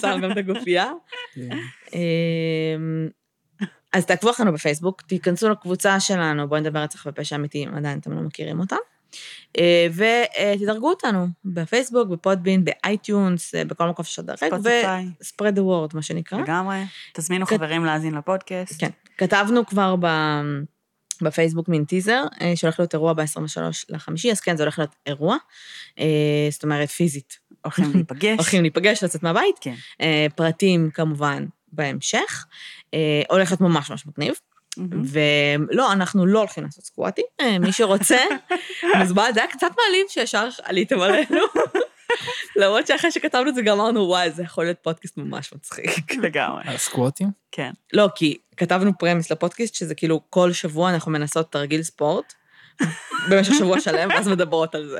[0.00, 0.92] שם גם את הגופייה.
[1.34, 1.48] כן.
[1.92, 3.08] אמ,
[3.92, 8.12] אז תעקבו אחרינו בפייסבוק, תיכנסו לקבוצה שלנו, בואי נדבר רצח ופשע אמיתי, אם עדיין אתם
[8.12, 8.76] לא מכירים אותה.
[9.58, 15.06] אה, ותדרגו אותנו בפייסבוק, ב Podbean, ב iTunes, אה, בכל מקום לדרג, ספוטיפיי.
[15.20, 16.38] ו-spread the word, מה שנקרא.
[16.38, 16.82] לגמרי.
[17.14, 18.80] תזמינו חברים להאזין לפודקאסט.
[18.80, 18.90] כן.
[19.18, 20.06] כתבנו כבר ב...
[21.22, 25.36] בפייסבוק מין טיזר, אה, שהולך להיות אירוע ב-23 לחמישי, אז כן, זה הולך להיות אירוע.
[25.98, 27.38] אה, זאת אומרת, פיזית.
[27.64, 28.38] הולכים להיפגש.
[28.38, 29.56] הולכים להיפגש, לצאת מהבית.
[29.60, 29.74] כן.
[30.00, 32.46] אה, פרטים, כמובן, בהמשך.
[33.28, 34.34] הולך להיות ממש ממש מגניב.
[35.04, 37.22] ולא, אנחנו לא הולכים לעשות squat.
[37.40, 38.18] אה, מי שרוצה,
[38.98, 41.44] מוזמן, זה היה קצת מעליב שישר עליתם עלינו.
[42.56, 46.14] למרות שאחרי שכתבנו את זה גם אמרנו, וואי, זה יכול להיות פודקאסט ממש מצחיק.
[46.24, 46.62] לגמרי.
[46.66, 47.28] על סקווטים?
[47.52, 47.70] כן.
[47.92, 52.32] לא, כי כתבנו premise לפודקאסט, שזה כאילו כל שבוע אנחנו מנסות תרגיל ספורט,
[53.30, 54.98] במשך שבוע שלם, ואז מדברות על זה.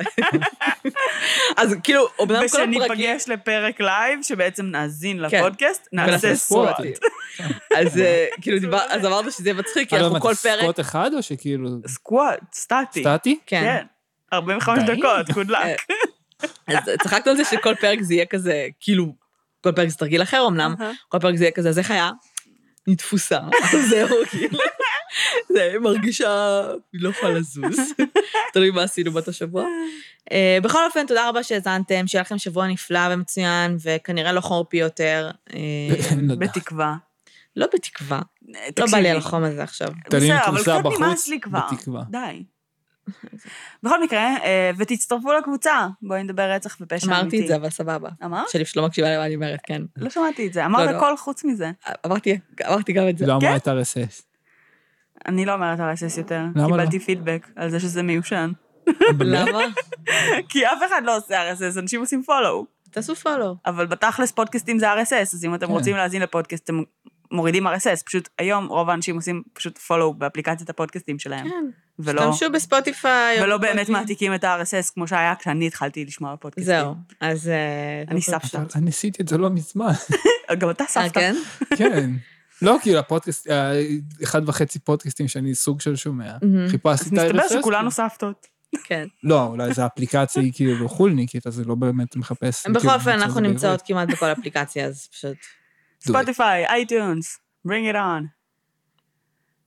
[1.57, 2.81] אז כאילו, אומנם כל הפרקים...
[2.81, 5.39] ושניפגש לפרק live, שבעצם נאזין כן.
[5.39, 6.75] לפודקאסט, נעשה squat.
[7.77, 10.59] אז אה, כאילו, אז אמרנו שזה יהיה מצחיק, כי אה, לא, אנחנו כל פרק...
[10.59, 11.69] סקווט אחד או שכאילו...
[11.87, 13.03] סקואט, סטטי.
[13.03, 13.39] סטטי?
[13.45, 13.61] כן.
[13.61, 13.85] כן.
[14.33, 14.95] 45 די.
[14.95, 15.93] דקות, good אה, luck.
[16.67, 19.15] אז צחקנו על זה שכל פרק זה יהיה כזה, כאילו,
[19.61, 20.75] כל פרק זה תרגיל אחר אמנם.
[21.07, 22.11] כל פרק זה יהיה כזה, אז איך היה?
[22.89, 23.39] היא תפוסה.
[23.89, 24.59] זהו, כאילו.
[25.53, 26.61] זה מרגישה,
[26.93, 27.79] היא לא יכולה לזוז.
[28.53, 29.65] תלוי מה עשינו באותו שבוע.
[30.31, 35.31] אה, בכל אופן, תודה רבה שהאזנתם, שיהיה לכם שבוע נפלא ומצוין, וכנראה לא חורפי יותר.
[35.53, 35.59] אה,
[36.21, 36.35] לא.
[36.35, 36.95] בתקווה.
[37.55, 38.21] לא בתקווה.
[38.77, 38.85] לא.
[38.91, 39.87] בא לי על החום הזה עכשיו.
[40.09, 41.59] בסדר, אבל קצת בחוץ, נמאס לי כבר.
[41.71, 42.03] בתקווה.
[42.09, 42.43] די.
[43.83, 47.21] בכל מקרה, אה, ותצטרפו לקבוצה, בואי נדבר רצח ופשע אמיתי.
[47.21, 48.09] אמרתי את זה, אבל סבבה.
[48.25, 48.49] אמרת?
[48.49, 49.81] שלי שלא מקשיבה למה אני אומרת, כן.
[49.97, 50.65] לא שמעתי את זה.
[50.65, 50.97] אמרת לא.
[50.97, 51.71] הכל חוץ מזה.
[52.05, 53.25] אמרתי אמרתי גם את זה.
[53.27, 53.47] לא כן?
[53.47, 54.23] אמרה את RSS.
[55.27, 56.39] אני לא אומרת RSS יותר.
[56.55, 56.67] למה לא?
[56.67, 58.51] קיבלתי פידבק על זה שזה מיושן.
[59.19, 59.59] למה?
[60.49, 62.65] כי אף אחד לא עושה RSS, אנשים עושים פולו.
[62.91, 63.55] תעשו פולו.
[63.65, 65.71] אבל בתכלס פודקאסטים זה RSS, אז אם אתם כן.
[65.71, 66.83] רוצים להאזין לפודקאסט, אתם
[67.31, 68.03] מורידים RSS.
[68.05, 71.49] פשוט היום רוב האנשים עושים פשוט פולו באפליקציית הפודקאסטים שלהם.
[71.49, 71.65] כן.
[71.99, 73.43] ולא, תשתמשו בספוטיפיי.
[73.43, 73.89] ולא באמת.
[73.89, 76.75] מעתיקים את ה-RSS כמו שהיה כשאני התחלתי לשמוע פודקאסטים.
[76.75, 77.47] זהו, אז...
[77.47, 78.63] אה, אני אתם סבתא.
[78.75, 79.91] אני עשיתי את זה לא מזמן.
[80.59, 81.19] גם אתה אה, סבתא.
[81.19, 81.35] כן?
[81.75, 82.11] כן.
[82.61, 83.71] לא, כאילו, הפודקאסט, אה,
[84.23, 86.33] אחד וחצי פודקאסטים שאני סוג של שומע.
[86.69, 87.43] חיפשתי אז את ה-RSS.
[87.43, 88.47] מסתבר שכולנו סבתות.
[88.83, 89.07] כן.
[89.23, 92.67] לא, אולי זו אפליקציה היא כאילו חולניקית, אז זה לא באמת מחפש.
[92.67, 95.37] בכל כאילו, אופן, אנחנו נמצאות כמעט בכל אפליקציה, אז פשוט...
[96.01, 98.23] ספוטיפיי, iTunes, bring it on.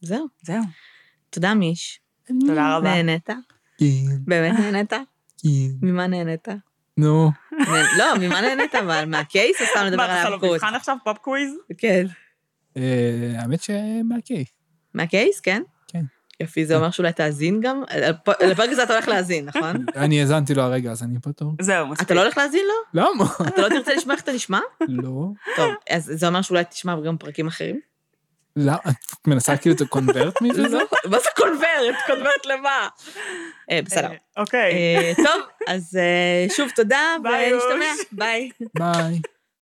[0.00, 0.26] זהו.
[0.42, 0.62] זהו.
[1.30, 2.00] תודה, מיש.
[2.40, 2.94] תודה רבה.
[2.94, 3.26] נהנית?
[3.78, 3.84] כן,
[4.24, 4.90] באמת נהנית?
[5.42, 5.48] כן.
[5.82, 6.48] ממה נהנית?
[6.96, 7.30] נו.
[7.98, 9.04] לא, ממה נהנית אבל?
[9.04, 10.54] מה case או סתם לדבר מה, על אתה עושה לו האבקות?
[10.54, 10.96] מבחן עכשיו?
[11.04, 11.54] pop quiz?
[11.78, 12.06] כן.
[12.76, 14.44] אה, האמת שמהקי.
[14.94, 15.62] מהקייס, כן?
[16.42, 17.82] יופי, זה אומר שאולי תאזין גם?
[17.98, 19.76] לפ- לפרק הזה אתה הולך להאזין, נכון?
[19.96, 21.52] אני האזנתי לו הרגע, אז אני פתור.
[21.60, 22.06] זהו, מספיק.
[22.06, 23.02] אתה לא הולך להאזין לו?
[23.02, 23.24] למה?
[23.48, 24.60] אתה לא תרצה לשמוע איך אתה נשמע?
[24.88, 25.26] לא.
[25.56, 27.80] טוב, אז זה אומר שאולי תשמע גם פרקים אחרים?
[28.56, 28.76] למה?
[29.20, 30.62] את מנסה כאילו to convert me וזה?
[30.78, 31.96] לא, מה זה קונברט?
[32.06, 32.88] קונברט למה?
[33.70, 34.08] אה, בסדר.
[34.10, 34.72] אה, אוקיי.
[34.72, 35.98] אה, טוב, אז
[36.56, 37.84] שוב תודה, ונשתמע.
[38.12, 38.50] ביי.
[38.74, 39.20] ביי.